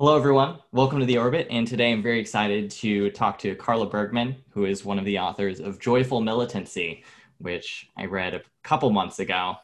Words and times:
Hello, 0.00 0.16
everyone. 0.16 0.60
Welcome 0.70 1.00
to 1.00 1.06
The 1.06 1.18
Orbit. 1.18 1.48
And 1.50 1.66
today 1.66 1.90
I'm 1.90 2.04
very 2.04 2.20
excited 2.20 2.70
to 2.70 3.10
talk 3.10 3.36
to 3.40 3.56
Carla 3.56 3.84
Bergman, 3.84 4.36
who 4.50 4.64
is 4.64 4.84
one 4.84 4.96
of 4.96 5.04
the 5.04 5.18
authors 5.18 5.58
of 5.58 5.80
Joyful 5.80 6.20
Militancy, 6.20 7.02
which 7.38 7.90
I 7.96 8.04
read 8.04 8.32
a 8.32 8.42
couple 8.62 8.90
months 8.90 9.18
ago. 9.18 9.56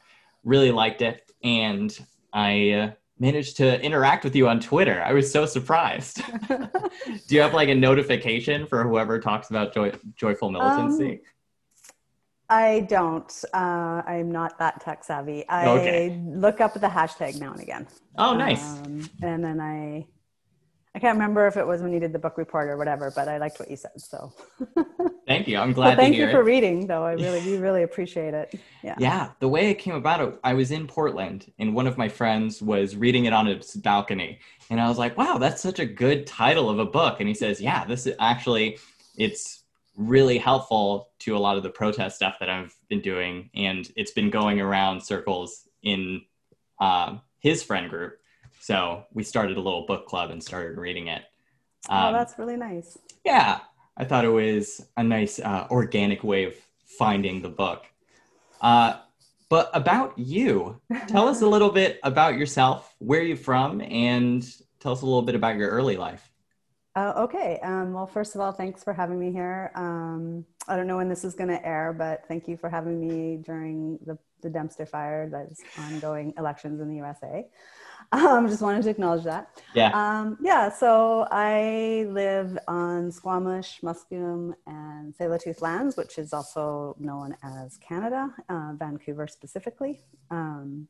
Really 0.43 0.71
liked 0.71 1.01
it. 1.01 1.31
And 1.41 1.97
I 2.33 2.71
uh, 2.71 2.91
managed 3.17 3.55
to 3.57 3.81
interact 3.81 4.25
with 4.25 4.35
you 4.35 4.49
on 4.49 4.59
Twitter. 4.59 5.01
I 5.01 5.13
was 5.13 5.31
so 5.31 5.45
surprised. 5.45 6.21
Do 6.49 6.67
you 7.29 7.39
have 7.39 7.53
like 7.53 7.69
a 7.69 7.75
notification 7.75 8.67
for 8.67 8.83
whoever 8.83 9.21
talks 9.21 9.49
about 9.51 9.73
joy- 9.73 9.97
joyful 10.17 10.51
militancy? 10.51 11.11
Um, 11.11 11.19
I 12.49 12.85
don't. 12.89 13.45
Uh, 13.53 14.01
I'm 14.05 14.29
not 14.29 14.59
that 14.59 14.81
tech 14.81 15.05
savvy. 15.05 15.47
I 15.47 15.65
okay. 15.65 16.21
look 16.25 16.59
up 16.59 16.73
the 16.73 16.87
hashtag 16.87 17.39
now 17.39 17.53
and 17.53 17.61
again. 17.61 17.87
Oh, 18.17 18.35
nice. 18.35 18.79
Um, 18.79 19.09
and 19.21 19.41
then 19.41 19.61
I 19.61 20.05
I 20.95 20.99
can't 20.99 21.15
remember 21.15 21.45
if 21.45 21.57
it 21.57 21.67
was 21.67 21.81
when 21.81 21.91
you 21.91 21.99
did 21.99 22.13
the 22.13 22.19
book 22.19 22.37
report 22.37 22.69
or 22.69 22.77
whatever, 22.77 23.11
but 23.13 23.27
I 23.27 23.37
liked 23.37 23.59
what 23.59 23.69
you 23.69 23.75
said. 23.75 23.99
So 23.99 24.31
thank 25.27 25.45
you. 25.45 25.57
I'm 25.57 25.73
glad. 25.73 25.89
Well, 25.89 25.97
thank 25.97 26.15
you 26.15 26.31
for 26.31 26.41
reading, 26.41 26.87
though. 26.87 27.03
I 27.03 27.11
really, 27.11 27.41
we 27.45 27.57
really 27.57 27.83
appreciate 27.83 28.33
it. 28.33 28.57
Yeah. 28.81 28.95
Yeah. 28.97 29.31
The 29.41 29.49
way 29.49 29.69
it 29.69 29.75
came 29.75 29.93
about, 29.93 30.21
it, 30.21 30.39
I 30.41 30.53
was 30.53 30.71
in 30.71 30.87
Portland, 30.87 31.51
and 31.59 31.75
one 31.75 31.85
of 31.85 31.97
my 31.97 32.07
friends 32.07 32.61
was 32.61 32.95
reading 32.95 33.25
it 33.25 33.33
on 33.33 33.45
his 33.45 33.73
balcony, 33.75 34.39
and 34.69 34.79
I 34.79 34.87
was 34.87 34.97
like, 34.97 35.17
"Wow, 35.17 35.37
that's 35.37 35.61
such 35.61 35.79
a 35.79 35.85
good 35.85 36.25
title 36.25 36.69
of 36.69 36.79
a 36.79 36.85
book." 36.85 37.19
And 37.19 37.27
he 37.27 37.35
says, 37.35 37.59
"Yeah, 37.59 37.83
this 37.83 38.07
is 38.07 38.15
actually, 38.17 38.77
it's 39.17 39.63
really 39.97 40.37
helpful 40.37 41.09
to 41.19 41.35
a 41.35 41.39
lot 41.39 41.57
of 41.57 41.63
the 41.63 41.69
protest 41.69 42.15
stuff 42.15 42.37
that 42.39 42.49
I've 42.49 42.73
been 42.87 43.01
doing, 43.01 43.49
and 43.53 43.91
it's 43.97 44.11
been 44.11 44.29
going 44.29 44.61
around 44.61 45.01
circles 45.01 45.67
in 45.83 46.21
uh, 46.79 47.17
his 47.39 47.63
friend 47.63 47.89
group." 47.89 48.17
So 48.65 49.03
we 49.13 49.21
started 49.21 49.57
a 49.57 49.61
little 49.61 49.85
book 49.85 50.07
club 50.07 50.31
and 50.31 50.41
started 50.41 50.79
reading 50.79 51.07
it. 51.07 51.21
Oh, 51.87 51.95
um, 51.95 52.05
oh, 52.05 52.17
that's 52.17 52.39
really 52.39 52.57
nice. 52.57 52.97
Yeah, 53.23 53.59
I 53.95 54.05
thought 54.05 54.25
it 54.25 54.29
was 54.29 54.83
a 54.97 55.03
nice 55.03 55.37
uh, 55.37 55.67
organic 55.69 56.23
way 56.23 56.45
of 56.45 56.55
finding 56.83 57.43
the 57.43 57.49
book. 57.49 57.85
Uh, 58.59 58.95
but 59.49 59.69
about 59.75 60.17
you, 60.17 60.81
tell 61.07 61.27
us 61.27 61.43
a 61.43 61.47
little 61.47 61.69
bit 61.69 61.99
about 62.01 62.39
yourself, 62.39 62.95
where 62.97 63.19
are 63.19 63.23
you're 63.23 63.37
from, 63.37 63.81
and 63.81 64.43
tell 64.79 64.93
us 64.93 65.03
a 65.03 65.05
little 65.05 65.21
bit 65.21 65.35
about 65.35 65.57
your 65.57 65.69
early 65.69 65.95
life. 65.95 66.31
Uh, 66.95 67.13
okay. 67.17 67.59
Um, 67.61 67.93
well, 67.93 68.07
first 68.07 68.33
of 68.33 68.41
all, 68.41 68.51
thanks 68.51 68.83
for 68.83 68.93
having 68.93 69.19
me 69.19 69.31
here. 69.31 69.71
Um, 69.75 70.43
I 70.67 70.75
don't 70.75 70.87
know 70.87 70.97
when 70.97 71.07
this 71.07 71.23
is 71.23 71.35
going 71.35 71.49
to 71.49 71.63
air, 71.63 71.93
but 71.95 72.23
thank 72.27 72.47
you 72.47 72.57
for 72.57 72.71
having 72.71 72.99
me 72.99 73.37
during 73.45 73.99
the, 74.07 74.17
the 74.41 74.49
Dempster 74.49 74.87
fire, 74.87 75.29
that's 75.29 75.61
ongoing 75.77 76.33
elections 76.39 76.81
in 76.81 76.89
the 76.89 76.95
USA. 76.95 77.45
Um, 78.11 78.47
just 78.47 78.61
wanted 78.61 78.83
to 78.83 78.89
acknowledge 78.89 79.23
that. 79.23 79.61
Yeah. 79.73 79.89
Um, 79.93 80.37
yeah. 80.41 80.69
So 80.69 81.27
I 81.31 82.07
live 82.09 82.57
on 82.67 83.11
Squamish, 83.11 83.81
Musqueam, 83.81 84.53
and 84.65 85.13
Tsleil-Waututh 85.15 85.61
lands, 85.61 85.97
which 85.97 86.17
is 86.17 86.33
also 86.33 86.95
known 86.99 87.35
as 87.43 87.77
Canada, 87.77 88.33
uh, 88.49 88.71
Vancouver 88.75 89.27
specifically. 89.27 90.01
Um, 90.31 90.87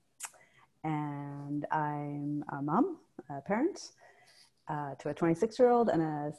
and 0.83 1.65
I'm 1.71 2.43
a 2.49 2.61
mom, 2.61 2.97
a 3.29 3.41
parent 3.41 3.91
uh, 4.67 4.95
to 4.99 5.09
a 5.09 5.13
26 5.13 5.57
year 5.57 5.69
old 5.69 5.89
and 5.89 6.01
a 6.01 6.33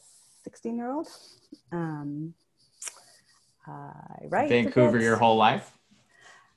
16 0.45 0.77
year 0.77 0.91
old. 0.93 1.09
Um, 1.73 2.35
I 3.67 4.27
write. 4.29 4.49
Vancouver 4.49 5.01
your 5.01 5.17
whole 5.17 5.37
life? 5.37 5.73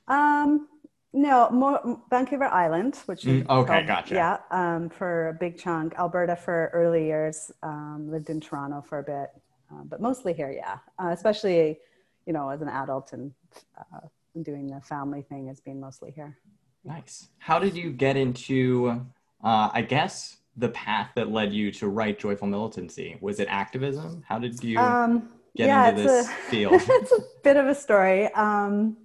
Um, 0.06 0.68
no, 1.12 1.50
more 1.50 2.00
Vancouver 2.08 2.44
Island, 2.44 2.96
which 3.06 3.22
mm, 3.22 3.46
okay, 3.48 3.72
called, 3.72 3.86
gotcha. 3.86 4.14
Yeah, 4.14 4.38
um, 4.50 4.88
for 4.88 5.28
a 5.28 5.32
big 5.34 5.58
chunk. 5.58 5.94
Alberta 5.98 6.36
for 6.36 6.70
early 6.72 7.06
years. 7.06 7.50
Um, 7.62 8.08
lived 8.10 8.30
in 8.30 8.40
Toronto 8.40 8.80
for 8.80 8.98
a 8.98 9.02
bit, 9.02 9.30
um, 9.70 9.86
but 9.88 10.00
mostly 10.00 10.32
here. 10.32 10.52
Yeah, 10.52 10.78
uh, 11.02 11.10
especially 11.10 11.78
you 12.26 12.32
know 12.32 12.48
as 12.48 12.62
an 12.62 12.68
adult 12.68 13.12
and 13.12 13.32
uh, 13.76 14.06
doing 14.42 14.68
the 14.68 14.80
family 14.80 15.22
thing 15.22 15.48
has 15.48 15.60
been 15.60 15.80
mostly 15.80 16.12
here. 16.12 16.38
Nice. 16.84 17.28
How 17.38 17.58
did 17.58 17.74
you 17.74 17.90
get 17.90 18.16
into? 18.16 19.04
Uh, 19.42 19.70
I 19.72 19.82
guess 19.82 20.36
the 20.56 20.68
path 20.68 21.10
that 21.16 21.30
led 21.30 21.52
you 21.52 21.72
to 21.72 21.88
write 21.88 22.18
Joyful 22.18 22.46
Militancy 22.46 23.16
was 23.20 23.40
it 23.40 23.48
activism? 23.50 24.22
How 24.28 24.38
did 24.38 24.62
you 24.62 24.78
um, 24.78 25.30
get 25.56 25.66
yeah, 25.66 25.88
into 25.88 26.02
this 26.02 26.28
a, 26.28 26.30
field? 26.30 26.74
it's 26.88 27.12
a 27.12 27.20
bit 27.42 27.56
of 27.56 27.66
a 27.66 27.74
story. 27.74 28.32
Um, 28.34 28.96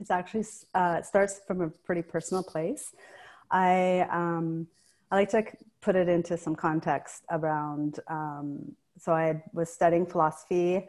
it's 0.00 0.10
actually 0.10 0.44
uh, 0.74 0.96
it 0.98 1.06
starts 1.06 1.40
from 1.46 1.60
a 1.60 1.68
pretty 1.68 2.02
personal 2.02 2.42
place. 2.42 2.94
I 3.50 4.06
um, 4.10 4.66
I 5.10 5.16
like 5.16 5.30
to 5.30 5.44
put 5.80 5.96
it 5.96 6.08
into 6.08 6.36
some 6.36 6.56
context 6.56 7.24
around. 7.30 8.00
Um, 8.08 8.72
so 8.98 9.12
I 9.12 9.42
was 9.52 9.72
studying 9.72 10.06
philosophy. 10.06 10.88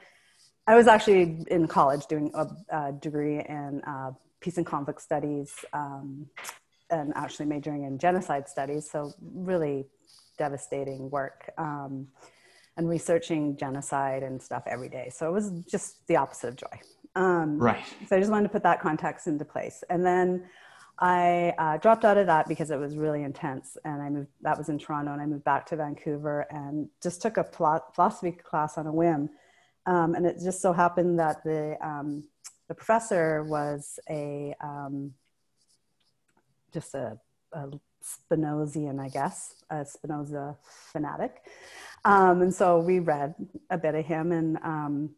I 0.68 0.76
was 0.76 0.88
actually 0.88 1.44
in 1.52 1.68
college 1.68 2.08
doing 2.08 2.32
a, 2.34 2.48
a 2.70 2.92
degree 2.92 3.40
in 3.40 3.82
uh, 3.86 4.12
peace 4.40 4.58
and 4.58 4.66
conflict 4.66 5.02
studies, 5.02 5.54
um, 5.74 6.28
and 6.90 7.14
actually 7.16 7.46
majoring 7.46 7.84
in 7.84 7.98
genocide 8.00 8.48
studies. 8.48 8.90
So 8.90 9.14
really 9.22 9.86
devastating 10.38 11.10
work. 11.10 11.52
Um, 11.58 12.08
and 12.78 12.90
researching 12.90 13.56
genocide 13.58 14.24
and 14.24 14.42
stuff 14.42 14.64
every 14.66 14.90
day. 14.90 15.10
So 15.10 15.30
it 15.30 15.32
was 15.32 15.52
just 15.70 16.06
the 16.08 16.18
opposite 16.18 16.50
of 16.50 16.56
joy. 16.58 16.80
Um, 17.16 17.58
right. 17.58 17.84
So 18.08 18.16
I 18.16 18.20
just 18.20 18.32
wanted 18.32 18.44
to 18.44 18.50
put 18.50 18.64
that 18.64 18.82
context 18.82 19.28
into 19.28 19.46
place. 19.46 19.84
And 19.90 20.06
then 20.06 20.44
I 21.00 21.54
uh, 21.58 21.78
dropped 21.78 22.06
out 22.06 22.18
of 22.18 22.28
that 22.28 22.48
because 22.48 22.72
it 22.72 22.80
was 22.80 22.98
really 22.98 23.24
intense. 23.24 23.78
And 23.84 24.02
I 24.02 24.10
moved, 24.10 24.30
that 24.42 24.58
was 24.58 24.70
in 24.70 24.80
Toronto, 24.80 25.14
and 25.14 25.22
I 25.22 25.26
moved 25.26 25.44
back 25.44 25.66
to 25.68 25.76
Vancouver 25.76 26.46
and 26.50 26.90
just 27.02 27.22
took 27.22 27.38
a 27.38 27.44
philosophy 27.44 28.32
class 28.32 28.78
on 28.78 28.88
a 28.88 28.92
whim. 28.92 29.30
Um, 29.86 30.16
and 30.16 30.26
it 30.26 30.38
just 30.44 30.62
so 30.62 30.74
happened 30.74 31.20
that 31.20 31.44
the, 31.44 31.78
um, 31.86 32.24
the 32.68 32.76
professor 32.76 33.44
was 33.44 34.00
a, 34.10 34.56
um, 34.62 35.14
just 36.74 36.96
a, 36.96 37.18
a 37.54 37.70
Spinozian, 38.04 39.00
I 39.00 39.10
guess, 39.10 39.64
a 39.70 39.86
Spinoza 39.86 40.58
fanatic. 40.92 41.44
Um, 42.04 42.42
and 42.42 42.54
so 42.54 42.80
we 42.80 43.00
read 43.00 43.36
a 43.70 43.78
bit 43.78 43.96
of 43.96 44.06
him 44.06 44.32
and 44.32 44.58
um, 44.58 45.10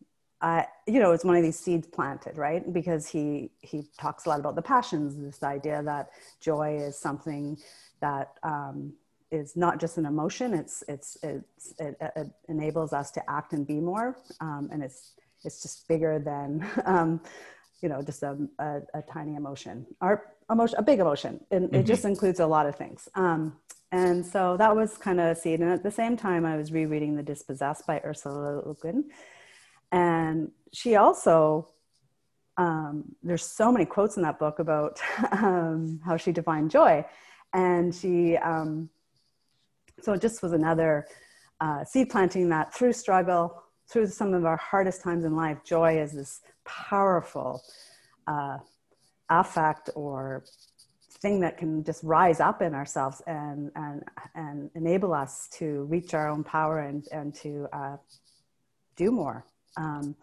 I, 0.42 0.68
you 0.86 1.00
know, 1.00 1.14
it's 1.14 1.26
one 1.26 1.36
of 1.36 1.42
these 1.42 1.58
seeds 1.58 1.88
planted, 1.88 2.38
right? 2.38 2.72
Because 2.72 3.08
he 3.08 3.50
he 3.62 3.88
talks 4.00 4.26
a 4.26 4.30
lot 4.30 4.40
about 4.40 4.56
the 4.56 4.62
passions, 4.62 5.16
this 5.16 5.42
idea 5.44 5.82
that 5.84 6.10
joy 6.40 6.78
is 6.78 6.98
something 6.98 7.58
that 8.02 8.34
um, 8.44 8.94
is 9.32 9.56
not 9.56 9.80
just 9.80 9.98
an 9.98 10.06
emotion; 10.06 10.54
it's 10.54 10.84
it's, 10.88 11.18
it's 11.24 11.74
it, 11.80 11.98
it, 12.16 12.28
enables 12.50 12.94
us 12.94 13.10
to 13.12 13.30
act 13.30 13.54
and 13.54 13.66
be 13.66 13.80
more, 13.80 14.18
um, 14.40 14.70
and 14.72 14.84
it's 14.84 15.14
it's 15.44 15.62
just 15.64 15.88
bigger 15.88 16.20
than 16.20 16.68
um, 16.86 17.20
you 17.82 17.90
know 17.90 18.04
just 18.04 18.22
a, 18.22 18.38
a, 18.60 18.82
a, 18.94 19.02
tiny 19.02 19.36
emotion 19.36 19.88
or 20.02 20.34
emotion, 20.52 20.78
a 20.78 20.84
big 20.84 21.00
emotion, 21.00 21.44
and 21.50 21.66
mm-hmm. 21.66 21.76
it 21.78 21.86
just 21.88 22.06
includes 22.06 22.40
a 22.40 22.48
lot 22.48 22.68
of 22.68 22.76
things. 22.76 23.10
Um, 23.16 23.56
and 23.92 24.24
so 24.24 24.56
that 24.58 24.76
was 24.76 24.98
kind 24.98 25.20
of 25.20 25.38
a 25.38 25.40
seed. 25.40 25.62
And 25.62 25.72
at 25.72 25.82
the 25.82 25.92
same 25.92 26.18
time, 26.18 26.46
I 26.46 26.58
was 26.58 26.72
rereading 26.72 27.16
*The 27.16 27.24
Dispossessed* 27.24 27.88
by 27.88 28.02
Ursula 28.06 28.62
Le 28.64 28.76
Guin 28.76 29.06
and 29.92 30.52
she 30.74 30.96
also, 30.96 31.70
um, 32.58 33.16
there's 33.24 33.46
so 33.46 33.72
many 33.72 33.86
quotes 33.86 34.18
in 34.18 34.24
that 34.24 34.40
book 34.40 34.60
about 34.60 35.00
um, 35.32 36.00
how 36.06 36.18
she 36.18 36.32
defined 36.32 36.72
joy. 36.72 37.06
And 37.54 37.94
she, 37.94 38.38
um, 38.38 38.90
so 40.02 40.14
it 40.14 40.22
just 40.22 40.44
was 40.44 40.54
another 40.54 41.08
uh, 41.62 41.84
seed 41.84 42.10
planting 42.10 42.50
that 42.50 42.74
through 42.74 42.94
struggle, 42.94 43.64
through 43.90 44.08
some 44.08 44.34
of 44.34 44.46
our 44.46 44.58
hardest 44.58 45.02
times 45.02 45.24
in 45.24 45.36
life, 45.36 45.64
joy 45.64 46.00
is 46.00 46.12
this 46.12 46.42
powerful 46.66 47.64
uh, 48.28 48.58
affect 49.30 49.90
or 49.96 50.44
thing 51.22 51.40
that 51.40 51.58
can 51.58 51.84
just 51.84 52.04
rise 52.04 52.40
up 52.40 52.62
in 52.62 52.76
ourselves 52.76 53.22
and, 53.26 53.72
and, 53.76 54.04
and 54.36 54.70
enable 54.76 55.14
us 55.14 55.48
to 55.52 55.86
reach 55.86 56.14
our 56.14 56.28
own 56.28 56.44
power 56.44 56.80
and, 56.80 57.08
and 57.12 57.34
to 57.34 57.68
uh, 57.74 57.96
do 58.96 59.10
more 59.10 59.46
um, 59.78 60.16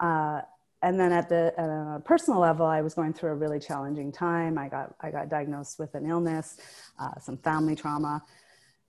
uh, 0.00 0.42
and 0.82 0.98
then 0.98 1.10
at 1.10 1.28
the 1.28 1.52
a 1.60 2.00
personal 2.00 2.38
level, 2.38 2.66
I 2.66 2.82
was 2.82 2.94
going 2.94 3.12
through 3.12 3.30
a 3.30 3.34
really 3.34 3.58
challenging 3.58 4.12
time. 4.12 4.58
I 4.58 4.68
got 4.68 4.94
I 5.00 5.10
got 5.10 5.28
diagnosed 5.28 5.78
with 5.78 5.94
an 5.94 6.06
illness, 6.06 6.58
uh, 7.00 7.18
some 7.18 7.36
family 7.38 7.74
trauma, 7.74 8.22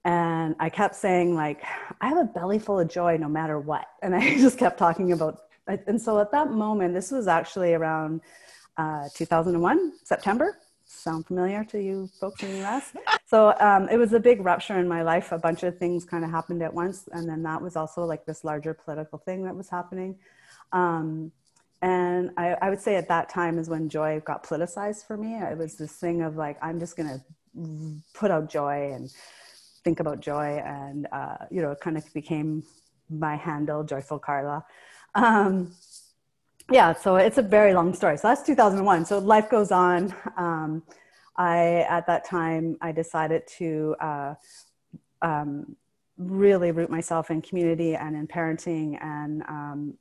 and 0.05 0.55
I 0.59 0.69
kept 0.69 0.95
saying 0.95 1.35
like, 1.35 1.61
I 2.01 2.07
have 2.07 2.17
a 2.17 2.25
belly 2.25 2.59
full 2.59 2.79
of 2.79 2.89
joy 2.89 3.17
no 3.17 3.27
matter 3.27 3.59
what. 3.59 3.87
And 4.01 4.15
I 4.15 4.37
just 4.37 4.57
kept 4.57 4.79
talking 4.79 5.11
about. 5.11 5.41
And 5.67 6.01
so 6.01 6.19
at 6.19 6.31
that 6.31 6.51
moment, 6.51 6.93
this 6.93 7.11
was 7.11 7.27
actually 7.27 7.73
around 7.73 8.21
uh, 8.77 9.09
2001 9.13 9.93
September. 10.03 10.57
Sound 10.91 11.27
familiar 11.27 11.63
to 11.65 11.79
you 11.79 12.09
folks 12.19 12.41
in 12.41 12.51
the 12.51 12.65
US? 12.65 12.93
so 13.27 13.53
um, 13.59 13.87
it 13.89 13.97
was 13.97 14.11
a 14.11 14.19
big 14.19 14.43
rupture 14.43 14.79
in 14.79 14.87
my 14.87 15.03
life. 15.03 15.31
A 15.31 15.37
bunch 15.37 15.61
of 15.61 15.77
things 15.77 16.03
kind 16.03 16.25
of 16.25 16.31
happened 16.31 16.63
at 16.63 16.73
once, 16.73 17.07
and 17.11 17.29
then 17.29 17.43
that 17.43 17.61
was 17.61 17.75
also 17.75 18.05
like 18.05 18.25
this 18.25 18.43
larger 18.43 18.73
political 18.73 19.19
thing 19.19 19.43
that 19.43 19.55
was 19.55 19.69
happening. 19.69 20.17
Um, 20.71 21.31
and 21.83 22.31
I, 22.37 22.57
I, 22.59 22.71
would 22.71 22.81
say 22.81 22.95
at 22.95 23.07
that 23.07 23.29
time 23.29 23.59
is 23.59 23.69
when 23.69 23.87
joy 23.87 24.19
got 24.25 24.43
politicized 24.43 25.05
for 25.05 25.15
me. 25.15 25.35
It 25.35 25.59
was 25.59 25.77
this 25.77 25.91
thing 25.91 26.23
of 26.23 26.37
like 26.37 26.57
I'm 26.59 26.79
just 26.79 26.97
gonna 26.97 27.23
put 28.15 28.31
out 28.31 28.49
joy 28.49 28.91
and 28.91 29.11
think 29.83 29.99
about 29.99 30.21
joy, 30.21 30.59
and 30.65 31.07
uh, 31.11 31.37
you 31.51 31.61
know, 31.61 31.69
it 31.71 31.81
kind 31.81 31.97
of 31.97 32.13
became 32.15 32.63
my 33.11 33.35
handle, 33.35 33.83
Joyful 33.83 34.17
Carla. 34.17 34.65
Um, 35.13 35.71
yeah, 36.71 36.93
so 36.93 37.15
it's 37.15 37.37
a 37.37 37.41
very 37.41 37.73
long 37.73 37.93
story. 37.93 38.17
So 38.17 38.27
that's 38.27 38.43
2001. 38.43 39.05
So 39.05 39.19
life 39.19 39.49
goes 39.49 39.71
on. 39.71 40.13
Um, 40.37 40.83
I 41.35 41.85
at 41.89 42.05
that 42.07 42.25
time 42.25 42.77
I 42.81 42.91
decided 42.91 43.47
to 43.57 43.95
uh, 44.01 44.33
um, 45.21 45.75
really 46.17 46.71
root 46.71 46.89
myself 46.89 47.31
in 47.31 47.41
community 47.41 47.95
and 47.95 48.15
in 48.15 48.27
parenting 48.27 49.01
and 49.01 49.41
um, 49.43 49.93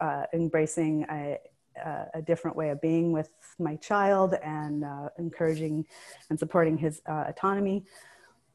uh, 0.00 0.24
embracing 0.32 1.06
a, 1.10 1.38
a, 2.12 2.20
different 2.22 2.56
way 2.56 2.70
of 2.70 2.80
being 2.80 3.12
with 3.12 3.30
my 3.58 3.76
child 3.76 4.34
and 4.42 4.84
uh, 4.84 5.08
encouraging 5.18 5.86
and 6.28 6.38
supporting 6.38 6.76
his 6.76 7.00
uh, 7.08 7.24
autonomy. 7.28 7.84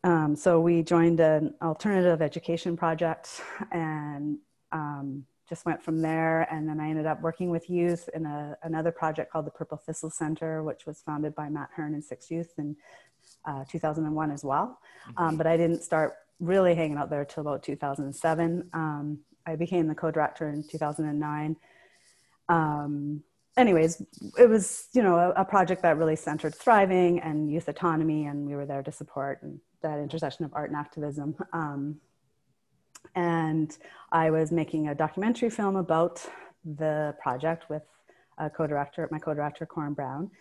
Um, 0.03 0.35
so 0.35 0.59
we 0.59 0.83
joined 0.83 1.21
an 1.21 1.53
alternative 1.61 2.21
education 2.21 2.75
project 2.75 3.41
and 3.71 4.37
um, 4.71 5.25
just 5.49 5.65
went 5.65 5.83
from 5.83 6.01
there. 6.01 6.47
And 6.53 6.69
then 6.69 6.79
I 6.79 6.89
ended 6.89 7.07
up 7.07 7.21
working 7.21 7.49
with 7.49 7.69
youth 7.69 8.07
in 8.13 8.25
a, 8.25 8.55
another 8.63 8.91
project 8.91 9.31
called 9.31 9.45
the 9.45 9.51
Purple 9.51 9.77
Thistle 9.77 10.11
Center, 10.11 10.63
which 10.63 10.85
was 10.85 11.01
founded 11.01 11.35
by 11.35 11.49
Matt 11.49 11.69
Hern 11.75 11.95
and 11.95 12.03
Six 12.03 12.29
Youth 12.29 12.53
in 12.57 12.75
uh, 13.45 13.63
2001 13.69 14.31
as 14.31 14.43
well. 14.43 14.79
Um, 15.17 15.35
but 15.35 15.47
I 15.47 15.57
didn't 15.57 15.83
start 15.83 16.13
really 16.39 16.75
hanging 16.75 16.97
out 16.97 17.09
there 17.09 17.25
till 17.25 17.41
about 17.41 17.63
2007. 17.63 18.69
Um, 18.73 19.19
I 19.45 19.55
became 19.55 19.87
the 19.87 19.95
co-director 19.95 20.47
in 20.49 20.63
2009. 20.63 21.55
Um, 22.47 23.23
anyways, 23.57 24.01
it 24.37 24.49
was 24.49 24.87
you 24.93 25.03
know 25.03 25.17
a, 25.17 25.41
a, 25.41 25.45
project 25.45 25.81
that 25.83 25.97
really 25.97 26.15
centered 26.15 26.55
thriving 26.55 27.19
and 27.19 27.51
youth 27.51 27.67
autonomy, 27.67 28.25
and 28.25 28.47
we 28.47 28.55
were 28.55 28.65
there 28.65 28.81
to 28.83 28.91
support 28.91 29.43
that 29.81 29.99
intersection 29.99 30.45
of 30.45 30.53
art 30.53 30.69
and 30.69 30.79
activism. 30.79 31.35
Um, 31.53 31.99
and 33.15 33.77
I 34.11 34.31
was 34.31 34.51
making 34.51 34.87
a 34.87 34.95
documentary 34.95 35.49
film 35.49 35.75
about 35.75 36.25
the 36.63 37.15
project 37.21 37.69
with 37.69 37.83
a 38.37 38.49
co-director, 38.49 39.07
my 39.11 39.19
co-director 39.19 39.65
Corin 39.65 39.93
Brown, 39.93 40.31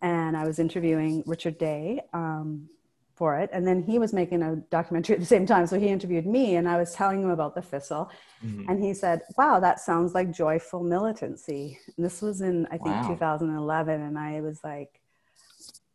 and 0.00 0.36
I 0.36 0.44
was 0.44 0.58
interviewing 0.58 1.22
Richard 1.26 1.58
Day, 1.58 2.00
um, 2.12 2.68
for 3.14 3.38
it. 3.38 3.50
And 3.52 3.66
then 3.66 3.82
he 3.82 4.00
was 4.00 4.12
making 4.12 4.42
a 4.42 4.56
documentary 4.70 5.14
at 5.14 5.20
the 5.20 5.26
same 5.26 5.46
time. 5.46 5.66
So 5.66 5.78
he 5.78 5.88
interviewed 5.88 6.26
me 6.26 6.56
and 6.56 6.68
I 6.68 6.76
was 6.76 6.92
telling 6.92 7.22
him 7.22 7.30
about 7.30 7.54
the 7.54 7.62
Thistle. 7.62 8.10
Mm-hmm. 8.44 8.68
And 8.68 8.82
he 8.82 8.94
said, 8.94 9.22
Wow, 9.36 9.60
that 9.60 9.80
sounds 9.80 10.12
like 10.12 10.32
joyful 10.32 10.82
militancy. 10.82 11.78
And 11.96 12.04
this 12.04 12.22
was 12.22 12.40
in, 12.40 12.66
I 12.66 12.78
think, 12.78 12.96
wow. 12.96 13.08
2011. 13.08 14.00
And 14.00 14.18
I 14.18 14.40
was 14.40 14.60
like, 14.64 15.00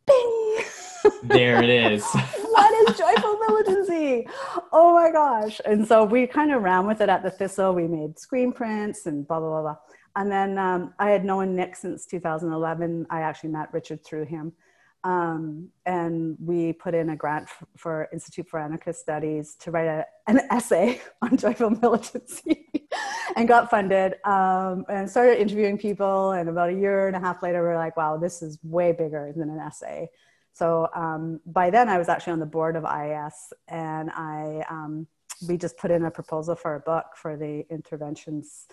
Bing! 0.06 0.58
There 1.22 1.62
it 1.62 1.70
is. 1.70 2.04
what 2.50 2.88
is 2.88 2.98
joyful 2.98 3.38
militancy? 3.48 4.26
Oh 4.72 4.94
my 4.94 5.10
gosh. 5.10 5.60
And 5.64 5.86
so 5.86 6.04
we 6.04 6.26
kind 6.26 6.52
of 6.52 6.62
ran 6.62 6.86
with 6.86 7.00
it 7.00 7.08
at 7.08 7.22
the 7.22 7.30
Thistle. 7.30 7.74
We 7.74 7.86
made 7.86 8.18
screen 8.18 8.52
prints 8.52 9.06
and 9.06 9.26
blah, 9.26 9.40
blah, 9.40 9.48
blah, 9.48 9.62
blah. 9.62 9.76
And 10.16 10.30
then 10.30 10.58
um, 10.58 10.94
I 10.98 11.10
had 11.10 11.24
known 11.24 11.54
Nick 11.54 11.76
since 11.76 12.06
2011. 12.06 13.06
I 13.10 13.20
actually 13.20 13.50
met 13.50 13.72
Richard 13.72 14.04
through 14.04 14.24
him. 14.24 14.52
Um, 15.04 15.68
and 15.86 16.36
we 16.40 16.72
put 16.72 16.94
in 16.94 17.10
a 17.10 17.16
grant 17.16 17.44
f- 17.44 17.64
for 17.76 18.08
Institute 18.12 18.48
for 18.48 18.58
Anarchist 18.58 19.00
Studies 19.00 19.54
to 19.60 19.70
write 19.70 19.86
a, 19.86 20.04
an 20.26 20.40
essay 20.50 21.00
on 21.22 21.36
joyful 21.36 21.70
militancy 21.70 22.66
and 23.36 23.46
got 23.46 23.70
funded 23.70 24.14
um, 24.24 24.84
and 24.88 25.08
started 25.08 25.40
interviewing 25.40 25.78
people. 25.78 26.32
And 26.32 26.48
about 26.48 26.70
a 26.70 26.74
year 26.74 27.06
and 27.06 27.16
a 27.16 27.20
half 27.20 27.42
later, 27.42 27.62
we 27.62 27.68
are 27.68 27.76
like, 27.76 27.96
wow, 27.96 28.16
this 28.16 28.42
is 28.42 28.58
way 28.64 28.92
bigger 28.92 29.32
than 29.36 29.50
an 29.50 29.60
essay. 29.60 30.10
So 30.58 30.88
um, 30.92 31.38
by 31.46 31.70
then, 31.70 31.88
I 31.88 31.98
was 31.98 32.08
actually 32.08 32.32
on 32.32 32.40
the 32.40 32.46
board 32.46 32.74
of 32.74 32.82
IAS, 32.82 33.52
and 33.68 34.10
I 34.10 34.64
um, 34.68 35.06
we 35.48 35.56
just 35.56 35.76
put 35.76 35.92
in 35.92 36.04
a 36.04 36.10
proposal 36.10 36.56
for 36.56 36.74
a 36.74 36.80
book 36.80 37.06
for 37.14 37.36
the 37.36 37.64
interventions 37.70 38.66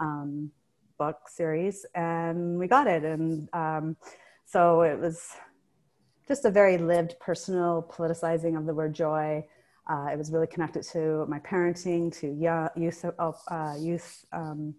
um, 0.00 0.50
book 0.98 1.28
series, 1.28 1.84
and 1.94 2.58
we 2.58 2.66
got 2.66 2.86
it. 2.86 3.04
And 3.04 3.50
um, 3.52 3.98
so 4.46 4.80
it 4.80 4.98
was 4.98 5.34
just 6.26 6.46
a 6.46 6.50
very 6.50 6.78
lived 6.78 7.16
personal 7.20 7.86
politicizing 7.94 8.56
of 8.56 8.64
the 8.64 8.74
word 8.74 8.94
joy. 8.94 9.46
Uh, 9.90 10.06
it 10.10 10.16
was 10.16 10.32
really 10.32 10.46
connected 10.46 10.84
to 10.84 11.26
my 11.28 11.38
parenting, 11.40 12.10
to 12.18 12.28
youth, 12.80 13.04
uh, 13.18 13.74
youth 13.78 14.24
um, 14.32 14.74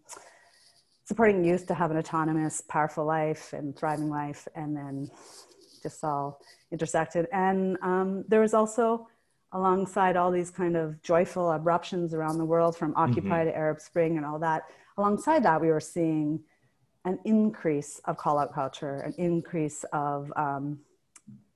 supporting 1.05 1.45
youth 1.45 1.67
to 1.67 1.75
have 1.75 1.91
an 1.91 1.97
autonomous, 1.97 2.63
powerful 2.67 3.05
life 3.05 3.53
and 3.53 3.77
thriving 3.77 4.09
life, 4.09 4.47
and 4.55 4.75
then 4.75 5.07
just 5.77 6.03
all 6.03 6.39
intersected. 6.71 7.27
And 7.31 7.77
um, 7.81 8.25
there 8.27 8.41
was 8.41 8.53
also, 8.53 9.07
alongside 9.53 10.17
all 10.17 10.31
these 10.31 10.51
kind 10.51 10.75
of 10.75 11.01
joyful 11.01 11.51
eruptions 11.51 12.13
around 12.13 12.37
the 12.37 12.45
world, 12.45 12.75
from 12.77 12.91
mm-hmm. 12.91 13.11
Occupy 13.11 13.39
mm-hmm. 13.39 13.49
to 13.49 13.55
Arab 13.55 13.79
Spring 13.79 14.17
and 14.17 14.25
all 14.25 14.39
that, 14.39 14.63
alongside 14.97 15.43
that, 15.43 15.61
we 15.61 15.69
were 15.69 15.79
seeing 15.79 16.39
an 17.05 17.19
increase 17.23 18.01
of 18.05 18.17
call 18.17 18.37
out 18.37 18.53
culture, 18.53 18.97
an 18.97 19.13
increase 19.17 19.85
of 19.93 20.31
um, 20.35 20.79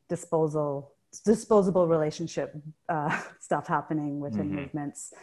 disposal 0.08 0.94
disposable 1.26 1.88
relationship 1.88 2.56
uh, 2.90 3.22
stuff 3.40 3.68
happening 3.68 4.20
within 4.20 4.48
mm-hmm. 4.48 4.56
movements 4.58 5.14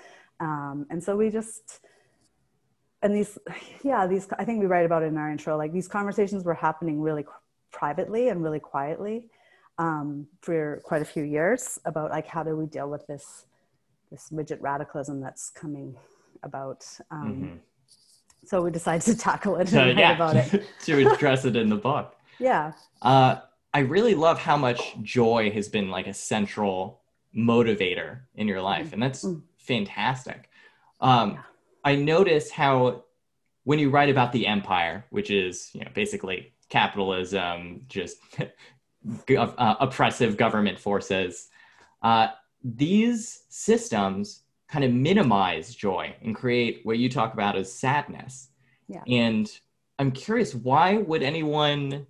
um, 0.40 0.86
and 0.90 1.02
so 1.02 1.16
we 1.16 1.30
just 1.30 1.80
and 3.02 3.14
these 3.14 3.38
yeah 3.82 4.06
these 4.06 4.26
i 4.38 4.44
think 4.44 4.60
we 4.60 4.66
write 4.66 4.86
about 4.86 5.02
it 5.02 5.06
in 5.06 5.16
our 5.16 5.30
intro 5.30 5.56
like 5.56 5.72
these 5.72 5.88
conversations 5.88 6.44
were 6.44 6.54
happening 6.54 7.00
really 7.00 7.24
privately 7.70 8.28
and 8.28 8.42
really 8.42 8.60
quietly 8.60 9.28
um, 9.78 10.26
for 10.40 10.80
quite 10.84 11.02
a 11.02 11.04
few 11.04 11.22
years 11.22 11.78
about 11.84 12.10
like 12.10 12.26
how 12.26 12.42
do 12.42 12.56
we 12.56 12.66
deal 12.66 12.88
with 12.88 13.06
this 13.06 13.44
this 14.10 14.28
rigid 14.32 14.58
radicalism 14.60 15.20
that's 15.20 15.50
coming 15.50 15.94
about 16.42 16.86
um, 17.10 17.32
mm-hmm. 17.32 17.56
so 18.46 18.62
we 18.62 18.70
decided 18.70 19.02
to 19.02 19.16
tackle 19.16 19.56
it 19.56 19.72
and 19.72 19.74
write 19.74 19.98
yeah, 19.98 20.14
about 20.14 20.36
it 20.36 20.64
to 20.84 21.06
address 21.06 21.44
it 21.44 21.56
in 21.56 21.68
the 21.68 21.76
book 21.76 22.14
yeah 22.38 22.72
uh, 23.02 23.36
I 23.74 23.80
really 23.80 24.14
love 24.14 24.38
how 24.38 24.56
much 24.56 24.96
joy 25.02 25.50
has 25.50 25.68
been 25.68 25.90
like 25.90 26.06
a 26.06 26.14
central 26.14 27.00
motivator 27.36 28.20
in 28.34 28.48
your 28.48 28.62
life, 28.62 28.92
and 28.92 29.02
that's 29.02 29.24
mm. 29.24 29.42
fantastic. 29.58 30.48
Um, 31.00 31.38
I 31.84 31.94
notice 31.94 32.50
how 32.50 33.04
when 33.64 33.78
you 33.78 33.90
write 33.90 34.08
about 34.08 34.32
the 34.32 34.46
empire, 34.46 35.04
which 35.10 35.30
is 35.30 35.70
you 35.74 35.80
know 35.80 35.90
basically 35.94 36.52
capitalism, 36.68 37.82
just 37.88 38.18
uh, 39.36 39.74
oppressive 39.80 40.36
government 40.36 40.78
forces, 40.78 41.48
uh, 42.02 42.28
these 42.62 43.44
systems 43.48 44.42
kind 44.68 44.84
of 44.84 44.92
minimize 44.92 45.74
joy 45.74 46.14
and 46.22 46.34
create 46.34 46.80
what 46.84 46.98
you 46.98 47.08
talk 47.08 47.32
about 47.32 47.56
as 47.56 47.72
sadness. 47.72 48.48
Yeah. 48.88 49.02
And 49.06 49.50
I'm 49.98 50.12
curious, 50.12 50.54
why 50.54 50.98
would 50.98 51.22
anyone 51.22 52.06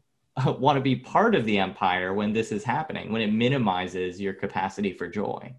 want 0.46 0.76
to 0.76 0.82
be 0.82 0.96
part 0.96 1.34
of 1.34 1.44
the 1.44 1.58
empire 1.58 2.14
when 2.14 2.32
this 2.32 2.52
is 2.52 2.64
happening, 2.64 3.12
when 3.12 3.22
it 3.22 3.32
minimizes 3.32 4.20
your 4.20 4.34
capacity 4.34 4.92
for 4.92 5.08
joy. 5.08 5.54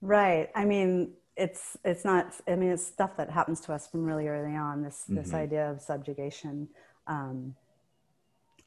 Right. 0.00 0.50
I 0.54 0.64
mean, 0.64 1.12
it's 1.36 1.76
it's 1.84 2.04
not. 2.04 2.34
I 2.48 2.56
mean, 2.56 2.70
it's 2.70 2.86
stuff 2.86 3.16
that 3.16 3.30
happens 3.30 3.60
to 3.62 3.72
us 3.72 3.86
from 3.88 4.04
really 4.04 4.28
early 4.28 4.56
on. 4.56 4.82
This 4.82 5.04
mm-hmm. 5.04 5.16
this 5.16 5.32
idea 5.32 5.70
of 5.70 5.80
subjugation. 5.80 6.68
Um, 7.06 7.54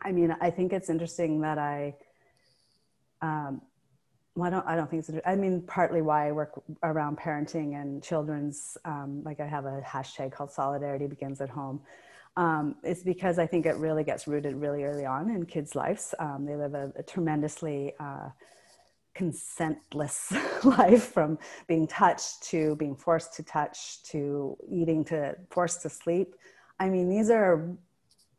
I 0.04 0.12
mean, 0.12 0.36
I 0.42 0.50
think 0.50 0.74
it's 0.74 0.90
interesting 0.90 1.42
that 1.42 1.58
I. 1.58 1.96
Um, 3.22 3.62
well, 4.36 4.48
I 4.48 4.50
don't. 4.50 4.68
I 4.68 4.76
don't 4.76 4.90
think 4.90 5.08
it's. 5.08 5.26
I 5.26 5.36
mean, 5.36 5.62
partly 5.62 6.02
why 6.02 6.28
I 6.28 6.32
work 6.32 6.62
around 6.82 7.18
parenting 7.18 7.80
and 7.82 8.04
children's. 8.04 8.78
Um, 8.86 9.22
like 9.24 9.40
I 9.40 9.46
have 9.48 9.66
a 9.66 9.82
hashtag 9.82 10.32
called 10.32 10.52
"Solidarity 10.52 11.08
Begins 11.08 11.40
at 11.42 11.50
Home," 11.50 11.82
um, 12.36 12.76
is 12.84 13.04
because 13.04 13.38
I 13.40 13.46
think 13.46 13.66
it 13.66 13.76
really 13.76 14.04
gets 14.04 14.28
rooted 14.28 14.56
really 14.56 14.84
early 14.84 15.06
on 15.06 15.30
in 15.30 15.46
kids' 15.46 15.76
lives. 15.76 16.16
Um, 16.20 16.46
they 16.46 16.56
live 16.56 16.74
a, 16.74 16.92
a 16.96 17.04
tremendously 17.04 17.94
uh, 18.00 18.30
consentless 19.16 20.34
life 20.64 21.04
from 21.04 21.38
being 21.68 21.88
touched 21.88 22.44
to 22.44 22.76
being 22.78 22.96
forced 22.96 23.34
to 23.36 23.44
touch 23.44 24.02
to 24.04 24.58
eating 24.70 25.06
to 25.06 25.36
forced 25.50 25.82
to 25.84 25.90
sleep. 25.90 26.36
I 26.80 26.90
mean, 26.90 27.10
these 27.10 27.30
are 27.30 27.70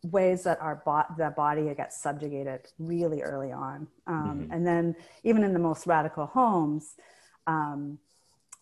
ways 0.04 0.44
that 0.44 0.61
our 0.61 0.82
bo- 0.84 1.14
the 1.16 1.30
body 1.30 1.73
gets 1.75 2.00
subjugated 2.00 2.61
really 2.78 3.23
early 3.23 3.52
on. 3.52 3.88
Um, 4.06 4.40
mm-hmm. 4.42 4.52
And 4.52 4.66
then 4.66 4.96
even 5.23 5.42
in 5.42 5.52
the 5.52 5.58
most 5.58 5.87
radical 5.87 6.26
homes, 6.26 6.94
um, 7.46 7.99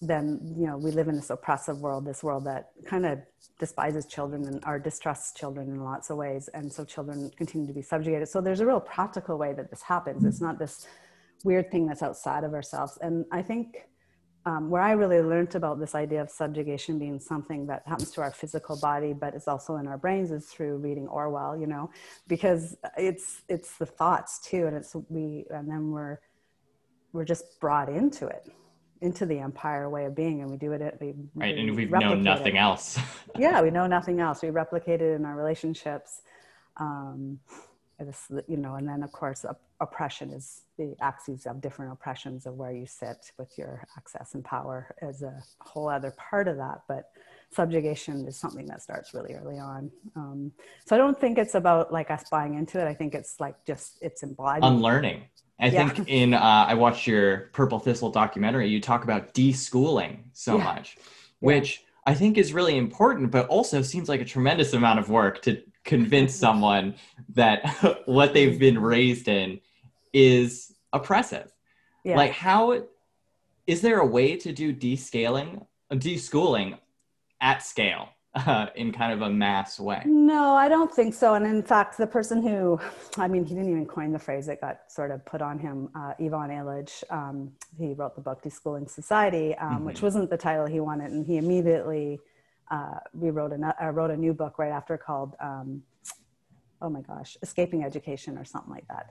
then 0.00 0.40
you 0.56 0.66
know 0.66 0.76
we 0.76 0.90
live 0.90 1.08
in 1.08 1.14
this 1.14 1.30
oppressive 1.30 1.80
world 1.80 2.04
this 2.04 2.24
world 2.24 2.44
that 2.44 2.70
kind 2.86 3.06
of 3.06 3.20
despises 3.60 4.04
children 4.06 4.44
and 4.46 4.60
or 4.66 4.78
distrusts 4.78 5.32
children 5.32 5.68
in 5.68 5.80
lots 5.80 6.10
of 6.10 6.16
ways. 6.16 6.48
And 6.54 6.72
so 6.72 6.84
children 6.84 7.30
continue 7.36 7.66
to 7.66 7.74
be 7.74 7.82
subjugated. 7.82 8.28
So 8.28 8.40
there's 8.40 8.60
a 8.60 8.66
real 8.66 8.80
practical 8.80 9.38
way 9.38 9.52
that 9.52 9.70
this 9.70 9.82
happens. 9.82 10.24
It's 10.24 10.40
not 10.40 10.58
this 10.58 10.86
weird 11.44 11.70
thing 11.70 11.86
that's 11.86 12.02
outside 12.02 12.44
of 12.44 12.54
ourselves. 12.54 12.98
And 13.00 13.24
i 13.32 13.42
think 13.42 13.88
um, 14.44 14.70
where 14.70 14.82
i 14.82 14.92
really 14.92 15.20
learned 15.20 15.54
about 15.54 15.78
this 15.78 15.94
idea 15.94 16.20
of 16.20 16.30
subjugation 16.30 16.98
being 16.98 17.18
something 17.18 17.66
that 17.66 17.82
happens 17.86 18.10
to 18.10 18.20
our 18.20 18.30
physical 18.30 18.76
body 18.80 19.12
but 19.12 19.34
is 19.34 19.48
also 19.48 19.76
in 19.76 19.86
our 19.86 19.98
brains 19.98 20.30
is 20.30 20.46
through 20.46 20.76
reading 20.76 21.06
orwell 21.08 21.56
you 21.56 21.66
know 21.66 21.90
because 22.28 22.76
it's 22.96 23.42
it's 23.48 23.76
the 23.78 23.86
thoughts 23.86 24.40
too 24.40 24.66
and 24.66 24.76
it's 24.76 24.94
we 25.08 25.44
and 25.50 25.68
then 25.68 25.90
we're 25.90 26.18
we're 27.12 27.24
just 27.24 27.60
brought 27.60 27.88
into 27.88 28.26
it 28.26 28.48
into 29.02 29.26
the 29.26 29.38
empire 29.38 29.90
way 29.90 30.04
of 30.04 30.14
being 30.14 30.42
and 30.42 30.50
we 30.50 30.56
do 30.56 30.72
it 30.72 30.96
we, 31.00 31.12
right 31.34 31.56
we 31.56 31.60
and 31.60 31.76
we've 31.76 31.90
known 31.90 32.22
nothing 32.22 32.56
it. 32.56 32.60
else 32.60 32.98
yeah 33.38 33.60
we 33.60 33.70
know 33.70 33.86
nothing 33.86 34.20
else 34.20 34.42
we 34.42 34.50
replicate 34.50 35.02
it 35.02 35.14
in 35.14 35.24
our 35.24 35.36
relationships 35.36 36.22
um, 36.78 37.38
this, 37.98 38.30
you 38.48 38.56
know 38.56 38.76
and 38.76 38.88
then 38.88 39.02
of 39.02 39.12
course 39.12 39.44
oppression 39.82 40.30
is 40.30 40.62
the 40.78 40.94
axes 41.00 41.46
of 41.46 41.60
different 41.60 41.92
oppressions 41.92 42.46
of 42.46 42.54
where 42.54 42.72
you 42.72 42.86
sit 42.86 43.32
with 43.38 43.50
your 43.58 43.86
access 43.96 44.34
and 44.34 44.44
power 44.44 44.94
as 45.02 45.22
a 45.22 45.42
whole 45.60 45.88
other 45.88 46.12
part 46.12 46.48
of 46.48 46.56
that 46.56 46.82
but 46.88 47.10
subjugation 47.50 48.26
is 48.26 48.36
something 48.36 48.64
that 48.66 48.80
starts 48.80 49.12
really 49.12 49.34
early 49.34 49.58
on 49.58 49.90
um, 50.16 50.52
so 50.86 50.94
i 50.94 50.98
don't 50.98 51.20
think 51.20 51.36
it's 51.36 51.54
about 51.54 51.92
like 51.92 52.10
us 52.10 52.24
buying 52.30 52.54
into 52.54 52.78
it 52.78 52.86
i 52.86 52.94
think 52.94 53.14
it's 53.14 53.40
like 53.40 53.56
just 53.66 53.98
it's 54.00 54.22
embodied 54.22 54.64
unlearning 54.64 55.22
I 55.62 55.66
yeah. 55.66 55.88
think 55.88 56.08
in 56.08 56.34
uh, 56.34 56.40
I 56.40 56.74
watched 56.74 57.06
your 57.06 57.50
Purple 57.52 57.78
Thistle 57.78 58.10
documentary. 58.10 58.68
You 58.68 58.80
talk 58.80 59.04
about 59.04 59.32
deschooling 59.32 60.24
so 60.32 60.56
yeah. 60.56 60.64
much, 60.64 60.96
which 61.38 61.78
yeah. 61.80 62.12
I 62.12 62.14
think 62.14 62.36
is 62.36 62.52
really 62.52 62.76
important, 62.76 63.30
but 63.30 63.46
also 63.46 63.80
seems 63.80 64.08
like 64.08 64.20
a 64.20 64.24
tremendous 64.24 64.72
amount 64.72 64.98
of 64.98 65.08
work 65.08 65.40
to 65.42 65.62
convince 65.84 66.34
someone 66.46 66.96
that 67.34 67.64
what 68.06 68.34
they've 68.34 68.58
been 68.58 68.78
raised 68.78 69.28
in 69.28 69.60
is 70.12 70.74
oppressive. 70.92 71.52
Like, 72.04 72.32
how 72.32 72.84
is 73.66 73.80
there 73.80 74.00
a 74.00 74.06
way 74.06 74.36
to 74.36 74.52
do 74.52 74.74
descaling, 74.74 75.66
deschooling 75.92 76.78
at 77.40 77.62
scale? 77.62 78.08
uh, 78.34 78.66
in 78.74 78.92
kind 78.92 79.12
of 79.12 79.22
a 79.22 79.30
mass 79.30 79.78
way? 79.78 80.02
No, 80.06 80.54
I 80.54 80.68
don't 80.68 80.92
think 80.92 81.14
so. 81.14 81.34
And 81.34 81.46
in 81.46 81.62
fact, 81.62 81.98
the 81.98 82.06
person 82.06 82.42
who, 82.42 82.80
I 83.16 83.28
mean, 83.28 83.44
he 83.44 83.54
didn't 83.54 83.70
even 83.70 83.86
coin 83.86 84.12
the 84.12 84.18
phrase, 84.18 84.48
it 84.48 84.60
got 84.60 84.80
sort 84.90 85.10
of 85.10 85.24
put 85.24 85.42
on 85.42 85.58
him, 85.58 85.88
uh, 85.94 86.14
Ivan 86.18 86.50
Illich. 86.50 87.04
Um, 87.10 87.52
he 87.78 87.92
wrote 87.92 88.14
the 88.14 88.22
book 88.22 88.42
Deschooling 88.42 88.88
Society, 88.88 89.54
um, 89.56 89.76
mm-hmm. 89.76 89.84
which 89.84 90.02
wasn't 90.02 90.30
the 90.30 90.36
title 90.36 90.66
he 90.66 90.80
wanted. 90.80 91.12
And 91.12 91.26
he 91.26 91.36
immediately 91.36 92.20
uh, 92.70 93.00
rewrote 93.12 93.52
a, 93.52 93.76
uh, 93.82 93.90
wrote 93.90 94.10
a 94.10 94.16
new 94.16 94.32
book 94.32 94.58
right 94.58 94.72
after 94.72 94.96
called, 94.96 95.34
um, 95.40 95.82
oh 96.80 96.88
my 96.88 97.02
gosh, 97.02 97.36
Escaping 97.42 97.84
Education 97.84 98.38
or 98.38 98.44
something 98.44 98.72
like 98.72 98.88
that. 98.88 99.10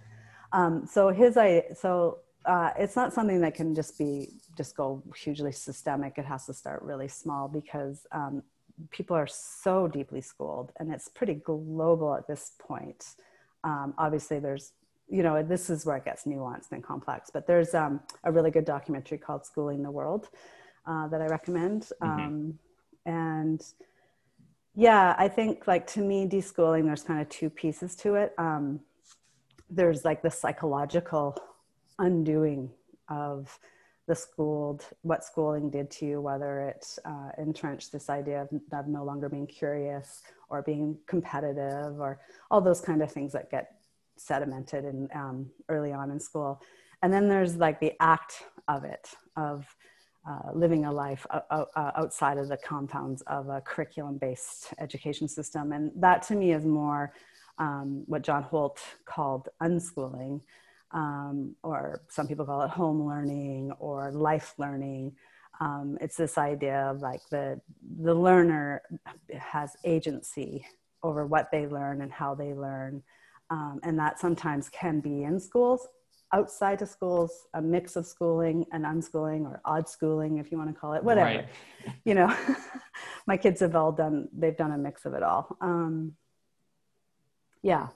Um, 0.53 0.86
so 0.86 1.10
his, 1.10 1.38
I, 1.38 1.65
so 1.75 2.20
uh, 2.46 2.72
it's 2.77 2.96
not 2.96 3.13
something 3.13 3.41
that 3.41 3.55
can 3.55 3.75
just 3.75 3.98
be 3.98 4.29
just 4.58 4.75
go 4.75 5.01
hugely 5.15 5.51
systemic. 5.51 6.17
It 6.17 6.25
has 6.25 6.46
to 6.48 6.53
start 6.53 6.81
really 6.81 7.08
small 7.08 7.48
because 7.48 8.05
um, 8.12 8.43
people 8.89 9.15
are 9.15 9.27
so 9.27 9.88
deeply 9.88 10.22
schooled 10.22 10.72
and 10.77 10.91
it's 10.91 11.08
pretty 11.08 11.36
global 11.36 12.15
at 12.15 12.27
this 12.27 12.53
point. 12.60 13.15
Um, 13.63 13.93
obviously, 13.98 14.39
there's, 14.39 14.74
you 15.08 15.24
know, 15.24 15.43
this 15.43 15.70
is 15.70 15.86
where 15.86 15.98
it 15.98 16.05
gets 16.05 16.24
nuanced 16.24 16.72
and 16.72 16.84
complex, 16.84 17.29
but 17.31 17.46
there's 17.46 17.74
um, 17.75 18.00
a 18.24 18.31
really 18.31 18.51
good 18.51 18.65
documentary 18.65 19.17
called 19.17 19.46
Schooling 19.46 19.84
the 19.84 19.91
World 19.91 20.29
uh, 20.86 21.08
that 21.10 21.22
I 21.22 21.27
recommend. 21.27 21.89
Mm-hmm. 22.01 22.05
Um, 22.05 22.60
and 23.05 23.63
yeah, 24.75 25.15
I 25.17 25.27
think 25.27 25.67
like 25.67 25.86
to 25.88 26.00
me, 26.00 26.27
deschooling, 26.27 26.86
there's 26.86 27.03
kind 27.03 27.22
of 27.22 27.29
two 27.29 27.50
pieces 27.50 27.96
to 27.98 28.15
it. 28.15 28.34
Um, 28.38 28.79
there's 29.72 30.04
like 30.06 30.22
the 30.22 30.30
psychological 30.30 31.36
undoing 31.98 32.70
of 33.10 33.58
the 34.08 34.16
schooled, 34.16 34.86
what 35.04 35.24
schooling 35.24 35.70
did 35.70 35.90
to 35.90 36.06
you, 36.06 36.22
whether 36.22 36.60
it 36.62 36.86
uh, 37.06 37.30
entrenched 37.38 37.92
this 37.92 38.10
idea 38.10 38.42
of, 38.42 38.50
of 38.74 38.88
no 38.88 39.06
longer 39.06 39.30
being 39.30 39.48
curious 39.48 40.22
or 40.50 40.62
being 40.62 40.98
competitive 41.08 42.00
or 42.00 42.20
all 42.50 42.60
those 42.60 42.82
kind 42.82 43.01
of 43.01 43.12
things 43.12 43.32
that 43.32 43.50
get 43.50 43.75
sedimented 44.20 44.90
in, 44.90 45.08
um, 45.16 45.50
early 45.70 45.94
on 45.94 46.12
in 46.12 46.20
school. 46.20 46.62
And 47.04 47.13
then 47.13 47.30
there's 47.30 47.56
like 47.56 47.80
the 47.80 47.94
act 48.01 48.44
of 48.68 48.84
it, 48.84 49.08
of 49.38 49.66
uh, 50.30 50.51
living 50.54 50.86
a 50.86 50.92
life 50.92 51.25
uh, 51.32 51.66
outside 51.75 52.38
of 52.38 52.48
the 52.50 52.58
compounds 52.58 53.22
of 53.28 53.48
a 53.50 53.62
curriculum 53.62 54.18
based 54.18 54.74
education 54.80 55.28
system. 55.28 55.72
And 55.72 55.92
that 55.96 56.22
to 56.24 56.36
me 56.36 56.51
is 56.51 56.66
more 56.66 57.13
um, 57.58 58.03
what 58.08 58.22
John 58.24 58.43
Holt 58.43 58.79
called 59.05 59.50
unschooling, 59.62 60.41
um, 60.91 61.55
or 61.63 62.01
some 62.10 62.27
people 62.27 62.46
call 62.46 62.62
it 62.63 62.70
home 62.70 63.05
learning 63.08 63.72
or 63.79 64.12
life 64.12 64.53
learning. 64.58 65.13
Um, 65.60 65.98
it's 66.01 66.17
this 66.17 66.38
idea 66.38 66.89
of 66.89 67.01
like 67.01 67.22
the 67.29 67.62
the 68.01 68.13
learner 68.13 68.81
has 69.38 69.75
agency 69.84 70.65
over 71.03 71.25
what 71.25 71.50
they 71.51 71.67
learn 71.67 72.01
and 72.01 72.12
how 72.12 72.36
they 72.36 72.53
learn, 72.53 73.03
um, 73.50 73.79
and 73.84 73.98
that 74.00 74.20
sometimes 74.20 74.70
can 74.70 75.00
be 75.00 75.24
in 75.24 75.39
schools, 75.39 75.88
outside 76.34 76.81
of 76.81 76.89
schools, 76.89 77.48
a 77.53 77.62
mix 77.62 77.96
of 77.96 78.05
schooling 78.05 78.65
and 78.72 78.86
unschooling 78.86 79.43
or 79.43 79.62
odd 79.65 79.88
schooling, 79.88 80.38
if 80.38 80.51
you 80.51 80.58
want 80.58 80.74
to 80.74 80.79
call 80.79 80.93
it, 80.93 81.03
whatever. 81.03 81.27
Right. 81.27 81.48
You 82.05 82.15
know, 82.15 82.36
my 83.27 83.38
kids 83.38 83.60
have 83.62 83.75
all 83.75 83.91
done; 83.91 84.29
they've 84.34 84.58
done 84.58 84.72
a 84.72 84.77
mix 84.77 85.05
of 85.05 85.13
it 85.13 85.24
all. 85.24 85.58
Um, 85.62 86.13
yeah. 87.62 87.88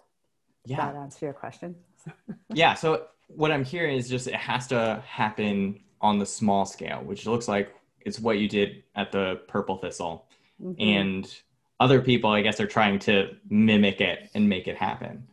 Yeah. 0.65 0.77
That 0.77 0.95
answer 0.95 1.25
your 1.25 1.34
question? 1.34 1.75
yeah. 2.53 2.74
So 2.74 3.07
what 3.27 3.51
I'm 3.51 3.63
hearing 3.63 3.98
is 3.98 4.10
just 4.10 4.27
it 4.27 4.36
has 4.36 4.67
to 4.67 5.03
happen 5.07 5.79
on 6.01 6.19
the 6.19 6.25
small 6.25 6.65
scale, 6.65 7.01
which 7.03 7.25
looks 7.25 7.48
like 7.48 7.74
it's 8.01 8.19
what 8.19 8.38
you 8.38 8.48
did 8.48 8.84
at 8.95 9.12
the 9.12 9.41
Purple 9.48 9.77
Thistle. 9.77 10.27
Mm-hmm. 10.62 10.81
And 10.81 11.41
other 11.79 12.01
people, 12.01 12.29
I 12.29 12.41
guess, 12.41 12.60
are 12.60 12.67
trying 12.67 13.00
to 13.00 13.36
mimic 13.50 14.01
it 14.01 14.29
and 14.34 14.48
make 14.48 14.67
it 14.67 14.77
happen. 14.77 15.27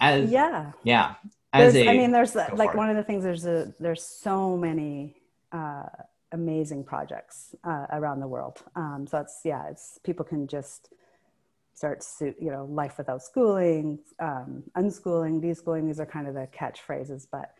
As, 0.00 0.30
yeah. 0.30 0.72
Yeah. 0.84 1.14
As 1.52 1.74
a, 1.74 1.88
I 1.88 1.96
mean, 1.96 2.12
there's 2.12 2.34
like 2.34 2.74
one 2.74 2.90
of 2.90 2.96
the 2.96 3.02
things, 3.02 3.24
there's 3.24 3.46
a, 3.46 3.72
there's 3.80 4.02
so 4.02 4.56
many, 4.56 5.16
uh, 5.52 5.84
amazing 6.32 6.84
projects 6.84 7.54
uh, 7.64 7.86
around 7.92 8.20
the 8.20 8.28
world. 8.28 8.62
Um, 8.74 9.06
so 9.08 9.18
it's, 9.18 9.40
yeah, 9.44 9.68
it's 9.68 9.98
people 10.02 10.24
can 10.24 10.46
just, 10.46 10.90
starts 11.76 12.18
to 12.18 12.34
you 12.40 12.50
know 12.50 12.64
life 12.64 12.96
without 12.98 13.22
schooling 13.22 13.98
um, 14.18 14.62
unschooling 14.76 15.40
deschooling 15.42 15.86
these 15.86 16.00
are 16.00 16.06
kind 16.06 16.26
of 16.26 16.34
the 16.34 16.48
catchphrases 16.58 17.26
but 17.30 17.52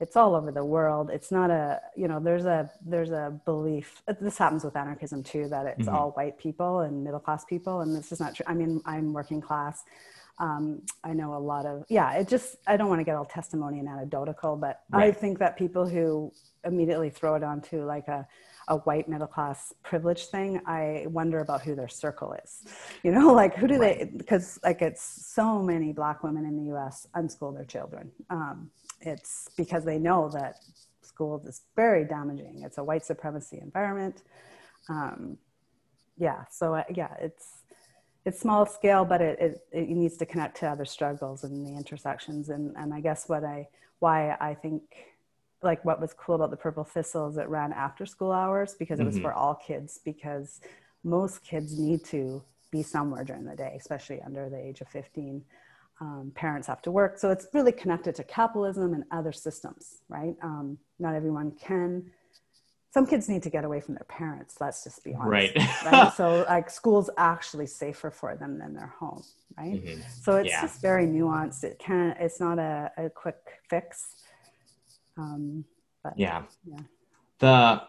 it's 0.00 0.16
all 0.16 0.34
over 0.34 0.50
the 0.50 0.64
world 0.64 1.08
it's 1.10 1.30
not 1.30 1.50
a 1.50 1.80
you 1.96 2.08
know 2.08 2.18
there's 2.18 2.46
a 2.46 2.68
there's 2.84 3.10
a 3.10 3.38
belief 3.44 4.02
this 4.20 4.36
happens 4.36 4.64
with 4.64 4.76
anarchism 4.76 5.22
too 5.22 5.48
that 5.48 5.66
it's 5.66 5.86
mm-hmm. 5.86 5.94
all 5.94 6.10
white 6.12 6.36
people 6.38 6.80
and 6.80 7.04
middle 7.04 7.20
class 7.20 7.44
people 7.44 7.82
and 7.82 7.94
this 7.94 8.10
is 8.10 8.18
not 8.18 8.34
true 8.34 8.44
i 8.48 8.54
mean 8.54 8.82
i'm 8.86 9.12
working 9.12 9.40
class 9.40 9.84
um, 10.38 10.82
i 11.04 11.12
know 11.12 11.34
a 11.34 11.38
lot 11.38 11.64
of 11.64 11.84
yeah 11.88 12.14
it 12.14 12.26
just 12.26 12.56
i 12.66 12.76
don't 12.76 12.88
want 12.88 12.98
to 12.98 13.04
get 13.04 13.14
all 13.14 13.24
testimony 13.24 13.78
and 13.78 13.88
anecdotal 13.88 14.56
but 14.56 14.80
right. 14.90 15.04
i 15.04 15.12
think 15.12 15.38
that 15.38 15.56
people 15.56 15.86
who 15.86 16.32
immediately 16.64 17.10
throw 17.10 17.36
it 17.36 17.44
onto 17.44 17.84
like 17.84 18.08
a 18.08 18.26
a 18.70 18.76
white 18.78 19.08
middle 19.08 19.26
class 19.26 19.74
privilege 19.82 20.26
thing, 20.26 20.60
I 20.64 21.06
wonder 21.08 21.40
about 21.40 21.60
who 21.60 21.74
their 21.74 21.88
circle 21.88 22.34
is. 22.44 22.62
You 23.02 23.12
know, 23.12 23.32
like 23.32 23.54
who 23.54 23.66
do 23.66 23.78
right. 23.78 23.98
they? 23.98 24.04
Because 24.04 24.58
like 24.62 24.82
it's 24.82 25.02
so 25.02 25.62
many 25.62 25.92
black 25.92 26.22
women 26.22 26.44
in 26.44 26.56
the 26.56 26.64
U.S. 26.74 27.06
unschool 27.16 27.54
their 27.54 27.64
children. 27.64 28.10
Um, 28.28 28.70
it's 29.00 29.48
because 29.56 29.84
they 29.84 29.98
know 29.98 30.28
that 30.34 30.56
school 31.00 31.42
is 31.46 31.62
very 31.76 32.04
damaging. 32.04 32.62
It's 32.62 32.76
a 32.76 32.84
white 32.84 33.04
supremacy 33.06 33.58
environment. 33.62 34.22
Um, 34.90 35.38
yeah, 36.18 36.44
so 36.50 36.74
uh, 36.74 36.84
yeah, 36.94 37.14
it's 37.20 37.62
it's 38.26 38.38
small 38.38 38.66
scale, 38.66 39.06
but 39.06 39.22
it, 39.22 39.38
it, 39.40 39.66
it 39.72 39.88
needs 39.88 40.18
to 40.18 40.26
connect 40.26 40.58
to 40.58 40.68
other 40.68 40.84
struggles 40.84 41.42
and 41.42 41.66
the 41.66 41.74
intersections. 41.74 42.50
And 42.50 42.76
and 42.76 42.92
I 42.92 43.00
guess 43.00 43.28
what 43.30 43.44
I 43.44 43.68
why 43.98 44.36
I 44.40 44.54
think 44.54 44.82
like 45.62 45.84
what 45.84 46.00
was 46.00 46.12
cool 46.14 46.34
about 46.34 46.50
the 46.50 46.56
purple 46.56 46.84
thistle 46.84 47.28
is 47.28 47.36
it 47.36 47.48
ran 47.48 47.72
after 47.72 48.06
school 48.06 48.32
hours 48.32 48.74
because 48.78 49.00
it 49.00 49.04
was 49.04 49.16
mm-hmm. 49.16 49.24
for 49.24 49.32
all 49.32 49.54
kids 49.54 50.00
because 50.04 50.60
most 51.04 51.42
kids 51.44 51.78
need 51.78 52.04
to 52.04 52.42
be 52.70 52.82
somewhere 52.82 53.24
during 53.24 53.44
the 53.44 53.56
day 53.56 53.74
especially 53.78 54.20
under 54.22 54.48
the 54.48 54.58
age 54.58 54.80
of 54.80 54.88
15 54.88 55.42
um, 56.00 56.32
parents 56.34 56.66
have 56.66 56.80
to 56.82 56.90
work 56.90 57.18
so 57.18 57.30
it's 57.30 57.46
really 57.52 57.72
connected 57.72 58.14
to 58.14 58.24
capitalism 58.24 58.94
and 58.94 59.04
other 59.10 59.32
systems 59.32 59.98
right 60.08 60.34
um, 60.42 60.78
not 60.98 61.14
everyone 61.14 61.52
can 61.52 62.10
some 62.92 63.06
kids 63.06 63.28
need 63.28 63.42
to 63.42 63.50
get 63.50 63.64
away 63.64 63.80
from 63.80 63.94
their 63.94 64.06
parents 64.08 64.56
let's 64.60 64.82
just 64.82 65.04
be 65.04 65.14
honest 65.14 65.54
right, 65.54 65.56
right? 65.84 66.12
so 66.16 66.46
like 66.48 66.70
school's 66.70 67.10
actually 67.18 67.66
safer 67.66 68.10
for 68.10 68.34
them 68.36 68.58
than 68.58 68.72
their 68.74 68.94
home 68.98 69.22
right 69.58 69.84
mm-hmm. 69.84 70.00
so 70.22 70.36
it's 70.36 70.48
yeah. 70.48 70.62
just 70.62 70.80
very 70.80 71.06
nuanced 71.06 71.64
it 71.64 71.78
can 71.78 72.16
it's 72.18 72.40
not 72.40 72.58
a, 72.58 72.90
a 72.96 73.10
quick 73.10 73.36
fix 73.68 74.14
um, 75.20 75.64
but, 76.02 76.14
yeah. 76.16 76.42
yeah. 76.64 76.80
The 77.38 77.82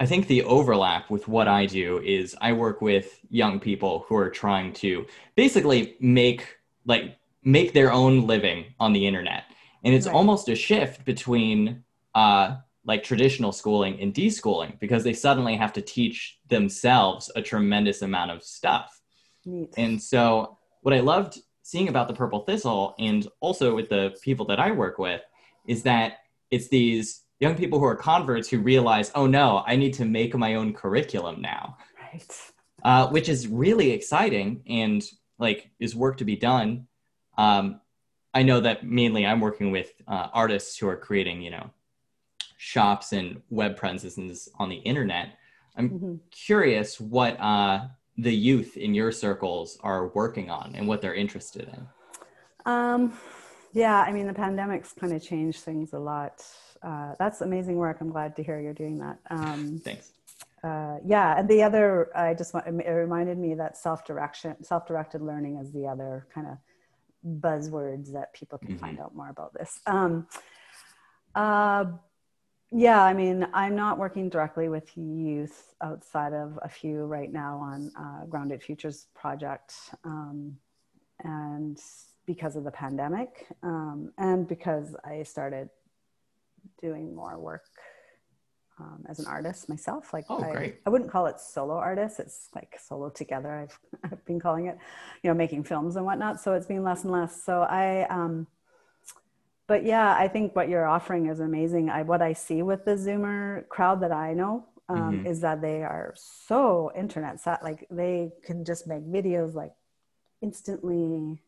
I 0.00 0.06
think 0.06 0.26
the 0.26 0.42
overlap 0.42 1.08
with 1.08 1.28
what 1.28 1.46
I 1.46 1.66
do 1.66 2.00
is 2.00 2.36
I 2.40 2.52
work 2.52 2.80
with 2.80 3.20
young 3.30 3.60
people 3.60 4.04
who 4.08 4.16
are 4.16 4.28
trying 4.28 4.72
to 4.74 5.06
basically 5.36 5.96
make 6.00 6.56
like 6.84 7.16
make 7.44 7.72
their 7.72 7.92
own 7.92 8.26
living 8.26 8.74
on 8.80 8.92
the 8.92 9.06
internet. 9.06 9.44
And 9.84 9.94
it's 9.94 10.06
right. 10.06 10.14
almost 10.14 10.48
a 10.48 10.56
shift 10.56 11.04
between 11.04 11.84
uh, 12.14 12.56
like 12.84 13.04
traditional 13.04 13.52
schooling 13.52 14.00
and 14.00 14.12
deschooling 14.12 14.78
because 14.80 15.04
they 15.04 15.12
suddenly 15.12 15.56
have 15.56 15.72
to 15.74 15.82
teach 15.82 16.38
themselves 16.48 17.30
a 17.36 17.42
tremendous 17.42 18.02
amount 18.02 18.30
of 18.30 18.42
stuff. 18.42 19.00
Neat. 19.44 19.74
And 19.76 20.02
so 20.02 20.58
what 20.82 20.94
I 20.94 21.00
loved 21.00 21.38
seeing 21.62 21.88
about 21.88 22.08
the 22.08 22.14
purple 22.14 22.40
thistle 22.40 22.94
and 22.98 23.28
also 23.40 23.74
with 23.74 23.88
the 23.88 24.16
people 24.22 24.46
that 24.46 24.60
I 24.60 24.70
work 24.70 24.98
with 24.98 25.22
is 25.66 25.82
that 25.84 26.18
it's 26.54 26.68
these 26.68 27.22
young 27.40 27.56
people 27.56 27.78
who 27.80 27.84
are 27.84 27.96
converts 27.96 28.48
who 28.48 28.60
realize, 28.60 29.10
oh 29.14 29.26
no, 29.26 29.64
I 29.66 29.74
need 29.76 29.94
to 29.94 30.04
make 30.04 30.34
my 30.36 30.54
own 30.54 30.72
curriculum 30.72 31.40
now. 31.40 31.76
Right. 32.00 32.40
Uh, 32.82 33.08
which 33.08 33.28
is 33.28 33.48
really 33.48 33.90
exciting 33.90 34.62
and 34.68 35.02
like 35.38 35.70
is 35.80 35.96
work 35.96 36.18
to 36.18 36.24
be 36.24 36.36
done. 36.36 36.86
Um, 37.36 37.80
I 38.32 38.42
know 38.42 38.60
that 38.60 38.84
mainly 38.84 39.26
I'm 39.26 39.40
working 39.40 39.72
with 39.72 39.90
uh, 40.06 40.28
artists 40.32 40.78
who 40.78 40.88
are 40.88 40.96
creating, 40.96 41.42
you 41.42 41.50
know, 41.50 41.70
shops 42.56 43.12
and 43.12 43.42
web 43.50 43.76
presences 43.76 44.48
on 44.58 44.68
the 44.68 44.76
internet. 44.76 45.36
I'm 45.76 45.90
mm-hmm. 45.90 46.14
curious 46.30 47.00
what 47.00 47.40
uh, 47.40 47.88
the 48.16 48.34
youth 48.34 48.76
in 48.76 48.94
your 48.94 49.10
circles 49.10 49.78
are 49.82 50.08
working 50.08 50.50
on 50.50 50.74
and 50.76 50.86
what 50.86 51.02
they're 51.02 51.14
interested 51.14 51.68
in. 51.68 51.86
Um, 52.64 53.18
yeah, 53.74 54.00
I 54.00 54.12
mean, 54.12 54.26
the 54.26 54.32
pandemic's 54.32 54.92
kind 54.92 55.12
of 55.12 55.22
changed 55.22 55.60
things 55.60 55.92
a 55.92 55.98
lot. 55.98 56.42
Uh, 56.82 57.14
that's 57.18 57.40
amazing 57.42 57.76
work. 57.76 57.98
I'm 58.00 58.10
glad 58.10 58.36
to 58.36 58.42
hear 58.42 58.60
you're 58.60 58.72
doing 58.72 58.98
that. 58.98 59.18
Um, 59.30 59.80
Thanks. 59.84 60.12
Uh, 60.62 60.96
yeah, 61.04 61.38
and 61.38 61.46
the 61.48 61.62
other, 61.62 62.10
I 62.16 62.32
just 62.32 62.54
want, 62.54 62.66
it 62.66 62.88
reminded 62.88 63.36
me 63.36 63.54
that 63.54 63.76
self-direction, 63.76 64.64
self-directed 64.64 65.20
learning 65.20 65.58
is 65.58 65.72
the 65.72 65.86
other 65.86 66.26
kind 66.34 66.46
of 66.46 66.56
buzzwords 67.40 68.12
that 68.12 68.32
people 68.32 68.58
can 68.58 68.68
mm-hmm. 68.68 68.78
find 68.78 69.00
out 69.00 69.14
more 69.14 69.28
about 69.28 69.52
this. 69.52 69.80
Um, 69.86 70.26
uh, 71.34 71.84
yeah, 72.70 73.02
I 73.02 73.12
mean, 73.12 73.46
I'm 73.52 73.76
not 73.76 73.98
working 73.98 74.30
directly 74.30 74.68
with 74.68 74.96
youth 74.96 75.74
outside 75.82 76.32
of 76.32 76.58
a 76.62 76.68
few 76.68 77.04
right 77.04 77.32
now 77.32 77.58
on 77.58 77.92
uh, 77.98 78.26
Grounded 78.26 78.62
Futures 78.62 79.06
project, 79.14 79.74
um, 80.04 80.56
and 81.22 81.78
because 82.26 82.56
of 82.56 82.64
the 82.64 82.70
pandemic, 82.70 83.46
um, 83.62 84.12
and 84.18 84.46
because 84.46 84.96
I 85.04 85.22
started 85.22 85.68
doing 86.80 87.14
more 87.14 87.38
work 87.38 87.64
um, 88.80 89.04
as 89.08 89.18
an 89.18 89.26
artist 89.26 89.68
myself. 89.68 90.12
Like, 90.12 90.26
oh, 90.28 90.42
I. 90.42 90.74
I 90.84 90.90
wouldn't 90.90 91.10
call 91.10 91.26
it 91.26 91.38
solo 91.40 91.74
artist. 91.74 92.20
It's 92.20 92.48
like 92.54 92.78
solo 92.80 93.10
together. 93.10 93.52
I've, 93.52 93.78
I've 94.12 94.24
been 94.24 94.40
calling 94.40 94.66
it, 94.66 94.78
you 95.22 95.30
know, 95.30 95.34
making 95.34 95.64
films 95.64 95.96
and 95.96 96.04
whatnot. 96.04 96.40
So 96.40 96.54
it's 96.54 96.66
been 96.66 96.82
less 96.82 97.04
and 97.04 97.12
less. 97.12 97.42
So 97.42 97.62
I, 97.62 98.06
um, 98.08 98.46
but 99.66 99.84
yeah, 99.84 100.14
I 100.14 100.28
think 100.28 100.54
what 100.54 100.68
you're 100.68 100.86
offering 100.86 101.26
is 101.26 101.40
amazing. 101.40 101.88
I, 101.88 102.02
what 102.02 102.20
I 102.20 102.32
see 102.32 102.62
with 102.62 102.84
the 102.84 102.92
Zoomer 102.92 103.66
crowd 103.68 104.02
that 104.02 104.12
I 104.12 104.34
know 104.34 104.66
um, 104.88 105.18
mm-hmm. 105.18 105.26
is 105.26 105.40
that 105.40 105.62
they 105.62 105.82
are 105.82 106.14
so 106.16 106.92
internet 106.94 107.40
set. 107.40 107.62
Like 107.62 107.86
they 107.90 108.32
can 108.44 108.64
just 108.64 108.86
make 108.86 109.02
videos 109.04 109.54
like 109.54 109.72
instantly, 110.42 111.40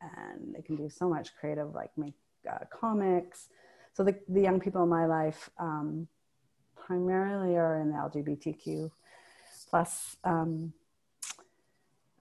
and 0.00 0.54
they 0.54 0.62
can 0.62 0.76
do 0.76 0.88
so 0.88 1.08
much 1.08 1.34
creative, 1.38 1.74
like 1.74 1.90
make 1.96 2.14
uh, 2.50 2.64
comics. 2.70 3.48
So 3.92 4.04
the 4.04 4.18
the 4.28 4.40
young 4.40 4.60
people 4.60 4.82
in 4.82 4.88
my 4.88 5.06
life 5.06 5.50
um, 5.58 6.08
primarily 6.76 7.56
are 7.56 7.80
in 7.80 7.90
the 7.90 7.96
LGBTQ 7.96 8.90
plus 9.68 10.16
um, 10.24 10.72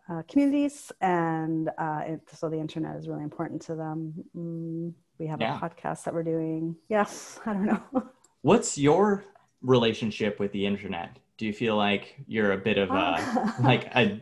uh, 0.09 0.21
communities, 0.27 0.91
and 1.01 1.69
uh, 1.77 2.01
it, 2.05 2.21
so 2.33 2.49
the 2.49 2.57
internet 2.57 2.95
is 2.95 3.07
really 3.07 3.23
important 3.23 3.61
to 3.63 3.75
them. 3.75 4.13
Mm, 4.35 4.93
we 5.19 5.27
have 5.27 5.41
yeah. 5.41 5.57
a 5.57 5.59
podcast 5.59 6.03
that 6.03 6.13
we're 6.13 6.23
doing. 6.23 6.75
Yes, 6.89 7.39
I 7.45 7.53
don't 7.53 7.65
know. 7.65 8.03
What's 8.41 8.77
your 8.77 9.25
relationship 9.61 10.39
with 10.39 10.51
the 10.51 10.65
internet? 10.65 11.17
Do 11.37 11.45
you 11.45 11.53
feel 11.53 11.75
like 11.75 12.15
you're 12.27 12.53
a 12.53 12.57
bit 12.57 12.77
of 12.77 12.89
a 12.91 13.53
like 13.61 13.85
a 13.95 14.19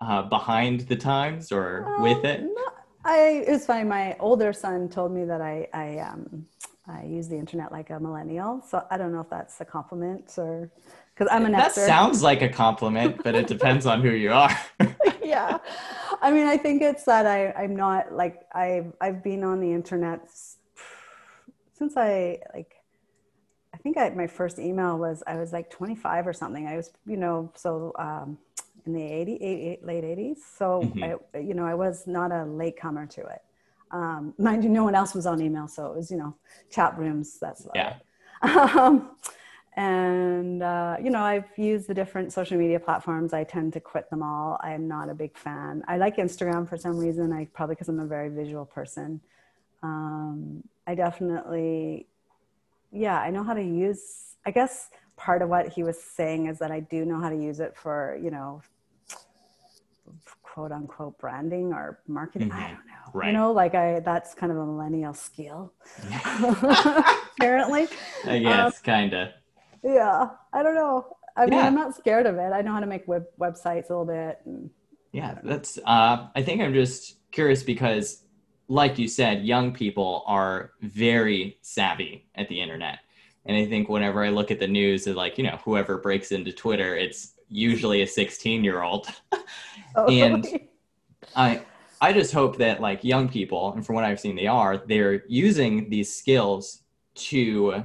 uh, 0.00 0.22
behind 0.22 0.80
the 0.80 0.96
times 0.96 1.52
or 1.52 1.86
um, 1.86 2.02
with 2.02 2.24
it? 2.24 2.42
No, 2.42 2.65
I 3.06 3.44
it 3.46 3.50
was 3.50 3.64
funny. 3.64 3.84
My 3.84 4.16
older 4.18 4.52
son 4.52 4.88
told 4.88 5.12
me 5.12 5.24
that 5.24 5.40
I 5.40 5.68
I 5.72 5.98
um 5.98 6.44
I 6.88 7.04
use 7.04 7.28
the 7.28 7.36
internet 7.36 7.70
like 7.70 7.90
a 7.90 8.00
millennial. 8.00 8.62
So 8.68 8.84
I 8.90 8.96
don't 8.96 9.12
know 9.12 9.20
if 9.20 9.30
that's 9.30 9.60
a 9.60 9.64
compliment 9.64 10.34
or 10.38 10.70
because 11.14 11.28
I'm 11.32 11.46
an 11.46 11.52
that 11.52 11.72
sounds 11.72 12.22
like 12.22 12.42
a 12.42 12.48
compliment, 12.48 13.22
but 13.22 13.34
it 13.34 13.46
depends 13.46 13.86
on 13.86 14.02
who 14.02 14.10
you 14.10 14.32
are. 14.32 14.56
yeah, 15.22 15.58
I 16.20 16.32
mean, 16.32 16.46
I 16.46 16.56
think 16.56 16.82
it's 16.82 17.04
that 17.04 17.26
I 17.26 17.52
I'm 17.52 17.76
not 17.76 18.12
like 18.12 18.44
I've 18.52 18.92
I've 19.00 19.22
been 19.22 19.44
on 19.44 19.60
the 19.60 19.72
internet 19.72 20.28
since 21.78 21.96
I 21.96 22.40
like 22.54 22.74
I 23.72 23.78
think 23.78 23.98
I, 23.98 24.10
my 24.10 24.26
first 24.26 24.58
email 24.58 24.98
was 24.98 25.22
I 25.28 25.36
was 25.36 25.52
like 25.52 25.70
25 25.70 26.26
or 26.26 26.32
something. 26.32 26.66
I 26.66 26.76
was 26.76 26.90
you 27.06 27.16
know 27.16 27.52
so 27.54 27.92
um, 28.00 28.38
in 28.86 28.92
the 28.92 29.02
80, 29.02 29.78
late 29.82 30.04
80s. 30.04 30.38
So 30.56 30.82
mm-hmm. 30.82 31.04
I 31.34 31.38
you 31.38 31.54
know 31.54 31.66
I 31.66 31.74
was 31.74 32.06
not 32.06 32.32
a 32.32 32.44
latecomer 32.44 33.06
to 33.06 33.20
it. 33.22 33.42
Um, 33.90 34.34
mind 34.38 34.64
you, 34.64 34.70
no 34.70 34.84
one 34.84 34.94
else 34.94 35.14
was 35.14 35.26
on 35.26 35.40
email, 35.40 35.68
so 35.68 35.86
it 35.86 35.96
was 35.96 36.10
you 36.10 36.16
know 36.16 36.34
chat 36.70 36.96
rooms. 36.98 37.38
That's 37.38 37.66
yeah. 37.74 37.96
Um, 38.42 39.16
and 39.76 40.62
uh, 40.62 40.96
you 41.02 41.10
know 41.10 41.20
i've 41.20 41.46
used 41.56 41.86
the 41.86 41.94
different 41.94 42.32
social 42.32 42.56
media 42.56 42.80
platforms 42.80 43.32
i 43.32 43.44
tend 43.44 43.72
to 43.74 43.80
quit 43.80 44.08
them 44.08 44.22
all 44.22 44.58
i'm 44.62 44.88
not 44.88 45.10
a 45.10 45.14
big 45.14 45.36
fan 45.36 45.82
i 45.86 45.98
like 45.98 46.16
instagram 46.16 46.66
for 46.66 46.78
some 46.78 46.96
reason 46.96 47.32
i 47.32 47.44
probably 47.52 47.74
because 47.74 47.88
i'm 47.88 48.00
a 48.00 48.06
very 48.06 48.30
visual 48.30 48.64
person 48.64 49.20
um, 49.82 50.62
i 50.86 50.94
definitely 50.94 52.06
yeah 52.90 53.20
i 53.20 53.30
know 53.30 53.44
how 53.44 53.52
to 53.52 53.62
use 53.62 54.36
i 54.46 54.50
guess 54.50 54.88
part 55.16 55.42
of 55.42 55.50
what 55.50 55.68
he 55.68 55.82
was 55.82 56.02
saying 56.02 56.46
is 56.46 56.58
that 56.58 56.70
i 56.70 56.80
do 56.80 57.04
know 57.04 57.20
how 57.20 57.28
to 57.28 57.36
use 57.36 57.60
it 57.60 57.76
for 57.76 58.18
you 58.22 58.30
know 58.30 58.62
quote 60.56 60.72
unquote 60.72 61.18
branding 61.18 61.74
or 61.74 62.00
marketing. 62.08 62.48
Mm-hmm. 62.48 62.58
I 62.58 62.68
don't 62.68 62.86
know. 62.86 63.10
Right. 63.12 63.26
You 63.26 63.32
know, 63.34 63.52
like 63.52 63.74
I 63.74 64.00
that's 64.00 64.32
kind 64.32 64.50
of 64.50 64.56
a 64.56 64.64
millennial 64.64 65.12
skill. 65.12 65.74
Apparently. 67.38 67.88
I 68.24 68.38
guess, 68.38 68.76
um, 68.76 68.82
kinda. 68.82 69.34
Yeah. 69.84 70.30
I 70.54 70.62
don't 70.62 70.74
know. 70.74 71.14
I 71.36 71.44
mean, 71.44 71.58
I'm 71.58 71.74
not 71.74 71.94
scared 71.94 72.24
of 72.24 72.36
it. 72.36 72.54
I 72.54 72.62
know 72.62 72.72
how 72.72 72.80
to 72.80 72.86
make 72.86 73.06
web 73.06 73.26
websites 73.38 73.90
a 73.90 73.92
little 73.92 74.06
bit. 74.06 74.38
And, 74.46 74.70
yeah, 75.12 75.38
that's 75.44 75.78
uh 75.84 76.28
I 76.34 76.42
think 76.42 76.62
I'm 76.62 76.72
just 76.72 77.18
curious 77.32 77.62
because 77.62 78.24
like 78.68 78.98
you 78.98 79.08
said, 79.08 79.44
young 79.44 79.74
people 79.74 80.24
are 80.26 80.72
very 80.80 81.58
savvy 81.60 82.28
at 82.34 82.48
the 82.48 82.62
internet. 82.62 83.00
And 83.44 83.58
I 83.58 83.66
think 83.66 83.90
whenever 83.90 84.24
I 84.24 84.30
look 84.30 84.50
at 84.50 84.58
the 84.58 84.66
news, 84.66 85.06
it's 85.06 85.16
like, 85.16 85.36
you 85.36 85.44
know, 85.44 85.58
whoever 85.66 85.98
breaks 85.98 86.32
into 86.32 86.50
Twitter, 86.50 86.96
it's 86.96 87.34
usually 87.48 88.02
a 88.02 88.06
16 88.06 88.64
year 88.64 88.82
old. 88.82 89.08
Oh, 89.98 90.06
and 90.08 90.46
I 91.34 91.62
I 92.00 92.12
just 92.12 92.32
hope 92.32 92.58
that 92.58 92.80
like 92.80 93.02
young 93.02 93.28
people, 93.28 93.72
and 93.72 93.84
from 93.84 93.94
what 93.94 94.04
I've 94.04 94.20
seen 94.20 94.36
they 94.36 94.46
are, 94.46 94.76
they're 94.76 95.24
using 95.26 95.88
these 95.88 96.14
skills 96.14 96.82
to 97.14 97.84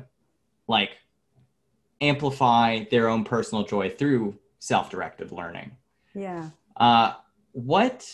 like 0.68 0.92
amplify 2.02 2.84
their 2.92 3.08
own 3.08 3.24
personal 3.24 3.64
joy 3.64 3.90
through 3.90 4.38
self-directed 4.60 5.32
learning. 5.32 5.72
Yeah. 6.14 6.50
Uh 6.76 7.14
what 7.54 8.06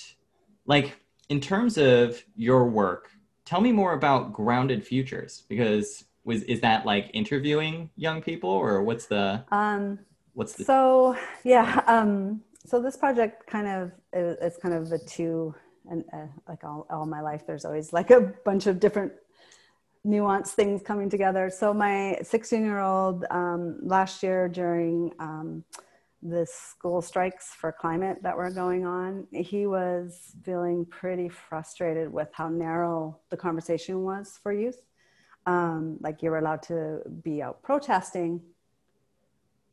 like 0.65 0.99
in 1.29 1.41
terms 1.41 1.77
of 1.77 2.23
your 2.35 2.65
work, 2.65 3.09
tell 3.45 3.61
me 3.61 3.71
more 3.71 3.93
about 3.93 4.33
grounded 4.33 4.85
futures 4.85 5.43
because 5.49 6.05
was 6.23 6.43
is 6.43 6.59
that 6.61 6.85
like 6.85 7.09
interviewing 7.13 7.89
young 7.95 8.21
people 8.21 8.49
or 8.49 8.83
what's 8.83 9.05
the 9.05 9.43
um 9.51 9.97
what's 10.37 10.53
the 10.53 10.63
so 10.63 11.17
yeah 11.43 11.81
um 11.87 12.41
so 12.65 12.81
this 12.81 12.95
project 12.95 13.47
kind 13.47 13.67
of 13.67 13.91
is 14.13 14.57
kind 14.57 14.73
of 14.73 14.91
a 14.91 14.99
two 14.99 15.55
and 15.89 16.03
uh, 16.13 16.27
like 16.49 16.63
all, 16.63 16.85
all 16.89 17.05
my 17.05 17.21
life 17.21 17.43
there's 17.47 17.65
always 17.65 17.91
like 17.93 18.11
a 18.11 18.21
bunch 18.45 18.67
of 18.67 18.79
different 18.79 19.11
nuanced 20.07 20.49
things 20.49 20.81
coming 20.81 21.09
together. 21.09 21.49
So 21.49 21.73
my 21.73 22.17
16 22.21 22.63
year 22.63 22.79
old 22.79 23.25
um, 23.29 23.79
last 23.81 24.23
year 24.23 24.47
during 24.47 25.11
um, 25.19 25.63
the 26.23 26.47
school 26.49 27.01
strikes 27.01 27.49
for 27.53 27.71
climate 27.71 28.17
that 28.23 28.35
were 28.35 28.49
going 28.49 28.85
on 28.85 29.27
he 29.31 29.67
was 29.67 30.33
feeling 30.43 30.83
pretty 30.85 31.29
frustrated 31.29 32.11
with 32.11 32.29
how 32.33 32.49
narrow 32.49 33.19
the 33.29 33.37
conversation 33.37 34.03
was 34.03 34.39
for 34.41 34.51
youth. 34.51 34.81
Um, 35.45 35.97
like 36.01 36.23
you 36.23 36.31
were 36.31 36.39
allowed 36.39 36.63
to 36.63 37.01
be 37.23 37.41
out 37.41 37.61
protesting 37.63 38.41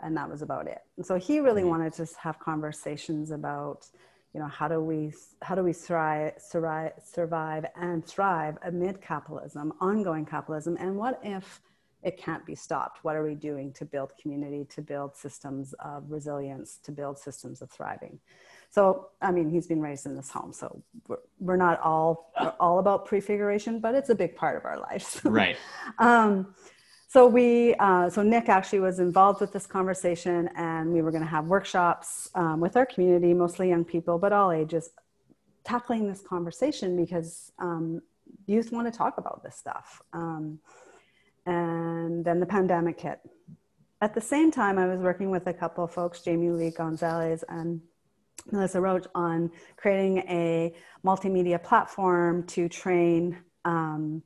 and 0.04 0.16
that 0.16 0.30
was 0.30 0.42
about 0.42 0.66
it. 0.68 0.82
And 0.96 1.04
so 1.04 1.18
he 1.18 1.40
really 1.40 1.62
mm-hmm. 1.62 1.70
wanted 1.70 1.94
to 1.94 2.06
have 2.20 2.38
conversations 2.38 3.30
about, 3.30 3.86
you 4.32 4.40
know, 4.40 4.46
how 4.46 4.68
do 4.68 4.80
we 4.80 5.12
how 5.42 5.54
do 5.54 5.62
we 5.64 5.72
thrive, 5.72 6.34
survive, 6.38 6.92
survive 7.02 7.64
and 7.76 8.04
thrive 8.06 8.58
amid 8.62 9.00
capitalism, 9.00 9.72
ongoing 9.80 10.26
capitalism, 10.26 10.76
and 10.78 10.96
what 10.96 11.18
if 11.24 11.60
it 12.02 12.18
can't 12.18 12.44
be 12.44 12.54
stopped? 12.54 12.98
What 13.02 13.16
are 13.16 13.24
we 13.24 13.34
doing 13.34 13.72
to 13.72 13.84
build 13.86 14.12
community, 14.20 14.66
to 14.74 14.82
build 14.82 15.16
systems 15.16 15.72
of 15.80 16.04
resilience, 16.10 16.78
to 16.84 16.92
build 16.92 17.18
systems 17.18 17.62
of 17.62 17.70
thriving? 17.70 18.20
So, 18.68 19.08
I 19.22 19.30
mean, 19.30 19.48
he's 19.48 19.66
been 19.66 19.80
raised 19.80 20.04
in 20.04 20.16
this 20.16 20.30
home, 20.30 20.52
so 20.52 20.82
we're, 21.08 21.18
we're 21.38 21.56
not 21.56 21.80
all 21.80 22.32
we're 22.38 22.52
all 22.60 22.78
about 22.80 23.06
prefiguration, 23.06 23.78
but 23.80 23.94
it's 23.94 24.10
a 24.10 24.14
big 24.14 24.36
part 24.36 24.56
of 24.56 24.64
our 24.64 24.78
lives. 24.78 25.20
Right. 25.24 25.56
um, 25.98 26.54
so 27.14 27.28
we, 27.28 27.76
uh, 27.76 28.10
so 28.10 28.24
Nick 28.24 28.48
actually 28.48 28.80
was 28.80 28.98
involved 28.98 29.40
with 29.40 29.52
this 29.52 29.68
conversation, 29.68 30.50
and 30.56 30.92
we 30.92 31.00
were 31.00 31.12
going 31.12 31.22
to 31.22 31.30
have 31.30 31.46
workshops 31.46 32.28
um, 32.34 32.58
with 32.58 32.76
our 32.76 32.84
community, 32.84 33.32
mostly 33.32 33.68
young 33.68 33.84
people, 33.84 34.18
but 34.18 34.32
all 34.32 34.50
ages, 34.50 34.90
tackling 35.62 36.08
this 36.08 36.22
conversation 36.22 36.96
because 36.96 37.52
um, 37.60 38.02
youth 38.46 38.72
want 38.72 38.92
to 38.92 38.98
talk 38.98 39.16
about 39.16 39.44
this 39.44 39.54
stuff. 39.54 40.02
Um, 40.12 40.58
and 41.46 42.24
then 42.24 42.40
the 42.40 42.46
pandemic 42.46 43.00
hit. 43.00 43.20
At 44.00 44.12
the 44.12 44.20
same 44.20 44.50
time, 44.50 44.76
I 44.76 44.86
was 44.88 44.98
working 44.98 45.30
with 45.30 45.46
a 45.46 45.52
couple 45.52 45.84
of 45.84 45.92
folks, 45.92 46.20
Jamie 46.20 46.50
Lee 46.50 46.72
Gonzalez 46.72 47.44
and 47.48 47.80
Melissa 48.50 48.80
Roach, 48.80 49.06
on 49.14 49.52
creating 49.76 50.18
a 50.28 50.74
multimedia 51.04 51.62
platform 51.62 52.44
to 52.48 52.68
train 52.68 53.38
um, 53.64 54.20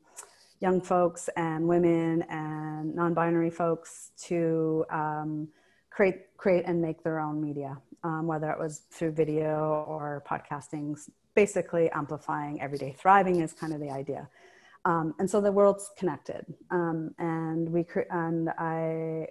young 0.60 0.80
folks 0.80 1.28
and 1.36 1.66
women 1.66 2.22
and 2.22 2.94
non-binary 2.94 3.50
folks 3.50 4.10
to 4.18 4.84
um, 4.90 5.48
create 5.90 6.36
create 6.36 6.64
and 6.66 6.80
make 6.80 7.02
their 7.02 7.20
own 7.20 7.40
media, 7.40 7.76
um, 8.04 8.26
whether 8.26 8.50
it 8.50 8.58
was 8.58 8.82
through 8.90 9.12
video 9.12 9.84
or 9.88 10.22
podcasting. 10.28 10.98
Basically, 11.34 11.88
amplifying 11.90 12.60
everyday 12.60 12.92
thriving 12.92 13.40
is 13.40 13.52
kind 13.52 13.72
of 13.72 13.80
the 13.80 13.90
idea. 13.90 14.28
Um, 14.84 15.14
and 15.18 15.30
so 15.30 15.40
the 15.40 15.52
world's 15.52 15.90
connected, 15.96 16.46
um, 16.70 17.14
and 17.18 17.70
we 17.70 17.84
cre- 17.84 18.10
and 18.10 18.50
I. 18.58 19.28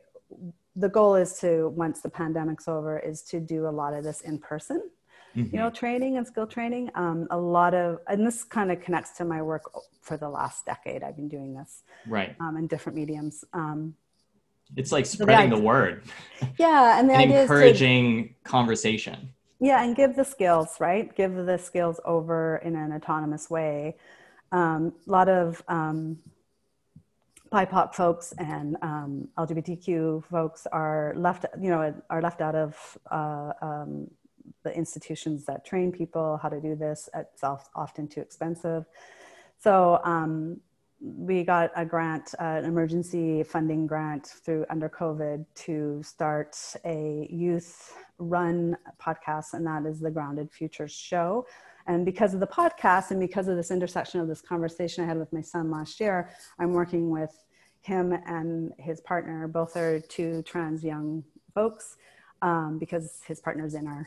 The 0.75 0.89
goal 0.89 1.15
is 1.15 1.39
to 1.39 1.69
once 1.69 2.01
the 2.01 2.09
pandemic's 2.09 2.67
over, 2.67 2.99
is 2.99 3.23
to 3.23 3.39
do 3.39 3.67
a 3.67 3.73
lot 3.81 3.93
of 3.93 4.03
this 4.03 4.21
in 4.21 4.37
person 4.37 4.91
mm-hmm. 5.38 5.56
you 5.56 5.62
know, 5.62 5.69
training 5.69 6.17
and 6.17 6.26
skill 6.26 6.47
training. 6.47 6.89
Um, 6.95 7.28
a 7.32 7.38
lot 7.38 7.73
of, 7.73 8.00
and 8.08 8.26
this 8.26 8.43
kind 8.43 8.71
of 8.71 8.82
connects 8.82 9.12
to 9.17 9.26
my 9.26 9.41
work 9.41 9.63
for 10.02 10.17
the 10.17 10.30
last 10.30 10.65
decade. 10.65 11.04
I've 11.04 11.15
been 11.15 11.30
doing 11.30 11.54
this, 11.54 11.84
right, 12.08 12.36
um, 12.39 12.58
in 12.58 12.67
different 12.67 12.97
mediums. 12.97 13.45
Um, 13.54 13.95
it's 14.76 14.91
like 14.91 15.06
spreading 15.06 15.52
so 15.52 15.56
the, 15.56 15.62
the, 15.62 15.67
word. 15.67 16.04
Yeah, 16.58 17.00
and, 17.00 17.10
the 17.10 17.13
and 17.13 17.32
encouraging 17.32 18.30
to, 18.30 18.50
conversation. 18.50 19.30
Yeah, 19.60 19.84
and 19.84 19.95
give 19.95 20.15
the 20.15 20.26
skills 20.26 20.78
right. 20.80 21.15
Give 21.15 21.34
the 21.34 21.58
skills 21.58 22.00
over 22.06 22.58
in 22.58 22.76
an 22.76 22.91
autonomous 22.91 23.50
way. 23.50 23.95
Um, 24.52 24.93
a 25.08 25.12
lot 25.12 25.30
of 25.30 25.63
um, 25.67 26.19
BIPOC 27.52 27.95
folks 27.95 28.34
and 28.38 28.78
um, 28.82 29.28
LGBTQ 29.38 30.26
folks 30.26 30.67
are 30.71 31.13
left, 31.15 31.45
you 31.60 31.69
know, 31.69 31.93
are 32.10 32.21
left 32.21 32.41
out 32.41 32.56
of 32.56 32.97
uh, 33.10 33.54
um, 33.62 34.10
the 34.67 34.75
institutions 34.75 35.45
that 35.45 35.65
train 35.65 35.91
people 35.91 36.38
how 36.41 36.49
to 36.49 36.60
do 36.60 36.75
this. 36.75 37.10
It's 37.15 37.43
often 37.43 38.08
too 38.08 38.21
expensive. 38.21 38.86
So 39.58 39.99
um, 40.03 40.60
we 40.99 41.43
got 41.43 41.71
a 41.75 41.86
grant, 41.86 42.36
uh, 42.39 42.60
an 42.60 42.65
emergency 42.65 43.43
funding 43.43 43.88
grant 43.88 44.25
through 44.43 44.65
under 44.69 44.89
COVID 44.89 45.45
to 45.65 46.01
start 46.03 46.58
a 46.86 47.27
youth 47.30 47.93
run 48.17 48.75
podcast, 49.01 49.53
and 49.53 49.65
that 49.65 49.86
is 49.86 49.99
the 49.99 50.12
Grounded 50.12 50.51
Futures 50.51 50.91
Show. 50.91 51.45
And 51.86 52.03
because 52.03 52.34
of 52.34 52.41
the 52.41 52.47
podcast 52.47 53.12
and 53.12 53.19
because 53.19 53.47
of 53.47 53.56
this 53.56 53.71
intersection 53.71 54.19
of 54.19 54.27
this 54.27 54.41
conversation 54.41 55.03
I 55.03 55.08
had 55.08 55.17
with 55.17 55.32
my 55.32 55.41
son 55.41 55.71
last 55.71 55.99
year, 56.01 56.30
I'm 56.60 56.73
working 56.73 57.10
with 57.10 57.34
him 57.82 58.12
and 58.25 58.73
his 58.77 58.99
partner. 59.01 59.47
Both 59.47 59.77
are 59.77 60.01
two 60.01 60.41
trans 60.41 60.84
young 60.84 61.23
folks 61.56 61.95
um, 62.41 62.77
because 62.80 63.21
his 63.25 63.39
partner's 63.39 63.73
in 63.73 63.88
our 63.88 64.06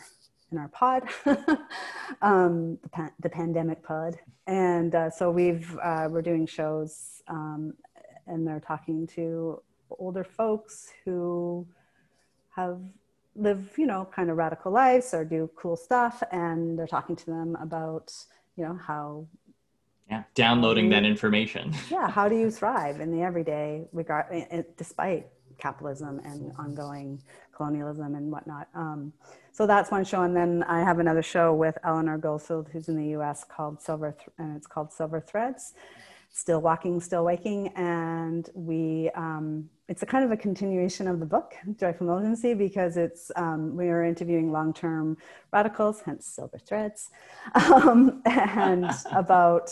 in 0.53 0.59
our 0.59 0.69
pod, 0.69 1.05
um, 2.23 2.79
the, 2.83 3.11
the, 3.21 3.29
pandemic 3.29 3.83
pod. 3.83 4.19
And 4.47 4.95
uh, 4.95 5.11
so 5.11 5.31
we've, 5.31 5.79
uh, 5.83 6.09
we're 6.11 6.23
doing 6.23 6.47
shows 6.47 7.23
um, 7.29 7.75
and 8.27 8.47
they're 8.47 8.61
talking 8.61 9.07
to 9.09 9.63
older 9.99 10.25
folks 10.25 10.91
who 11.05 11.67
have 12.57 12.81
live, 13.37 13.71
you 13.77 13.87
know, 13.87 14.09
kind 14.15 14.31
of 14.31 14.37
radical 14.37 14.73
lives 14.73 15.15
or 15.15 15.25
do 15.25 15.49
cool 15.57 15.77
stuff. 15.77 16.23
And 16.33 16.79
they're 16.79 16.87
talking 16.87 17.17
to 17.17 17.27
them 17.27 17.57
about, 17.61 18.13
you 18.57 18.65
know, 18.65 18.79
how 18.87 19.27
yeah 20.11 20.25
downloading 20.35 20.87
you, 20.87 20.91
that 20.91 21.05
information 21.05 21.73
yeah 21.89 22.11
how 22.11 22.29
do 22.29 22.37
you 22.37 22.51
thrive 22.51 23.01
in 23.01 23.13
the 23.13 23.23
everyday 23.23 23.85
regard 23.93 24.27
despite 24.77 25.29
capitalism 25.57 26.21
and 26.25 26.53
ongoing 26.59 27.23
colonialism 27.61 28.15
and 28.15 28.33
whatnot. 28.33 28.69
Um, 28.75 29.13
so 29.53 29.67
that's 29.67 29.91
one 29.91 30.05
show. 30.05 30.23
And 30.23 30.35
then 30.35 30.63
i 30.63 30.81
have 30.81 30.99
another 30.99 31.23
show 31.23 31.53
with 31.53 31.77
eleanor 31.85 32.17
goldfield 32.17 32.69
who's 32.73 32.89
in 32.89 32.97
the 32.97 33.09
us 33.17 33.45
called 33.45 33.83
silver 33.83 34.13
Th- 34.13 34.31
and 34.39 34.57
it's 34.57 34.67
called 34.67 34.91
silver 34.93 35.21
threads 35.21 35.75
still 36.33 36.61
walking 36.61 37.01
still 37.01 37.25
waking. 37.25 37.69
And 37.77 38.49
we 38.55 39.11
um, 39.15 39.69
it's 39.89 40.03
a 40.03 40.07
kind 40.07 40.25
of 40.25 40.31
a 40.31 40.37
continuation 40.37 41.07
of 41.07 41.21
the 41.21 41.27
book 41.27 41.53
joyful 41.79 42.07
militancy 42.07 42.55
because 42.55 42.97
it's 42.97 43.31
um, 43.37 43.77
we 43.77 43.89
are 43.89 44.05
interviewing 44.05 44.53
long-term 44.53 45.19
radicals 45.53 46.01
hence 46.07 46.25
silver 46.27 46.59
threads 46.59 47.11
um, 47.55 48.23
and 48.25 48.91
about 49.13 49.69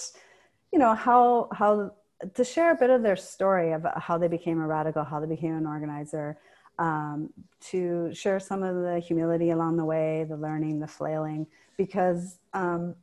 you 0.73 0.79
know 0.79 0.95
how 0.95 1.49
how 1.53 1.93
to 2.35 2.45
share 2.45 2.73
a 2.73 2.75
bit 2.75 2.91
of 2.91 3.03
their 3.03 3.17
story 3.17 3.73
of 3.73 3.87
how 3.97 4.19
they 4.19 4.29
became 4.29 4.61
a 4.61 4.67
radical 4.67 5.05
how 5.05 5.21
they 5.21 5.31
became 5.37 5.57
an 5.57 5.67
organizer 5.67 6.37
um, 6.79 7.31
to 7.61 8.13
share 8.15 8.39
some 8.39 8.63
of 8.63 8.77
the 8.77 9.01
humility 9.01 9.51
along 9.51 9.77
the 9.77 9.85
way, 9.85 10.25
the 10.29 10.37
learning, 10.37 10.81
the 10.81 10.87
flailing, 10.87 11.47
because 11.77 12.39
um, 12.55 12.95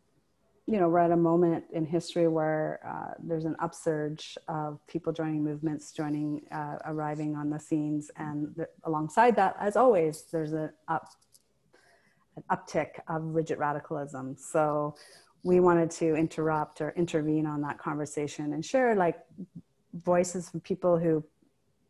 you 0.66 0.80
know 0.80 0.90
we're 0.90 1.00
at 1.00 1.12
a 1.12 1.18
moment 1.18 1.64
in 1.74 1.86
history 1.86 2.28
where 2.28 2.80
uh, 2.88 3.14
there's 3.22 3.46
an 3.46 3.56
upsurge 3.60 4.38
of 4.48 4.80
people 4.88 5.12
joining 5.14 5.44
movements, 5.44 5.92
joining, 5.92 6.42
uh, 6.52 6.78
arriving 6.86 7.36
on 7.36 7.50
the 7.50 7.60
scenes, 7.60 8.10
and 8.18 8.56
th- 8.56 8.68
alongside 8.84 9.36
that, 9.36 9.56
as 9.60 9.76
always, 9.76 10.24
there's 10.32 10.54
an 10.54 10.72
up 10.88 11.10
an 12.38 12.44
uptick 12.52 13.00
of 13.08 13.24
rigid 13.24 13.58
radicalism. 13.58 14.36
So 14.38 14.96
we 15.44 15.60
wanted 15.60 15.92
to 15.92 16.16
interrupt 16.16 16.82
or 16.82 16.94
intervene 16.98 17.46
on 17.46 17.62
that 17.62 17.78
conversation 17.78 18.54
and 18.54 18.66
share 18.66 18.96
like 18.96 19.20
voices 20.04 20.50
from 20.50 20.60
people 20.62 20.98
who 20.98 21.24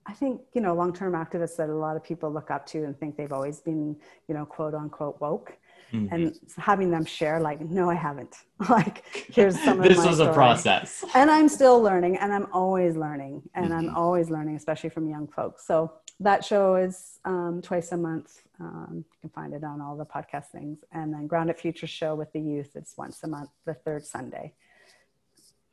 I 0.07 0.13
think, 0.13 0.41
you 0.53 0.61
know, 0.61 0.73
long 0.73 0.93
term 0.93 1.13
activists 1.13 1.57
that 1.57 1.69
a 1.69 1.75
lot 1.75 1.95
of 1.95 2.03
people 2.03 2.31
look 2.31 2.51
up 2.51 2.65
to 2.67 2.83
and 2.83 2.97
think 2.97 3.17
they've 3.17 3.33
always 3.33 3.59
been, 3.59 3.95
you 4.27 4.35
know, 4.35 4.45
quote 4.45 4.73
unquote 4.73 5.19
woke. 5.19 5.57
Mm-hmm. 5.93 6.13
And 6.13 6.39
having 6.57 6.91
them 6.91 7.05
share, 7.05 7.39
like, 7.39 7.61
no, 7.61 7.89
I 7.89 7.95
haven't. 7.95 8.35
like, 8.69 9.03
here's 9.31 9.59
some 9.63 9.79
of 9.79 9.87
this 9.87 10.03
was 10.03 10.15
story. 10.15 10.31
a 10.31 10.33
process. 10.33 11.05
And 11.13 11.29
I'm 11.29 11.47
still 11.47 11.79
learning, 11.79 12.17
and 12.17 12.33
I'm 12.33 12.47
always 12.51 12.97
learning, 12.97 13.43
and 13.53 13.67
mm-hmm. 13.67 13.89
I'm 13.89 13.95
always 13.95 14.29
learning, 14.29 14.55
especially 14.55 14.89
from 14.89 15.07
young 15.07 15.27
folks. 15.27 15.65
So 15.65 15.93
that 16.19 16.43
show 16.43 16.75
is 16.75 17.19
um, 17.23 17.61
twice 17.63 17.91
a 17.91 17.97
month. 17.97 18.41
Um, 18.59 19.05
you 19.07 19.17
can 19.21 19.29
find 19.29 19.53
it 19.53 19.63
on 19.63 19.79
all 19.79 19.95
the 19.95 20.05
podcast 20.05 20.47
things. 20.47 20.79
And 20.91 21.13
then 21.13 21.27
Grounded 21.27 21.57
Future 21.57 21.87
show 21.87 22.15
with 22.15 22.33
the 22.33 22.41
youth, 22.41 22.71
it's 22.75 22.97
once 22.97 23.23
a 23.23 23.27
month, 23.27 23.51
the 23.65 23.75
third 23.75 24.05
Sunday. 24.05 24.53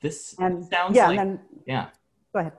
This 0.00 0.36
and, 0.38 0.64
sounds 0.66 0.94
yeah, 0.94 1.08
like, 1.08 1.18
then, 1.18 1.40
yeah. 1.66 1.88
Go 2.32 2.40
ahead 2.40 2.52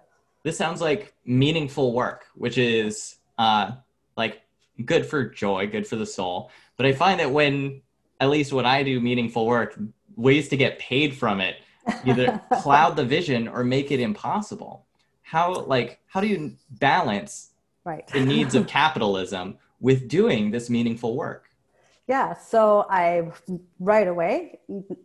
this 0.44 0.58
sounds 0.58 0.82
like 0.82 1.14
meaningful 1.26 1.94
work, 1.94 2.26
which 2.36 2.58
is 2.58 3.16
uh, 3.38 3.72
like 4.16 4.42
good 4.86 5.06
for 5.06 5.26
joy, 5.26 5.68
good 5.68 5.88
for 5.88 5.96
the 5.96 6.06
soul. 6.06 6.52
But 6.78 6.86
I 6.86 6.94
find 6.94 7.20
that 7.20 7.32
when, 7.32 7.82
at 8.20 8.30
least 8.30 8.54
when 8.54 8.66
I 8.66 8.84
do 8.84 9.00
meaningful 9.00 9.46
work, 9.46 9.78
ways 10.16 10.50
to 10.50 10.58
get 10.58 10.80
paid 10.80 11.16
from 11.16 11.42
it 11.42 11.58
either 12.06 12.42
cloud 12.62 12.96
the 12.96 13.06
vision 13.06 13.48
or 13.48 13.64
make 13.64 13.92
it 13.92 14.00
impossible. 14.00 14.86
How 15.22 15.62
like 15.62 16.00
how 16.08 16.22
do 16.22 16.28
you 16.28 16.56
balance 16.70 17.52
right. 17.86 18.08
the 18.08 18.20
needs 18.20 18.56
of 18.56 18.68
capitalism 18.80 19.58
with 19.80 20.08
doing 20.08 20.52
this 20.52 20.70
meaningful 20.70 21.16
work? 21.16 21.50
Yeah, 22.08 22.34
so 22.34 22.86
I 22.90 23.32
right 23.80 24.08
away, 24.08 24.60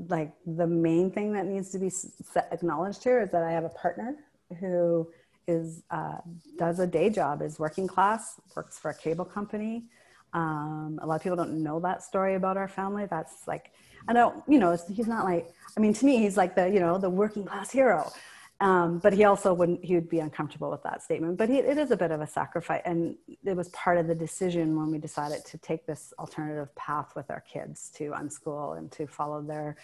like 0.09 0.33
the 0.47 0.67
main 0.67 1.13
thing 1.13 1.33
that 1.35 1.47
needs 1.47 1.71
to 1.71 1.79
be 1.79 1.93
acknowledged 2.51 3.05
here 3.05 3.23
is 3.23 3.31
that 3.31 3.45
I 3.45 3.53
have 3.53 3.65
a 3.65 3.69
partner 3.71 4.17
who 4.59 5.09
is 5.49 5.83
uh, 5.91 6.19
does 6.59 6.79
a 6.79 6.87
day 6.87 7.11
job, 7.11 7.43
is 7.43 7.59
working 7.59 7.89
class, 7.89 8.41
works 8.55 8.79
for 8.79 8.91
a 8.91 8.95
cable 8.95 9.25
company. 9.25 9.87
Um, 10.35 11.01
a 11.03 11.07
lot 11.07 11.17
of 11.17 11.23
people 11.23 11.37
don't 11.37 11.63
know 11.63 11.81
that 11.81 12.03
story 12.03 12.35
about 12.35 12.57
our 12.57 12.69
family. 12.69 13.07
That's 13.07 13.49
like, 13.49 13.73
I 14.07 14.13
don't, 14.13 14.45
you 14.47 14.59
know, 14.59 14.77
he's 14.93 15.09
not 15.09 15.25
like, 15.25 15.49
I 15.77 15.81
mean, 15.81 15.95
to 15.95 16.05
me, 16.05 16.19
he's 16.19 16.37
like 16.37 16.55
the, 16.55 16.69
you 16.69 16.81
know, 16.81 16.99
the 16.99 17.11
working 17.11 17.45
class 17.45 17.71
hero. 17.71 18.13
Um, 18.61 18.99
but 18.99 19.13
he 19.13 19.23
also 19.25 19.55
wouldn't, 19.55 19.85
he 19.85 19.95
would 19.95 20.09
be 20.09 20.19
uncomfortable 20.19 20.69
with 20.69 20.83
that 20.83 21.01
statement. 21.03 21.39
But 21.39 21.49
he, 21.49 21.59
it 21.59 21.79
is 21.79 21.93
a 21.93 21.97
bit 21.97 22.11
of 22.11 22.21
a 22.21 22.27
sacrifice. 22.27 22.83
And 22.85 23.15
it 23.45 23.57
was 23.57 23.69
part 23.69 23.99
of 23.99 24.09
the 24.09 24.15
decision 24.15 24.77
when 24.77 24.91
we 24.91 24.99
decided 24.99 25.45
to 25.45 25.59
take 25.59 25.87
this 25.87 26.13
alternative 26.19 26.75
path 26.75 27.15
with 27.15 27.31
our 27.31 27.41
kids 27.41 27.91
to 27.97 28.11
unschool 28.11 28.77
and 28.77 28.91
to 28.93 29.07
follow 29.07 29.43
their, 29.43 29.77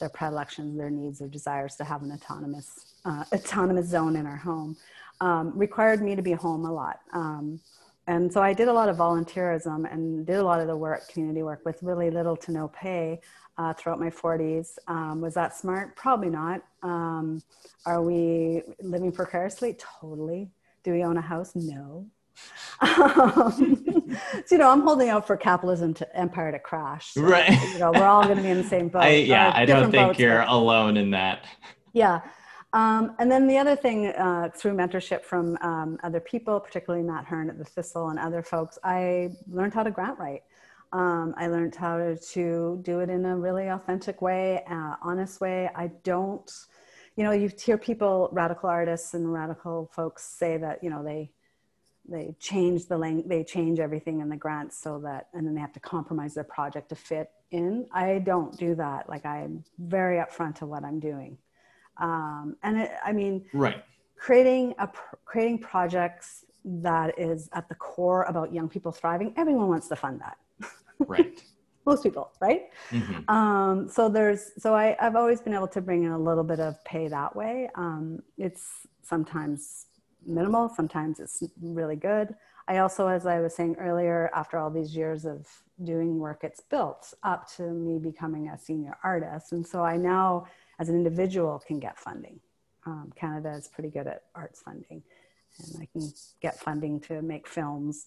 their 0.00 0.10
predilections, 0.10 0.76
their 0.76 0.90
needs, 0.90 1.20
their 1.20 1.28
desires 1.28 1.76
to 1.76 1.84
have 1.84 2.02
an 2.02 2.12
autonomous, 2.12 2.94
uh, 3.06 3.24
autonomous 3.32 3.86
zone 3.86 4.16
in 4.16 4.26
our 4.26 4.36
home 4.36 4.76
um, 5.20 5.52
required 5.56 6.02
me 6.02 6.14
to 6.16 6.22
be 6.22 6.32
home 6.32 6.64
a 6.64 6.72
lot. 6.72 7.00
Um, 7.12 7.60
and 8.06 8.32
so 8.32 8.42
I 8.42 8.52
did 8.52 8.68
a 8.68 8.72
lot 8.72 8.88
of 8.88 8.96
volunteerism 8.96 9.90
and 9.92 10.26
did 10.26 10.36
a 10.36 10.44
lot 10.44 10.60
of 10.60 10.66
the 10.66 10.76
work, 10.76 11.08
community 11.08 11.42
work, 11.42 11.64
with 11.64 11.82
really 11.82 12.10
little 12.10 12.36
to 12.38 12.52
no 12.52 12.68
pay 12.68 13.20
uh, 13.58 13.72
throughout 13.74 14.00
my 14.00 14.10
40s. 14.10 14.78
Um, 14.88 15.20
was 15.20 15.34
that 15.34 15.54
smart? 15.56 15.96
Probably 15.96 16.30
not. 16.30 16.62
Um, 16.82 17.42
are 17.86 18.02
we 18.02 18.62
living 18.80 19.12
precariously? 19.12 19.76
Totally. 20.00 20.50
Do 20.82 20.92
we 20.92 21.04
own 21.04 21.18
a 21.18 21.20
house? 21.20 21.52
No. 21.54 22.06
Um, 22.80 23.84
so, 24.46 24.54
you 24.54 24.58
know, 24.58 24.70
I'm 24.70 24.80
holding 24.80 25.10
out 25.10 25.26
for 25.26 25.36
capitalism 25.36 25.92
to 25.94 26.16
empire 26.16 26.50
to 26.52 26.58
crash. 26.58 27.12
So, 27.12 27.22
right. 27.22 27.50
You 27.72 27.78
know, 27.78 27.92
we're 27.92 28.06
all 28.06 28.24
going 28.24 28.38
to 28.38 28.42
be 28.42 28.48
in 28.48 28.58
the 28.58 28.64
same 28.64 28.88
boat. 28.92 29.02
I, 29.02 29.16
yeah, 29.16 29.52
I 29.54 29.66
don't 29.66 29.90
think 29.90 30.08
boats, 30.08 30.18
you're 30.18 30.38
but, 30.38 30.48
alone 30.48 30.96
in 30.96 31.10
that. 31.10 31.44
Yeah. 31.92 32.20
Um, 32.72 33.16
and 33.18 33.30
then 33.30 33.48
the 33.48 33.58
other 33.58 33.74
thing, 33.74 34.06
uh, 34.06 34.50
through 34.54 34.74
mentorship 34.74 35.22
from 35.24 35.58
um, 35.60 35.98
other 36.04 36.20
people, 36.20 36.60
particularly 36.60 37.04
Matt 37.04 37.24
Hern 37.24 37.50
at 37.50 37.58
the 37.58 37.64
Thistle 37.64 38.10
and 38.10 38.18
other 38.18 38.42
folks, 38.42 38.78
I 38.84 39.30
learned 39.48 39.74
how 39.74 39.82
to 39.82 39.90
grant 39.90 40.18
write. 40.18 40.42
Um, 40.92 41.34
I 41.36 41.48
learned 41.48 41.74
how 41.74 41.98
to, 41.98 42.80
do 42.82 43.00
it 43.00 43.10
in 43.10 43.24
a 43.24 43.36
really 43.36 43.68
authentic 43.68 44.22
way, 44.22 44.64
uh, 44.70 44.94
honest 45.02 45.40
way. 45.40 45.68
I 45.74 45.88
don't, 46.04 46.50
you 47.16 47.24
know, 47.24 47.32
you 47.32 47.50
hear 47.60 47.78
people, 47.78 48.28
radical 48.32 48.68
artists 48.68 49.14
and 49.14 49.32
radical 49.32 49.90
folks 49.92 50.24
say 50.24 50.56
that, 50.58 50.82
you 50.82 50.90
know, 50.90 51.04
they, 51.04 51.30
they 52.08 52.34
change 52.40 52.86
the 52.86 52.98
length, 52.98 53.28
they 53.28 53.44
change 53.44 53.78
everything 53.78 54.20
in 54.20 54.28
the 54.28 54.36
grants 54.36 54.76
so 54.80 54.98
that, 55.00 55.28
and 55.32 55.46
then 55.46 55.54
they 55.54 55.60
have 55.60 55.72
to 55.72 55.80
compromise 55.80 56.34
their 56.34 56.44
project 56.44 56.88
to 56.88 56.96
fit 56.96 57.30
in. 57.50 57.86
I 57.92 58.18
don't 58.18 58.56
do 58.56 58.74
that. 58.76 59.08
Like 59.08 59.24
I'm 59.24 59.64
very 59.78 60.18
upfront 60.18 60.56
to 60.56 60.66
what 60.66 60.84
I'm 60.84 60.98
doing. 60.98 61.38
Um, 62.00 62.56
and 62.62 62.78
it, 62.78 62.90
I 63.04 63.12
mean, 63.12 63.44
right. 63.52 63.84
creating 64.16 64.74
a, 64.78 64.88
creating 65.24 65.58
projects 65.58 66.44
that 66.64 67.18
is 67.18 67.48
at 67.52 67.68
the 67.68 67.74
core 67.74 68.24
about 68.24 68.52
young 68.52 68.68
people 68.68 68.92
thriving. 68.92 69.32
Everyone 69.36 69.68
wants 69.68 69.88
to 69.88 69.96
fund 69.96 70.20
that. 70.20 70.36
Right. 70.98 71.42
Most 71.86 72.02
people, 72.02 72.30
right? 72.40 72.68
Mm-hmm. 72.90 73.30
Um, 73.30 73.88
so 73.88 74.08
there's, 74.08 74.52
so 74.58 74.74
I, 74.74 74.96
I've 75.00 75.16
always 75.16 75.40
been 75.40 75.54
able 75.54 75.68
to 75.68 75.80
bring 75.80 76.04
in 76.04 76.12
a 76.12 76.18
little 76.18 76.44
bit 76.44 76.60
of 76.60 76.82
pay 76.84 77.08
that 77.08 77.34
way. 77.34 77.70
Um, 77.74 78.22
it's 78.36 78.86
sometimes 79.02 79.86
minimal, 80.26 80.68
sometimes 80.68 81.20
it's 81.20 81.42
really 81.60 81.96
good. 81.96 82.34
I 82.68 82.78
also, 82.78 83.08
as 83.08 83.26
I 83.26 83.40
was 83.40 83.54
saying 83.54 83.76
earlier, 83.80 84.30
after 84.34 84.58
all 84.58 84.70
these 84.70 84.94
years 84.94 85.24
of 85.24 85.48
doing 85.82 86.18
work, 86.18 86.40
it's 86.44 86.60
built 86.60 87.14
up 87.22 87.50
to 87.56 87.62
me 87.62 87.98
becoming 87.98 88.50
a 88.50 88.58
senior 88.58 88.96
artist. 89.02 89.52
And 89.52 89.66
so 89.66 89.82
I 89.82 89.96
now, 89.96 90.46
as 90.80 90.88
an 90.88 90.96
individual, 90.96 91.62
can 91.64 91.78
get 91.78 91.98
funding. 91.98 92.40
Um, 92.86 93.12
Canada 93.14 93.52
is 93.52 93.68
pretty 93.68 93.90
good 93.90 94.06
at 94.06 94.22
arts 94.34 94.62
funding, 94.62 95.02
and 95.58 95.82
I 95.82 95.86
can 95.92 96.10
get 96.40 96.58
funding 96.58 96.98
to 97.00 97.20
make 97.20 97.46
films. 97.46 98.06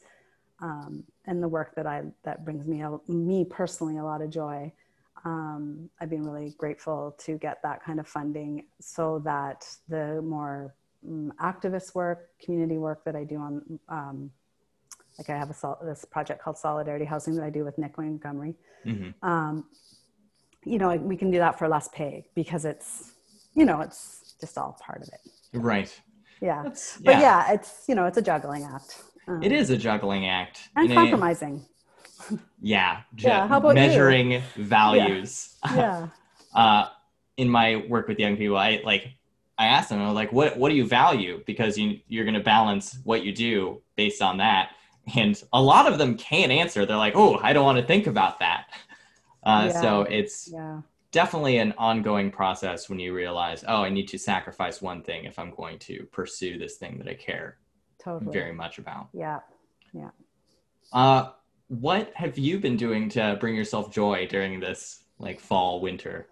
Um, 0.59 1.03
and 1.25 1.41
the 1.41 1.47
work 1.47 1.75
that 1.75 1.85
I 1.85 2.03
that 2.23 2.43
brings 2.43 2.65
me 2.65 2.83
me 3.07 3.45
personally 3.45 3.97
a 3.97 4.03
lot 4.03 4.21
of 4.21 4.29
joy. 4.31 4.73
Um, 5.25 5.89
I've 6.01 6.09
been 6.09 6.25
really 6.25 6.53
grateful 6.57 7.15
to 7.19 7.37
get 7.37 7.61
that 7.63 7.83
kind 7.83 7.99
of 7.99 8.07
funding 8.07 8.65
so 8.81 9.19
that 9.23 9.65
the 9.87 10.21
more 10.21 10.73
um, 11.07 11.31
activist 11.41 11.95
work, 11.95 12.29
community 12.43 12.77
work 12.77 13.05
that 13.05 13.15
I 13.15 13.23
do 13.23 13.37
on, 13.37 13.79
um, 13.87 14.31
like 15.17 15.29
I 15.29 15.37
have 15.37 15.49
a, 15.49 15.85
this 15.85 16.03
project 16.03 16.43
called 16.43 16.57
Solidarity 16.57 17.05
Housing 17.05 17.35
that 17.35 17.43
I 17.43 17.49
do 17.49 17.63
with 17.63 17.77
Nick 17.77 17.97
Montgomery. 17.97 18.55
Mm-hmm. 18.85 19.27
You 20.65 20.77
know, 20.77 20.95
we 20.95 21.17
can 21.17 21.31
do 21.31 21.39
that 21.39 21.57
for 21.57 21.67
less 21.67 21.87
pay 21.89 22.25
because 22.35 22.65
it's, 22.65 23.13
you 23.53 23.65
know, 23.65 23.81
it's 23.81 24.35
just 24.39 24.57
all 24.57 24.77
part 24.81 25.01
of 25.01 25.09
it. 25.09 25.19
Right. 25.53 26.01
Yeah. 26.41 26.63
But 26.63 27.19
yeah. 27.19 27.53
it's, 27.53 27.85
you 27.87 27.95
know, 27.95 28.05
it's 28.05 28.17
a 28.17 28.21
juggling 28.21 28.63
act. 28.63 29.01
Um, 29.27 29.41
it 29.41 29.51
is 29.51 29.69
a 29.69 29.77
juggling 29.77 30.27
act. 30.27 30.69
And 30.75 30.91
compromising. 30.91 31.65
A, 32.31 32.37
yeah. 32.61 33.01
yeah. 33.17 33.47
How 33.47 33.57
about 33.57 33.75
measuring 33.75 34.31
you? 34.31 34.41
values. 34.55 35.55
Yeah. 35.65 35.75
yeah. 35.75 36.07
uh, 36.55 36.89
in 37.37 37.49
my 37.49 37.85
work 37.89 38.07
with 38.07 38.19
young 38.19 38.37
people, 38.37 38.57
I 38.57 38.81
like 38.83 39.07
I 39.57 39.67
asked 39.67 39.89
them, 39.89 40.01
I 40.01 40.07
was 40.07 40.15
like, 40.15 40.33
what, 40.33 40.57
what 40.57 40.69
do 40.69 40.75
you 40.75 40.85
value? 40.85 41.43
Because 41.45 41.77
you, 41.77 41.99
you're 42.07 42.25
going 42.25 42.33
to 42.33 42.39
balance 42.39 42.97
what 43.03 43.23
you 43.23 43.31
do 43.31 43.81
based 43.95 44.21
on 44.21 44.37
that. 44.37 44.71
And 45.15 45.41
a 45.51 45.61
lot 45.61 45.91
of 45.91 45.97
them 45.97 46.17
can't 46.17 46.51
answer. 46.51 46.85
They're 46.85 46.97
like, 46.97 47.15
oh, 47.15 47.37
I 47.37 47.53
don't 47.53 47.63
want 47.63 47.77
to 47.77 47.85
think 47.85 48.07
about 48.07 48.39
that. 48.39 48.65
Uh, 49.45 49.69
yeah. 49.71 49.81
So 49.81 50.01
it's 50.03 50.49
yeah. 50.51 50.81
definitely 51.11 51.57
an 51.57 51.73
ongoing 51.77 52.31
process 52.31 52.89
when 52.89 52.99
you 52.99 53.13
realize, 53.13 53.63
oh, 53.67 53.83
I 53.83 53.89
need 53.89 54.07
to 54.09 54.17
sacrifice 54.17 54.81
one 54.81 55.03
thing 55.03 55.25
if 55.25 55.37
I'm 55.37 55.53
going 55.55 55.79
to 55.79 56.07
pursue 56.11 56.57
this 56.57 56.77
thing 56.77 56.97
that 56.99 57.07
I 57.07 57.13
care 57.13 57.57
totally. 58.03 58.31
very 58.31 58.53
much 58.53 58.77
about. 58.77 59.09
Yeah. 59.13 59.39
Yeah. 59.93 60.09
Uh, 60.91 61.31
what 61.67 62.11
have 62.15 62.37
you 62.37 62.59
been 62.59 62.77
doing 62.77 63.09
to 63.09 63.37
bring 63.39 63.55
yourself 63.55 63.91
joy 63.91 64.27
during 64.27 64.59
this 64.59 65.03
like 65.19 65.39
fall, 65.39 65.81
winter? 65.81 66.27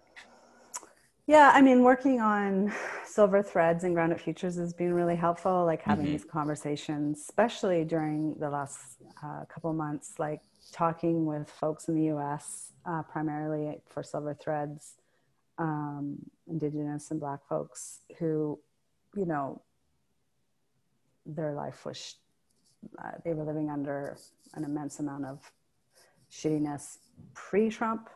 Yeah, 1.26 1.52
I 1.54 1.62
mean, 1.62 1.82
working 1.82 2.20
on 2.20 2.72
silver 3.04 3.42
threads 3.42 3.84
and 3.84 3.94
grounded 3.94 4.20
futures 4.20 4.56
has 4.56 4.72
been 4.72 4.92
really 4.92 5.14
helpful. 5.14 5.64
Like 5.64 5.80
having 5.82 6.06
mm-hmm. 6.06 6.12
these 6.12 6.24
conversations, 6.24 7.20
especially 7.20 7.84
during 7.84 8.34
the 8.40 8.50
last 8.50 8.78
uh, 9.24 9.44
couple 9.46 9.72
months, 9.72 10.14
like 10.18 10.40
talking 10.72 11.24
with 11.24 11.48
folks 11.48 11.88
in 11.88 11.94
the 11.94 12.04
U.S. 12.06 12.71
Uh, 12.84 13.02
primarily 13.02 13.78
for 13.88 14.02
silver 14.02 14.34
threads, 14.34 14.94
um, 15.58 16.18
Indigenous 16.48 17.10
and 17.12 17.20
Black 17.20 17.38
folks 17.48 18.00
who, 18.18 18.58
you 19.14 19.24
know, 19.24 19.62
their 21.24 21.52
life 21.54 21.84
was 21.86 22.16
uh, 22.98 23.12
they 23.24 23.32
were 23.34 23.44
living 23.44 23.70
under 23.70 24.16
an 24.54 24.64
immense 24.64 24.98
amount 24.98 25.24
of 25.24 25.38
shittiness 26.32 26.98
pre-Trump, 27.34 28.10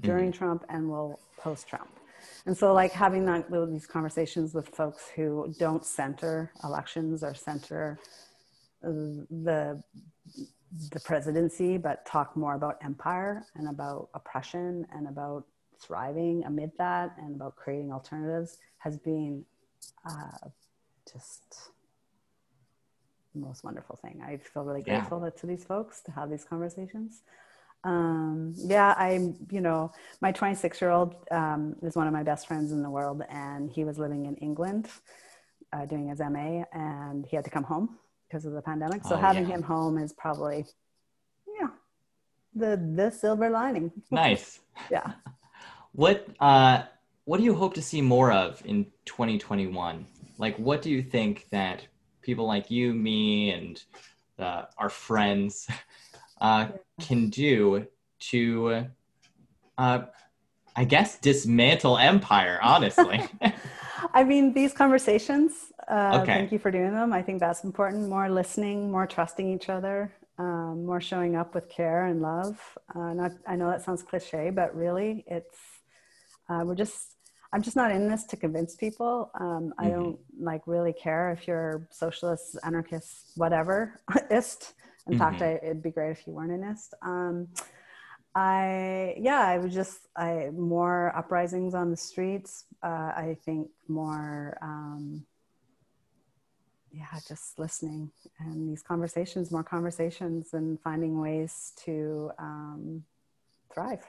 during 0.00 0.30
mm-hmm. 0.30 0.38
Trump, 0.38 0.64
and 0.68 0.90
will 0.90 1.18
post-Trump 1.38 1.90
and 2.46 2.56
so, 2.56 2.72
like 2.72 2.92
having 2.92 3.24
that, 3.26 3.50
these 3.70 3.86
conversations 3.86 4.54
with 4.54 4.68
folks 4.68 5.08
who 5.14 5.54
don't 5.58 5.84
center 5.84 6.52
elections 6.64 7.22
or 7.22 7.34
center 7.34 7.98
the 8.82 9.82
the 10.92 11.00
presidency, 11.00 11.76
but 11.76 12.06
talk 12.06 12.36
more 12.36 12.54
about 12.54 12.78
empire 12.84 13.44
and 13.56 13.68
about 13.68 14.08
oppression 14.14 14.86
and 14.92 15.08
about 15.08 15.44
thriving 15.78 16.44
amid 16.44 16.70
that 16.78 17.14
and 17.18 17.34
about 17.34 17.56
creating 17.56 17.92
alternatives 17.92 18.58
has 18.78 18.96
been 18.98 19.44
uh, 20.08 20.48
just 21.10 21.70
the 23.34 23.40
most 23.40 23.64
wonderful 23.64 23.96
thing. 23.96 24.20
I 24.24 24.36
feel 24.36 24.64
really 24.64 24.82
grateful 24.82 25.20
yeah. 25.22 25.30
to 25.40 25.46
these 25.46 25.64
folks 25.64 26.02
to 26.02 26.10
have 26.12 26.30
these 26.30 26.44
conversations 26.44 27.22
um, 27.84 28.54
yeah, 28.56 28.94
I'm, 28.98 29.36
you 29.50 29.60
know, 29.60 29.92
my 30.20 30.32
26 30.32 30.80
year 30.80 30.90
old 30.90 31.14
um, 31.30 31.76
is 31.82 31.96
one 31.96 32.06
of 32.06 32.12
my 32.12 32.22
best 32.22 32.46
friends 32.46 32.72
in 32.72 32.82
the 32.82 32.90
world, 32.90 33.22
and 33.28 33.70
he 33.70 33.84
was 33.84 33.98
living 33.98 34.26
in 34.26 34.36
England 34.36 34.88
uh, 35.72 35.86
doing 35.86 36.08
his 36.08 36.20
MA, 36.20 36.64
and 36.72 37.24
he 37.26 37.36
had 37.36 37.44
to 37.44 37.50
come 37.50 37.64
home 37.64 37.98
because 38.30 38.44
of 38.44 38.52
the 38.52 38.62
pandemic. 38.62 39.04
So 39.04 39.16
oh, 39.16 39.18
having 39.18 39.48
yeah. 39.48 39.56
him 39.56 39.62
home 39.62 39.98
is 39.98 40.12
probably, 40.12 40.64
yeah, 41.60 41.68
the 42.54 42.76
the 42.94 43.10
silver 43.10 43.50
lining. 43.50 43.90
Nice. 44.10 44.60
yeah. 44.90 45.12
What 45.92 46.26
uh, 46.38 46.82
what 47.24 47.38
do 47.38 47.44
you 47.44 47.54
hope 47.54 47.74
to 47.74 47.82
see 47.82 48.00
more 48.00 48.32
of 48.32 48.62
in 48.64 48.86
2021? 49.06 50.06
Like, 50.38 50.56
what 50.56 50.82
do 50.82 50.90
you 50.90 51.02
think 51.02 51.46
that 51.50 51.86
people 52.22 52.46
like 52.46 52.70
you, 52.70 52.94
me, 52.94 53.50
and 53.50 53.82
uh, 54.38 54.64
our 54.78 54.88
friends 54.88 55.68
uh, 56.40 56.68
can 57.00 57.28
do 57.28 57.86
to, 58.20 58.86
uh, 59.78 60.02
I 60.76 60.84
guess, 60.84 61.18
dismantle 61.18 61.98
empire, 61.98 62.58
honestly. 62.62 63.22
I 64.14 64.24
mean, 64.24 64.54
these 64.54 64.72
conversations, 64.72 65.52
uh, 65.90 66.20
okay. 66.22 66.34
thank 66.34 66.52
you 66.52 66.58
for 66.58 66.70
doing 66.70 66.94
them. 66.94 67.12
I 67.12 67.22
think 67.22 67.40
that's 67.40 67.64
important. 67.64 68.08
More 68.08 68.30
listening, 68.30 68.90
more 68.90 69.06
trusting 69.06 69.52
each 69.52 69.68
other, 69.68 70.12
um, 70.38 70.84
more 70.86 71.00
showing 71.00 71.36
up 71.36 71.54
with 71.54 71.68
care 71.68 72.06
and 72.06 72.22
love. 72.22 72.60
Uh, 72.94 73.12
not, 73.12 73.32
I 73.46 73.56
know 73.56 73.68
that 73.70 73.82
sounds 73.82 74.02
cliche, 74.02 74.50
but 74.50 74.74
really, 74.74 75.24
it's, 75.26 75.58
uh, 76.48 76.62
we're 76.64 76.76
just, 76.76 77.16
I'm 77.52 77.62
just 77.62 77.76
not 77.76 77.90
in 77.90 78.08
this 78.08 78.24
to 78.26 78.36
convince 78.36 78.76
people. 78.76 79.30
Um, 79.38 79.74
I 79.78 79.86
mm-hmm. 79.86 79.94
don't 79.94 80.18
like 80.38 80.62
really 80.66 80.92
care 80.92 81.32
if 81.32 81.48
you're 81.48 81.88
socialist, 81.90 82.56
anarchist, 82.62 83.32
whatever, 83.36 84.00
ist. 84.30 84.74
In 85.06 85.14
mm-hmm. 85.14 85.18
fact, 85.18 85.42
I, 85.42 85.58
it'd 85.62 85.82
be 85.82 85.90
great 85.90 86.12
if 86.12 86.26
you 86.26 86.32
weren't 86.32 86.52
a 86.52 86.66
NIST. 86.66 86.94
Um, 87.02 87.48
I 88.34 89.16
yeah, 89.18 89.40
I 89.40 89.58
was 89.58 89.74
just 89.74 90.06
I 90.16 90.50
more 90.52 91.12
uprisings 91.16 91.74
on 91.74 91.90
the 91.90 91.96
streets. 91.96 92.64
Uh, 92.82 93.10
I 93.16 93.36
think 93.44 93.68
more 93.88 94.56
um, 94.62 95.24
yeah, 96.92 97.06
just 97.26 97.58
listening 97.58 98.10
and 98.38 98.68
these 98.68 98.82
conversations, 98.82 99.50
more 99.50 99.62
conversations, 99.62 100.54
and 100.54 100.80
finding 100.80 101.20
ways 101.20 101.72
to 101.84 102.30
um, 102.38 103.04
thrive. 103.72 104.04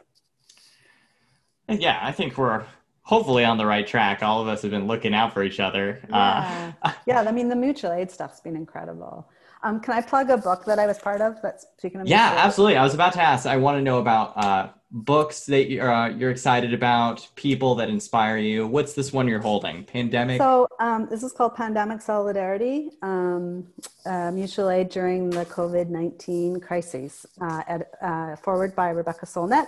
Yeah, 1.70 2.00
I 2.02 2.12
think 2.12 2.38
we're 2.38 2.66
hopefully 3.04 3.46
on 3.46 3.58
the 3.58 3.66
right 3.66 3.86
track. 3.86 4.24
All 4.24 4.42
of 4.42 4.48
us 4.48 4.62
have 4.64 4.72
been 4.72 4.88
looking 4.88 5.14
out 5.14 5.34
for 5.34 5.44
each 5.44 5.60
other. 5.60 6.02
Yeah, 6.10 6.74
uh, 6.82 6.92
yeah. 7.06 7.22
I 7.22 7.32
mean, 7.32 7.50
the 7.50 7.56
mutual 7.56 7.92
aid 7.92 8.12
stuff's 8.12 8.40
been 8.40 8.56
incredible. 8.56 9.30
Um, 9.64 9.80
can 9.80 9.94
I 9.94 10.02
plug 10.02 10.30
a 10.30 10.38
book 10.38 10.66
that 10.66 10.80
I 10.80 10.88
was 10.88 10.98
part 10.98 11.22
of? 11.22 11.42
That's 11.42 11.66
speaking 11.78 12.02
of. 12.02 12.08
Yeah, 12.08 12.36
absolutely. 12.38 12.78
I 12.78 12.84
was 12.84 12.94
about 12.94 13.14
to 13.14 13.22
ask. 13.22 13.46
I 13.46 13.58
want 13.58 13.78
to 13.78 13.82
know 13.82 14.00
about 14.00 14.34
uh, 14.36 14.70
books 14.90 15.46
that 15.46 15.70
you're, 15.70 15.92
uh, 15.92 16.10
you're 16.10 16.32
excited 16.32 16.74
about, 16.74 17.28
people 17.36 17.76
that 17.76 17.90
inspire 17.90 18.38
you. 18.38 18.66
What's 18.66 18.94
this 18.94 19.14
one 19.14 19.28
you're 19.28 19.40
holding? 19.40 19.84
Pandemic. 19.84 20.42
So 20.42 20.68
um, 20.80 21.08
this 21.10 21.22
is 21.22 21.32
called 21.32 21.56
Pandemic 21.56 22.02
Solidarity, 22.02 22.90
um, 23.02 23.68
uh, 24.06 24.32
mutual 24.32 24.70
aid 24.70 24.90
during 24.90 25.30
the 25.30 25.46
COVID 25.46 25.90
nineteen 25.90 26.60
crises. 26.60 27.26
Uh, 27.40 27.62
at, 27.68 27.92
uh, 28.02 28.36
forward 28.38 28.76
by 28.76 28.90
Rebecca 28.90 29.26
Solnit. 29.26 29.68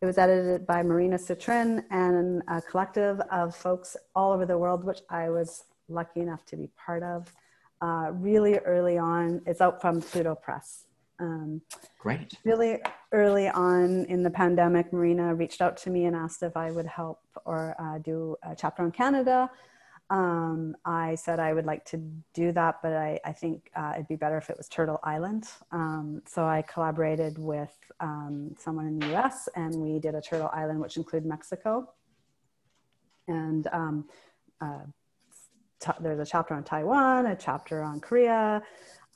It 0.00 0.06
was 0.06 0.18
edited 0.18 0.66
by 0.66 0.82
Marina 0.82 1.16
Sitrin 1.16 1.82
and 1.90 2.42
a 2.48 2.60
collective 2.60 3.20
of 3.30 3.56
folks 3.56 3.96
all 4.14 4.32
over 4.32 4.44
the 4.44 4.58
world, 4.58 4.84
which 4.84 5.00
I 5.08 5.30
was 5.30 5.64
lucky 5.88 6.20
enough 6.20 6.44
to 6.46 6.56
be 6.56 6.68
part 6.84 7.02
of. 7.02 7.32
Uh, 7.80 8.10
really 8.12 8.58
early 8.58 8.98
on, 8.98 9.42
it's 9.46 9.60
out 9.60 9.80
from 9.80 10.00
Pluto 10.00 10.34
Press. 10.34 10.86
Um, 11.20 11.60
Great. 11.98 12.34
Really 12.44 12.80
early 13.12 13.48
on 13.48 14.04
in 14.06 14.22
the 14.22 14.30
pandemic, 14.30 14.92
Marina 14.92 15.34
reached 15.34 15.60
out 15.60 15.76
to 15.78 15.90
me 15.90 16.06
and 16.06 16.16
asked 16.16 16.42
if 16.42 16.56
I 16.56 16.70
would 16.70 16.86
help 16.86 17.20
or 17.44 17.74
uh, 17.78 17.98
do 17.98 18.36
a 18.42 18.54
chapter 18.54 18.82
on 18.82 18.90
Canada. 18.90 19.50
Um, 20.10 20.76
I 20.84 21.14
said 21.14 21.40
I 21.40 21.54
would 21.54 21.64
like 21.64 21.84
to 21.86 21.96
do 22.34 22.52
that, 22.52 22.80
but 22.82 22.92
I, 22.92 23.18
I 23.24 23.32
think 23.32 23.70
uh, 23.74 23.92
it'd 23.94 24.08
be 24.08 24.16
better 24.16 24.36
if 24.36 24.50
it 24.50 24.56
was 24.56 24.68
Turtle 24.68 25.00
Island. 25.02 25.48
Um, 25.72 26.22
so 26.26 26.44
I 26.44 26.62
collaborated 26.62 27.38
with 27.38 27.74
um, 28.00 28.54
someone 28.58 28.86
in 28.86 28.98
the 28.98 29.16
US 29.16 29.48
and 29.56 29.74
we 29.74 29.98
did 29.98 30.14
a 30.14 30.20
Turtle 30.20 30.50
Island, 30.52 30.80
which 30.80 30.96
included 30.98 31.26
Mexico. 31.26 31.90
And 33.28 33.66
um, 33.72 34.04
uh, 34.60 34.84
there's 36.00 36.20
a 36.20 36.26
chapter 36.26 36.54
on 36.54 36.64
Taiwan, 36.64 37.26
a 37.26 37.36
chapter 37.36 37.82
on 37.82 38.00
Korea, 38.00 38.62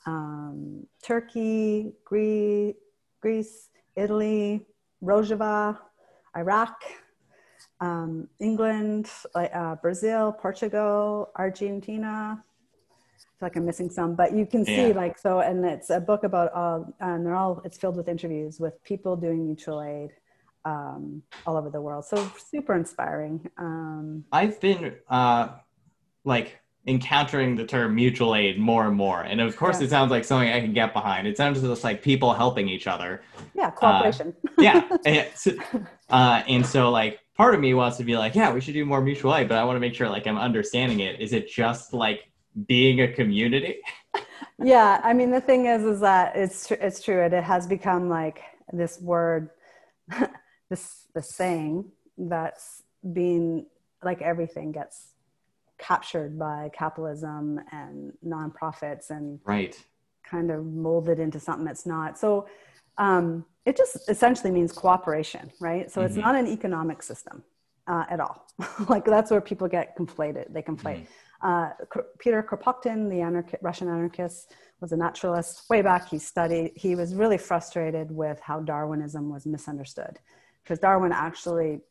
um, 0.05 0.85
Turkey, 1.03 1.93
Greece, 2.05 2.75
Greece, 3.21 3.69
Italy, 3.95 4.65
Rojava, 5.03 5.77
Iraq, 6.35 6.81
um, 7.81 8.27
England, 8.39 9.09
uh, 9.35 9.75
Brazil, 9.75 10.31
Portugal, 10.31 11.31
Argentina. 11.35 12.41
I 12.41 13.39
feel 13.39 13.45
like 13.47 13.55
I'm 13.55 13.65
missing 13.65 13.89
some, 13.89 14.15
but 14.15 14.33
you 14.33 14.45
can 14.45 14.65
see 14.65 14.89
yeah. 14.89 14.93
like 14.93 15.17
so, 15.17 15.39
and 15.39 15.63
it's 15.65 15.89
a 15.89 15.99
book 15.99 16.23
about 16.23 16.51
all, 16.53 16.93
and 16.99 17.25
they're 17.25 17.35
all 17.35 17.61
it's 17.63 17.77
filled 17.77 17.95
with 17.95 18.07
interviews 18.07 18.59
with 18.59 18.83
people 18.83 19.15
doing 19.15 19.45
mutual 19.45 19.81
aid 19.81 20.11
um, 20.65 21.23
all 21.45 21.55
over 21.55 21.69
the 21.69 21.81
world. 21.81 22.05
So 22.05 22.17
super 22.37 22.75
inspiring. 22.75 23.49
Um, 23.57 24.25
I've 24.31 24.59
been 24.59 24.95
uh, 25.09 25.49
like 26.25 26.59
encountering 26.87 27.55
the 27.55 27.65
term 27.65 27.95
mutual 27.95 28.35
aid 28.35 28.57
more 28.57 28.87
and 28.87 28.95
more. 28.95 29.21
And 29.21 29.39
of 29.41 29.55
course, 29.55 29.81
it 29.81 29.89
sounds 29.89 30.11
like 30.11 30.23
something 30.25 30.49
I 30.49 30.59
can 30.59 30.73
get 30.73 30.93
behind. 30.93 31.27
It 31.27 31.37
sounds 31.37 31.61
just 31.61 31.83
like 31.83 32.01
people 32.01 32.33
helping 32.33 32.67
each 32.67 32.87
other. 32.87 33.21
Yeah, 33.53 33.69
cooperation. 33.69 34.33
Uh, 34.45 34.51
yeah. 34.57 34.97
And, 35.05 35.27
so, 35.35 35.51
uh, 36.09 36.43
and 36.47 36.65
so, 36.65 36.89
like, 36.89 37.19
part 37.35 37.53
of 37.53 37.61
me 37.61 37.73
wants 37.73 37.97
to 37.97 38.03
be 38.03 38.17
like, 38.17 38.33
yeah, 38.33 38.51
we 38.51 38.61
should 38.61 38.73
do 38.73 38.85
more 38.85 39.01
mutual 39.01 39.35
aid, 39.35 39.47
but 39.47 39.57
I 39.57 39.63
want 39.63 39.75
to 39.75 39.79
make 39.79 39.93
sure, 39.93 40.09
like, 40.09 40.25
I'm 40.25 40.37
understanding 40.37 41.01
it. 41.01 41.19
Is 41.19 41.33
it 41.33 41.49
just 41.49 41.93
like 41.93 42.31
being 42.65 43.01
a 43.01 43.11
community? 43.11 43.77
yeah. 44.63 44.99
I 45.03 45.13
mean, 45.13 45.31
the 45.31 45.41
thing 45.41 45.67
is, 45.67 45.83
is 45.83 45.99
that 45.99 46.35
it's, 46.35 46.67
tr- 46.67 46.73
it's 46.75 47.03
true. 47.03 47.23
It, 47.23 47.33
it 47.33 47.43
has 47.43 47.67
become 47.67 48.09
like 48.09 48.41
this 48.73 48.99
word, 48.99 49.49
this, 50.69 51.05
the 51.13 51.21
saying 51.21 51.91
that's 52.17 52.83
being 53.13 53.65
like 54.03 54.21
everything 54.21 54.71
gets 54.71 55.13
captured 55.79 56.37
by 56.37 56.69
capitalism 56.73 57.59
and 57.71 58.13
nonprofits 58.25 59.09
and 59.09 59.39
right. 59.45 59.75
kind 60.23 60.51
of 60.51 60.65
molded 60.65 61.19
into 61.19 61.39
something 61.39 61.65
that's 61.65 61.85
not. 61.85 62.17
So 62.17 62.47
um, 62.97 63.45
it 63.65 63.77
just 63.77 64.09
essentially 64.09 64.51
means 64.51 64.71
cooperation 64.71 65.51
right? 65.59 65.89
So 65.89 66.01
mm-hmm. 66.01 66.07
it's 66.07 66.17
not 66.17 66.35
an 66.35 66.47
economic 66.47 67.01
system 67.01 67.43
uh, 67.87 68.05
at 68.09 68.19
all. 68.19 68.45
Like 68.89 69.05
that's 69.05 69.31
where 69.31 69.41
people 69.41 69.67
get 69.67 69.97
conflated 69.97 70.53
they 70.53 70.61
conflate. 70.61 71.05
Mm-hmm. 71.41 71.47
uh, 71.47 72.01
peter 72.19 72.43
kropotkin 72.43 73.09
the 73.09 73.21
anarch- 73.21 73.61
russian 73.61 73.87
anarchist 73.87 74.53
was 74.81 74.91
a 74.91 74.97
naturalist. 74.97 75.69
Way 75.69 75.81
back 75.81 76.09
he 76.09 76.19
studied 76.19 76.71
he 76.75 76.95
was 76.95 77.15
really 77.15 77.37
frustrated 77.37 78.11
with 78.11 78.39
how 78.41 78.59
darwinism 78.59 79.29
was 79.29 79.45
misunderstood 79.45 80.19
because 80.63 80.79
darwin 80.79 81.11
actually 81.11 81.81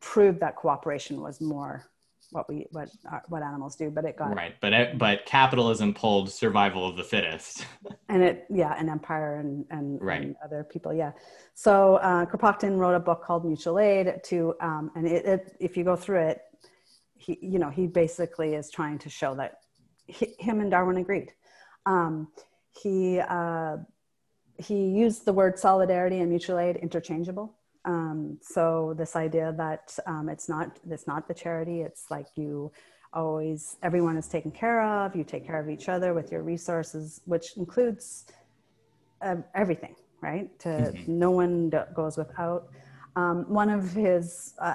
proved 0.00 0.40
that 0.40 0.56
cooperation 0.56 1.20
was 1.20 1.40
more 1.40 1.84
what 2.30 2.48
we 2.48 2.66
what 2.72 2.90
uh, 3.10 3.20
what 3.28 3.42
animals 3.42 3.74
do 3.76 3.90
but 3.90 4.04
it 4.04 4.16
got 4.16 4.34
right 4.34 4.54
but 4.60 4.72
it, 4.72 4.98
but 4.98 5.24
capitalism 5.24 5.94
pulled 5.94 6.30
survival 6.30 6.88
of 6.88 6.96
the 6.96 7.04
fittest. 7.04 7.66
And 8.10 8.22
it 8.22 8.46
yeah 8.48 8.74
and 8.78 8.88
empire 8.88 9.36
and 9.36 9.66
and, 9.70 10.00
right. 10.00 10.22
and 10.22 10.36
other 10.42 10.64
people 10.64 10.94
yeah. 10.94 11.12
So 11.54 11.96
uh, 11.96 12.24
kropotkin 12.24 12.78
wrote 12.78 12.94
a 12.94 13.00
book 13.00 13.22
called 13.22 13.44
mutual 13.44 13.78
aid 13.78 14.20
to 14.24 14.54
um, 14.62 14.90
and 14.94 15.06
it, 15.06 15.26
it, 15.26 15.56
if 15.60 15.76
you 15.76 15.84
go 15.84 15.94
through 15.94 16.20
it 16.20 16.40
he 17.16 17.38
you 17.42 17.58
know 17.58 17.68
he 17.68 17.86
basically 17.86 18.54
is 18.54 18.70
trying 18.70 18.98
to 19.00 19.10
show 19.10 19.34
that 19.34 19.58
he, 20.06 20.34
him 20.38 20.60
and 20.60 20.70
darwin 20.70 20.96
agreed. 20.96 21.32
Um, 21.84 22.28
he 22.82 23.20
uh, 23.20 23.76
he 24.56 24.88
used 24.88 25.24
the 25.24 25.32
word 25.32 25.58
solidarity 25.58 26.20
and 26.20 26.30
mutual 26.30 26.58
aid 26.58 26.76
interchangeable 26.76 27.57
um, 27.84 28.38
so 28.42 28.94
this 28.96 29.16
idea 29.16 29.54
that 29.56 29.96
um, 30.06 30.28
it's 30.28 30.48
not 30.48 30.78
it's 30.90 31.06
not 31.06 31.28
the 31.28 31.34
charity 31.34 31.82
it's 31.82 32.10
like 32.10 32.26
you 32.36 32.70
always 33.12 33.76
everyone 33.82 34.16
is 34.16 34.28
taken 34.28 34.50
care 34.50 34.82
of 34.82 35.16
you 35.16 35.24
take 35.24 35.46
care 35.46 35.60
of 35.60 35.70
each 35.70 35.88
other 35.88 36.12
with 36.12 36.30
your 36.30 36.42
resources 36.42 37.20
which 37.24 37.56
includes 37.56 38.26
uh, 39.22 39.36
everything 39.54 39.94
right? 40.20 40.58
To 40.60 40.68
mm-hmm. 40.68 41.18
no 41.18 41.30
one 41.30 41.72
goes 41.94 42.16
without. 42.16 42.68
Um, 43.16 43.44
one 43.48 43.70
of 43.70 43.92
his 43.92 44.54
uh, 44.58 44.74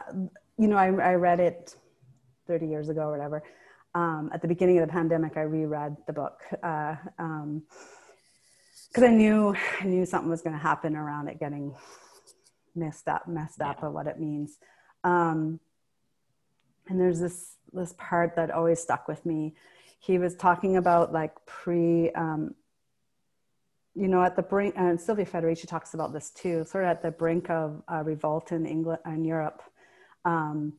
you 0.58 0.68
know 0.68 0.78
I, 0.78 0.88
I, 0.88 1.14
read 1.16 1.40
it 1.40 1.76
30 2.48 2.68
years 2.68 2.90
ago 2.90 3.02
or 3.02 3.12
whatever. 3.12 3.44
Um, 3.96 4.32
at 4.34 4.42
the 4.42 4.48
beginning 4.48 4.80
of 4.80 4.88
the 4.88 4.92
pandemic 4.92 5.38
i 5.38 5.42
reread 5.42 5.96
the 6.08 6.14
book 6.14 6.42
because 6.50 6.64
uh, 6.64 6.96
um, 7.20 7.62
i 8.98 9.08
knew 9.08 9.56
i 9.82 9.84
knew 9.84 10.04
something 10.04 10.32
was 10.32 10.42
going 10.42 10.56
to 10.56 10.60
happen 10.60 10.96
around 10.96 11.28
it 11.28 11.40
getting 11.40 11.76
messed 12.76 13.08
up 13.08 13.28
messed 13.28 13.62
up 13.62 13.80
yeah. 13.82 13.88
of 13.88 13.94
what 13.94 14.08
it 14.08 14.20
means. 14.20 14.58
Um, 15.04 15.60
and 16.88 17.00
there's 17.00 17.20
this 17.20 17.56
this 17.72 17.94
part 17.98 18.36
that 18.36 18.52
always 18.52 18.80
stuck 18.80 19.08
with 19.08 19.26
me. 19.26 19.56
He 20.00 20.18
was 20.18 20.36
talking 20.36 20.78
about 20.78 21.14
like 21.14 21.34
pre 21.46 22.12
um, 22.12 22.56
you 23.96 24.08
know 24.08 24.24
at 24.24 24.36
the 24.36 24.42
brink 24.42 24.76
and 24.78 25.00
Silvia 25.00 25.26
Federici 25.26 25.68
talks 25.68 25.94
about 25.94 26.14
this 26.14 26.32
too 26.32 26.66
sort 26.66 26.84
of 26.84 26.90
at 26.90 27.02
the 27.02 27.12
brink 27.12 27.50
of 27.50 27.82
uh, 27.92 28.04
revolt 28.04 28.52
in 28.52 28.66
england 28.66 29.00
and 29.06 29.26
europe. 29.26 29.62
Um, 30.26 30.74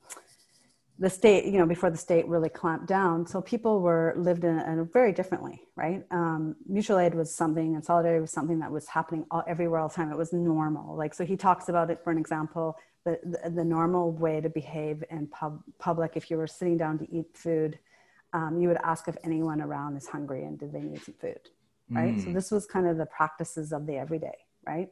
the 0.99 1.11
state, 1.11 1.45
you 1.47 1.59
know, 1.59 1.67
before 1.67 1.91
the 1.91 1.99
state 1.99 2.27
really 2.29 2.49
clamped 2.49 2.87
down. 2.87 3.27
So 3.27 3.41
people 3.41 3.81
were 3.81 4.15
lived 4.17 4.45
in, 4.45 4.61
in 4.61 4.89
very 4.93 5.13
differently, 5.13 5.63
right? 5.75 6.05
Um, 6.13 6.55
mutual 6.69 6.99
aid 6.99 7.15
was 7.15 7.35
something, 7.35 7.75
and 7.75 7.85
solidarity 7.85 8.21
was 8.21 8.31
something 8.31 8.61
that 8.61 8.71
was 8.71 8.87
happening 8.87 9.27
all, 9.31 9.43
everywhere 9.49 9.81
all 9.81 9.89
the 9.89 9.95
time. 9.95 10.13
It 10.13 10.17
was 10.17 10.33
normal. 10.33 10.97
Like, 10.97 11.13
so 11.13 11.25
he 11.25 11.37
talks 11.37 11.69
about 11.69 11.91
it, 11.91 12.01
for 12.05 12.13
an 12.13 12.19
example, 12.19 12.77
the, 13.05 13.19
the, 13.25 13.51
the 13.51 13.65
normal 13.65 14.13
way 14.13 14.41
to 14.41 14.49
behave 14.49 15.03
in 15.11 15.27
pub, 15.27 15.63
public. 15.79 16.13
If 16.15 16.31
you 16.31 16.37
were 16.37 16.47
sitting 16.47 16.77
down 16.77 16.99
to 16.99 17.13
eat 17.13 17.27
food, 17.35 17.79
um, 18.33 18.61
you 18.61 18.69
would 18.69 18.79
ask 18.85 19.09
if 19.09 19.17
anyone 19.25 19.61
around 19.61 19.97
is 19.97 20.07
hungry 20.07 20.45
and 20.45 20.59
did 20.59 20.73
they 20.73 20.81
need 20.81 21.03
some 21.03 21.15
food, 21.21 21.41
right? 21.91 22.15
Mm. 22.15 22.25
So 22.25 22.31
this 22.31 22.51
was 22.51 22.67
kind 22.67 22.87
of 22.87 22.99
the 22.99 23.07
practices 23.07 23.73
of 23.73 23.87
the 23.87 23.97
everyday, 23.97 24.37
right? 24.67 24.91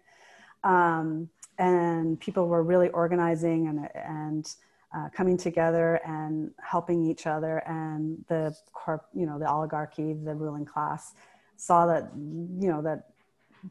Um, 0.64 1.28
and 1.58 2.18
people 2.18 2.48
were 2.48 2.62
really 2.62 2.88
organizing 2.90 3.68
and, 3.68 3.88
and, 3.94 4.52
uh, 4.94 5.08
coming 5.14 5.36
together 5.36 6.00
and 6.06 6.50
helping 6.62 7.04
each 7.04 7.26
other. 7.26 7.58
And 7.66 8.24
the 8.28 8.54
corp 8.72 9.06
you 9.14 9.26
know 9.26 9.38
the 9.38 9.48
oligarchy 9.48 10.12
the 10.12 10.34
ruling 10.34 10.64
class 10.64 11.14
saw 11.56 11.86
that 11.86 12.10
you 12.14 12.68
know 12.68 12.82
that 12.82 13.08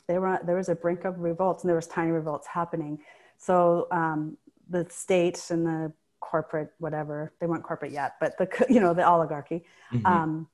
they 0.07 0.17
were 0.19 0.39
there 0.45 0.55
was 0.55 0.69
a 0.69 0.75
brink 0.75 1.05
of 1.05 1.19
revolts 1.19 1.63
and 1.63 1.69
there 1.69 1.75
was 1.75 1.87
tiny 1.87 2.11
revolts 2.11 2.47
happening. 2.47 2.99
So 3.37 3.87
um, 3.91 4.37
the 4.69 4.87
state 4.89 5.41
and 5.49 5.65
the 5.65 5.93
corporate 6.19 6.71
whatever 6.79 7.33
they 7.39 7.47
weren't 7.47 7.63
corporate 7.63 7.91
yet 7.91 8.15
but 8.19 8.37
the 8.37 8.47
you 8.69 8.79
know 8.79 8.93
the 8.93 9.05
oligarchy 9.05 9.63
mm-hmm. 9.91 10.05
um, 10.05 10.47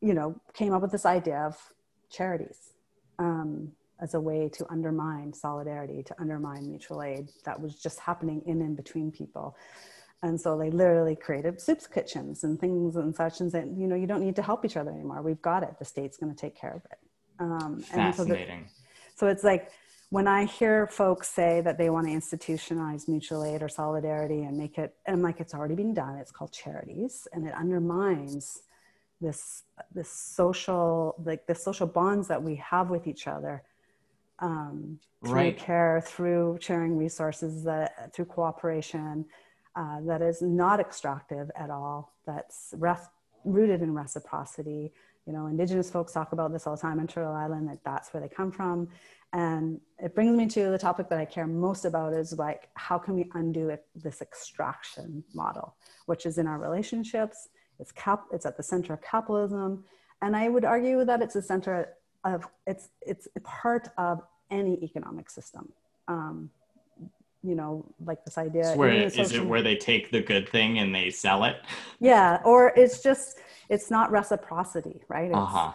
you 0.00 0.14
know 0.14 0.34
came 0.54 0.72
up 0.72 0.80
with 0.80 0.90
this 0.90 1.04
idea 1.04 1.38
of 1.40 1.56
charities 2.10 2.72
um, 3.18 3.70
as 4.00 4.14
a 4.14 4.20
way 4.20 4.48
to 4.48 4.64
undermine 4.70 5.32
solidarity 5.32 6.02
to 6.02 6.14
undermine 6.18 6.66
mutual 6.66 7.02
aid 7.02 7.28
that 7.44 7.60
was 7.60 7.74
just 7.74 7.98
happening 8.00 8.40
in 8.46 8.62
and 8.62 8.76
between 8.76 9.10
people 9.10 9.56
and 10.22 10.38
so 10.38 10.58
they 10.58 10.70
literally 10.70 11.16
created 11.16 11.60
soups 11.60 11.86
kitchens 11.86 12.44
and 12.44 12.60
things 12.60 12.96
and 12.96 13.14
such 13.14 13.40
and 13.40 13.50
said, 13.50 13.74
you 13.76 13.86
know, 13.86 13.96
you 13.96 14.06
don't 14.06 14.20
need 14.20 14.36
to 14.36 14.42
help 14.42 14.64
each 14.64 14.76
other 14.76 14.90
anymore. 14.90 15.22
We've 15.22 15.40
got 15.40 15.62
it. 15.62 15.78
The 15.78 15.84
state's 15.84 16.18
going 16.18 16.34
to 16.34 16.38
take 16.38 16.54
care 16.54 16.72
of 16.74 16.82
it. 16.90 16.98
Um, 17.38 17.80
Fascinating. 17.80 18.66
So, 18.68 19.26
so, 19.26 19.28
it's 19.28 19.44
like 19.44 19.70
when 20.10 20.26
I 20.26 20.44
hear 20.44 20.86
folks 20.86 21.28
say 21.28 21.62
that 21.62 21.78
they 21.78 21.88
want 21.88 22.06
to 22.06 22.12
institutionalize 22.12 23.08
mutual 23.08 23.44
aid 23.44 23.62
or 23.62 23.68
solidarity 23.68 24.42
and 24.42 24.58
make 24.58 24.76
it, 24.76 24.94
and 25.06 25.16
I'm 25.16 25.22
like, 25.22 25.40
it's 25.40 25.54
already 25.54 25.74
been 25.74 25.94
done. 25.94 26.16
It's 26.16 26.32
called 26.32 26.52
charities, 26.52 27.26
and 27.32 27.46
it 27.46 27.54
undermines 27.54 28.62
this 29.22 29.62
this 29.94 30.10
social 30.10 31.14
like 31.24 31.46
the 31.46 31.54
social 31.54 31.86
bonds 31.86 32.28
that 32.28 32.42
we 32.42 32.56
have 32.56 32.90
with 32.90 33.06
each 33.06 33.26
other 33.26 33.62
um, 34.40 34.98
through 35.24 35.32
right. 35.32 35.58
care, 35.58 36.02
through 36.04 36.58
sharing 36.60 36.96
resources, 36.96 37.64
that 37.64 38.12
through 38.14 38.26
cooperation 38.26 39.24
uh, 39.76 40.00
that 40.02 40.22
is 40.22 40.42
not 40.42 40.80
extractive 40.80 41.50
at 41.56 41.70
all, 41.70 42.12
that's 42.26 42.74
ref- 42.76 43.10
rooted 43.44 43.82
in 43.82 43.94
reciprocity, 43.94 44.92
you 45.26 45.32
know, 45.32 45.46
indigenous 45.46 45.90
folks 45.90 46.12
talk 46.12 46.32
about 46.32 46.52
this 46.52 46.66
all 46.66 46.74
the 46.74 46.82
time 46.82 46.98
in 46.98 47.06
Turtle 47.06 47.32
Island, 47.32 47.68
that 47.68 47.78
that's 47.84 48.12
where 48.12 48.20
they 48.20 48.28
come 48.28 48.50
from. 48.50 48.88
And 49.32 49.80
it 50.02 50.14
brings 50.14 50.36
me 50.36 50.46
to 50.48 50.70
the 50.70 50.78
topic 50.78 51.08
that 51.08 51.18
I 51.18 51.24
care 51.24 51.46
most 51.46 51.84
about 51.84 52.12
is 52.12 52.36
like, 52.36 52.68
how 52.74 52.98
can 52.98 53.14
we 53.14 53.30
undo 53.34 53.68
it, 53.68 53.86
this 53.94 54.20
extraction 54.20 55.22
model, 55.34 55.76
which 56.06 56.26
is 56.26 56.38
in 56.38 56.46
our 56.48 56.58
relationships, 56.58 57.48
it's 57.78 57.92
cap, 57.92 58.24
it's 58.32 58.44
at 58.44 58.56
the 58.56 58.62
center 58.62 58.92
of 58.92 59.02
capitalism. 59.02 59.84
And 60.20 60.36
I 60.36 60.48
would 60.48 60.64
argue 60.64 61.04
that 61.04 61.22
it's 61.22 61.36
a 61.36 61.42
center 61.42 61.90
of, 62.24 62.46
it's, 62.66 62.88
it's 63.02 63.28
part 63.44 63.88
of 63.96 64.20
any 64.50 64.82
economic 64.82 65.30
system. 65.30 65.72
Um, 66.08 66.50
you 67.42 67.54
know, 67.54 67.86
like 68.04 68.24
this 68.24 68.38
idea. 68.38 68.72
Where, 68.74 68.92
is 68.92 69.32
it 69.32 69.44
where 69.44 69.62
they 69.62 69.76
take 69.76 70.10
the 70.10 70.20
good 70.20 70.48
thing 70.48 70.78
and 70.78 70.94
they 70.94 71.10
sell 71.10 71.44
it? 71.44 71.56
Yeah, 71.98 72.40
or 72.44 72.72
it's 72.76 73.02
just 73.02 73.38
it's 73.68 73.90
not 73.90 74.10
reciprocity, 74.10 75.02
right? 75.08 75.28
It's, 75.28 75.36
uh-huh. 75.36 75.72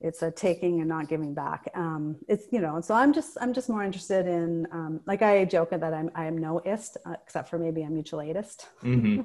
it's 0.00 0.22
a 0.22 0.30
taking 0.30 0.80
and 0.80 0.88
not 0.88 1.08
giving 1.08 1.34
back. 1.34 1.68
Um, 1.74 2.16
it's 2.28 2.46
you 2.50 2.60
know, 2.60 2.80
so 2.80 2.94
I'm 2.94 3.12
just 3.12 3.36
I'm 3.40 3.52
just 3.52 3.68
more 3.68 3.84
interested 3.84 4.26
in 4.26 4.66
um, 4.72 5.00
like 5.06 5.20
I 5.20 5.44
joke 5.44 5.70
that 5.70 5.82
I'm 5.82 6.10
I 6.14 6.24
am 6.24 6.38
noist 6.38 6.96
uh, 7.04 7.16
except 7.22 7.50
for 7.50 7.58
maybe 7.58 7.82
a 7.82 7.90
mutual 7.90 8.20
aidist 8.20 8.66
mm-hmm. 8.82 9.22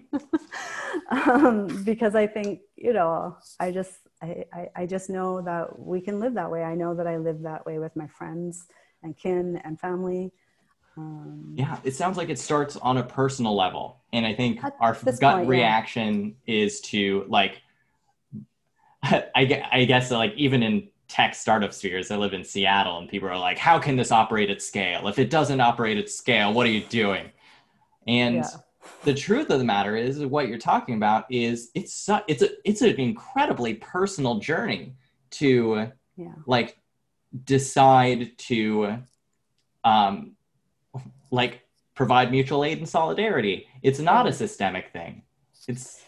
um, 1.29 1.83
because 1.83 2.15
I 2.15 2.27
think 2.27 2.61
you 2.75 2.91
know 2.91 3.37
I 3.59 3.71
just 3.71 3.93
I, 4.21 4.43
I 4.51 4.67
I 4.75 4.85
just 4.85 5.09
know 5.09 5.41
that 5.41 5.79
we 5.79 6.01
can 6.01 6.19
live 6.19 6.33
that 6.33 6.51
way. 6.51 6.63
I 6.63 6.75
know 6.75 6.93
that 6.95 7.07
I 7.07 7.17
live 7.17 7.41
that 7.43 7.65
way 7.65 7.79
with 7.79 7.95
my 7.95 8.07
friends 8.07 8.65
and 9.01 9.15
kin 9.15 9.61
and 9.63 9.79
family 9.79 10.33
um, 10.99 11.53
yeah, 11.55 11.79
it 11.83 11.95
sounds 11.95 12.17
like 12.17 12.29
it 12.29 12.37
starts 12.37 12.75
on 12.77 12.97
a 12.97 13.03
personal 13.03 13.55
level. 13.55 14.01
And 14.11 14.25
I 14.25 14.33
think 14.33 14.61
our 14.79 14.93
gut 14.93 15.19
point, 15.19 15.47
reaction 15.47 16.35
yeah. 16.45 16.63
is 16.63 16.81
to 16.81 17.25
like, 17.27 17.61
I, 19.03 19.63
I 19.71 19.85
guess 19.85 20.11
like 20.11 20.33
even 20.35 20.61
in 20.61 20.89
tech 21.07 21.35
startup 21.35 21.73
spheres, 21.73 22.11
I 22.11 22.17
live 22.17 22.33
in 22.33 22.43
Seattle 22.43 22.97
and 22.97 23.07
people 23.07 23.29
are 23.29 23.37
like, 23.37 23.57
how 23.57 23.79
can 23.79 23.95
this 23.95 24.11
operate 24.11 24.49
at 24.49 24.61
scale? 24.61 25.07
If 25.07 25.19
it 25.19 25.29
doesn't 25.29 25.61
operate 25.61 25.97
at 25.97 26.09
scale, 26.09 26.53
what 26.53 26.67
are 26.67 26.71
you 26.71 26.83
doing? 26.83 27.31
And 28.07 28.35
yeah. 28.35 28.49
the 29.05 29.13
truth 29.13 29.49
of 29.49 29.59
the 29.59 29.65
matter 29.65 29.95
is 29.95 30.19
what 30.25 30.47
you're 30.49 30.57
talking 30.57 30.95
about 30.95 31.25
is 31.29 31.71
it's, 31.75 32.09
it's, 32.27 32.41
a, 32.41 32.49
it's 32.65 32.81
an 32.81 32.95
incredibly 32.99 33.75
personal 33.75 34.39
journey 34.39 34.95
to 35.31 35.91
yeah. 36.17 36.33
like 36.45 36.77
decide 37.45 38.37
to 38.37 38.97
um, 39.83 40.35
like 41.31 41.61
provide 41.95 42.31
mutual 42.31 42.63
aid 42.63 42.77
and 42.77 42.87
solidarity. 42.87 43.67
It's 43.81 43.99
not 43.99 44.27
a 44.27 44.33
systemic 44.33 44.91
thing. 44.91 45.23
It's 45.67 46.01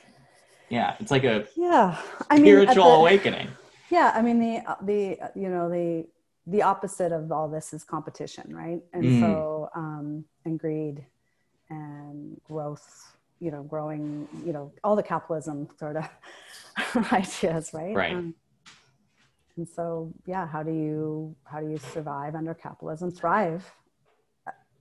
yeah, 0.69 0.95
it's 0.99 1.11
like 1.11 1.25
a 1.25 1.45
yeah, 1.55 2.01
I 2.29 2.35
mean, 2.35 2.45
spiritual 2.45 2.85
the, 2.85 2.95
awakening. 3.01 3.49
Yeah, 3.89 4.11
I 4.15 4.21
mean 4.21 4.39
the 4.39 4.63
the 4.81 5.17
you 5.35 5.49
know 5.49 5.69
the 5.69 6.07
the 6.47 6.61
opposite 6.61 7.11
of 7.11 7.31
all 7.31 7.49
this 7.49 7.73
is 7.73 7.83
competition, 7.83 8.55
right? 8.55 8.81
And 8.93 9.03
mm. 9.03 9.19
so 9.19 9.69
um, 9.75 10.25
and 10.45 10.57
greed 10.57 11.05
and 11.69 12.39
growth, 12.43 13.15
you 13.39 13.51
know, 13.51 13.63
growing, 13.63 14.27
you 14.45 14.53
know, 14.53 14.71
all 14.83 14.95
the 14.95 15.03
capitalism 15.03 15.67
sort 15.77 15.97
of 15.97 16.09
ideas, 17.11 17.71
right? 17.73 17.95
Right. 17.95 18.15
Um, 18.15 18.33
and 19.57 19.67
so 19.67 20.13
yeah, 20.25 20.47
how 20.47 20.63
do 20.63 20.71
you 20.71 21.35
how 21.43 21.59
do 21.59 21.69
you 21.69 21.77
survive 21.77 22.33
under 22.35 22.53
capitalism, 22.53 23.11
thrive 23.11 23.69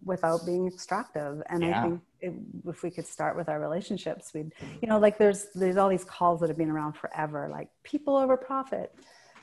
without 0.05 0.45
being 0.47 0.67
extractive. 0.67 1.43
And 1.49 1.63
yeah. 1.63 1.79
i 1.79 1.83
think 1.83 2.01
it, 2.21 2.33
if 2.67 2.83
we 2.83 2.91
could 2.91 3.07
start 3.07 3.37
with 3.37 3.49
our 3.49 3.59
relationships 3.61 4.33
we'd 4.35 4.53
you 4.83 4.89
know 4.89 4.99
like 4.99 5.17
there's 5.17 5.47
there's 5.55 5.79
all 5.79 5.89
these 5.89 6.05
calls 6.05 6.41
that 6.41 6.49
have 6.49 6.59
been 6.59 6.71
around 6.71 6.93
forever 6.93 7.49
like 7.51 7.71
people 7.83 8.17
over 8.17 8.37
profit 8.37 8.95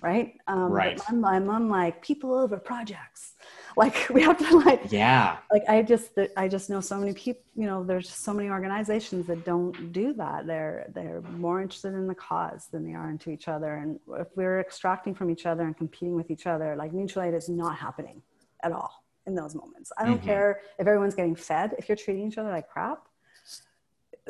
right? 0.01 0.33
Um 0.47 0.71
right. 0.71 0.99
I'm, 1.07 1.25
I'm 1.25 1.69
like 1.69 2.01
people 2.01 2.33
over 2.35 2.57
projects. 2.57 3.33
Like 3.77 4.09
we 4.09 4.23
have 4.23 4.39
to 4.39 4.57
like 4.57 4.91
yeah. 4.91 5.37
like 5.51 5.61
i 5.69 5.83
just 5.83 6.09
i 6.35 6.47
just 6.47 6.67
know 6.67 6.81
so 6.81 6.97
many 6.97 7.13
people 7.13 7.43
you 7.55 7.67
know 7.67 7.83
there's 7.83 8.09
so 8.09 8.33
many 8.33 8.49
organizations 8.49 9.27
that 9.27 9.45
don't 9.45 9.93
do 9.93 10.13
that. 10.13 10.47
They're 10.47 10.87
they're 10.95 11.21
more 11.21 11.61
interested 11.61 11.93
in 11.93 12.07
the 12.07 12.15
cause 12.15 12.69
than 12.71 12.83
they 12.83 12.95
are 12.95 13.11
into 13.11 13.29
each 13.29 13.47
other. 13.47 13.75
And 13.75 13.99
if 14.19 14.29
we're 14.35 14.59
extracting 14.59 15.13
from 15.13 15.29
each 15.29 15.45
other 15.45 15.61
and 15.61 15.77
competing 15.77 16.15
with 16.15 16.31
each 16.31 16.47
other 16.47 16.75
like 16.75 16.91
mutual 16.91 17.21
aid 17.21 17.35
is 17.35 17.49
not 17.49 17.77
happening 17.77 18.23
at 18.63 18.71
all 18.71 19.03
in 19.27 19.35
those 19.35 19.53
moments. 19.53 19.91
I 19.97 20.05
don't 20.05 20.17
mm-hmm. 20.17 20.25
care 20.25 20.61
if 20.79 20.87
everyone's 20.87 21.13
getting 21.13 21.35
fed. 21.35 21.75
If 21.77 21.87
you're 21.87 21.97
treating 21.97 22.27
each 22.27 22.37
other 22.37 22.49
like 22.49 22.67
crap, 22.67 23.03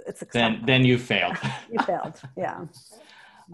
it's 0.05 0.21
acceptable. 0.21 0.57
then 0.57 0.65
then 0.65 0.85
you 0.85 0.97
failed. 0.97 1.37
you 1.71 1.79
failed. 1.83 2.19
Yeah. 2.35 2.65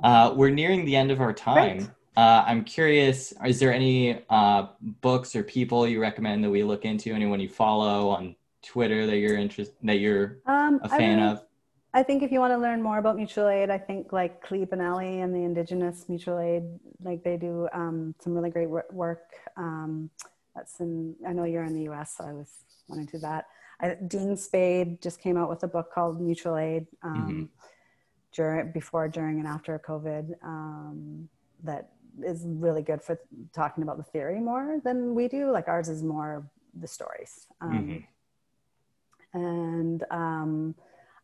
Uh, 0.04 0.34
we're 0.36 0.50
nearing 0.50 0.86
the 0.86 0.96
end 0.96 1.12
of 1.12 1.22
our 1.22 1.32
time. 1.32 1.94
Uh, 2.18 2.44
I'm 2.48 2.64
curious, 2.64 3.32
is 3.46 3.60
there 3.60 3.72
any 3.72 4.24
uh, 4.28 4.70
books 5.02 5.36
or 5.36 5.44
people 5.44 5.88
you 5.88 6.02
recommend 6.02 6.44
that 6.44 6.50
we 6.50 6.64
look 6.64 6.84
into? 6.84 7.14
Anyone 7.14 7.40
you 7.40 7.48
follow 7.48 8.10
on 8.10 8.36
Twitter 8.64 9.06
that 9.06 9.18
you're 9.18 9.38
interested 9.38 9.76
that 9.84 10.00
you're 10.00 10.40
um, 10.48 10.80
a 10.82 10.90
fan 10.90 11.20
I 11.20 11.32
of? 11.32 11.46
I 11.94 12.02
think 12.02 12.24
if 12.24 12.32
you 12.32 12.40
want 12.40 12.54
to 12.54 12.58
learn 12.58 12.82
more 12.82 12.98
about 12.98 13.18
mutual 13.18 13.48
aid, 13.48 13.70
I 13.70 13.78
think 13.78 14.12
like 14.12 14.44
Klee 14.44 14.68
Benally 14.68 15.24
and 15.24 15.34
the 15.34 15.44
Indigenous 15.44 16.10
Mutual 16.10 16.40
Aid, 16.40 16.64
like 17.04 17.24
they 17.24 17.38
do 17.38 17.70
um, 17.72 18.16
some 18.20 18.34
really 18.34 18.50
great 18.50 18.70
work. 18.70 19.30
Um, 19.58 20.10
that's 20.56 20.80
in, 20.80 21.16
I 21.28 21.34
know 21.34 21.44
you're 21.44 21.64
in 21.64 21.74
the 21.74 21.90
US, 21.92 22.16
so 22.18 22.26
I 22.26 22.34
was 22.34 22.50
wanting 22.88 23.08
to 23.08 23.12
do 23.14 23.20
that. 23.20 23.46
I, 23.80 23.96
Dean 24.08 24.38
Spade 24.38 25.02
just 25.02 25.20
came 25.20 25.38
out 25.38 25.50
with 25.50 25.64
a 25.64 25.68
book 25.68 25.92
called 25.94 26.22
Mutual 26.22 26.58
Aid 26.58 26.88
um, 27.02 27.16
mm-hmm. 27.16 27.44
during, 28.32 28.72
before, 28.72 29.08
during, 29.08 29.40
and 29.40 29.48
after 29.48 29.80
COVID 29.80 30.34
um, 30.44 31.28
that 31.64 31.90
is 32.24 32.44
really 32.46 32.82
good 32.82 33.02
for 33.02 33.20
talking 33.54 33.84
about 33.84 33.98
the 33.98 34.04
theory 34.04 34.40
more 34.40 34.80
than 34.84 35.16
we 35.16 35.28
do. 35.28 35.52
Like 35.52 35.68
ours 35.68 35.90
is 35.90 36.04
more 36.04 36.46
the 36.80 36.88
stories. 36.88 37.48
Um, 37.62 37.72
mm-hmm. 39.34 39.40
And 39.40 40.04
um, 40.12 40.76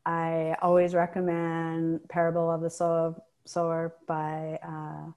I 0.06 0.56
always 0.62 0.96
recommend 0.96 2.08
Parable 2.10 2.50
of 2.52 2.62
the 2.62 2.70
Sower, 2.70 3.16
Sower 3.46 3.96
by 4.08 4.60
uh, 4.64 5.12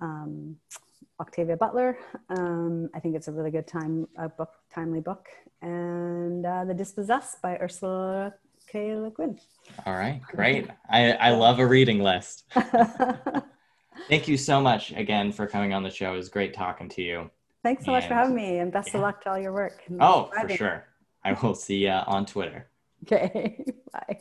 um, 0.00 0.56
Octavia 1.20 1.56
Butler. 1.56 1.98
Um, 2.28 2.90
I 2.94 3.00
think 3.00 3.14
it's 3.16 3.28
a 3.28 3.32
really 3.32 3.50
good 3.50 3.66
time 3.66 4.06
a 4.18 4.28
book, 4.28 4.50
timely 4.74 5.00
book, 5.00 5.26
and 5.62 6.44
uh, 6.44 6.64
The 6.64 6.74
Dispossessed 6.74 7.40
by 7.40 7.56
Ursula 7.58 8.34
K. 8.66 8.96
Le 8.96 9.10
Guin. 9.10 9.38
All 9.86 9.94
right, 9.94 10.20
great. 10.28 10.68
I, 10.88 11.12
I 11.12 11.30
love 11.30 11.58
a 11.58 11.66
reading 11.66 12.00
list. 12.00 12.44
Thank 14.08 14.26
you 14.28 14.36
so 14.36 14.60
much 14.60 14.92
again 14.92 15.30
for 15.32 15.46
coming 15.46 15.72
on 15.72 15.82
the 15.82 15.90
show. 15.90 16.12
It 16.12 16.16
was 16.16 16.28
great 16.28 16.52
talking 16.52 16.88
to 16.90 17.02
you. 17.02 17.30
Thanks 17.62 17.84
so 17.84 17.94
and, 17.94 18.02
much 18.02 18.08
for 18.08 18.14
having 18.14 18.34
me, 18.34 18.58
and 18.58 18.72
best 18.72 18.88
yeah. 18.88 18.96
of 18.96 19.02
luck 19.02 19.22
to 19.22 19.30
all 19.30 19.38
your 19.38 19.52
work. 19.52 19.82
Oh, 20.00 20.30
for 20.38 20.48
sure. 20.50 20.84
I 21.24 21.32
will 21.32 21.54
see 21.54 21.84
you 21.84 21.90
on 21.90 22.26
Twitter. 22.26 22.68
Okay, 23.06 23.62
bye. 23.92 24.18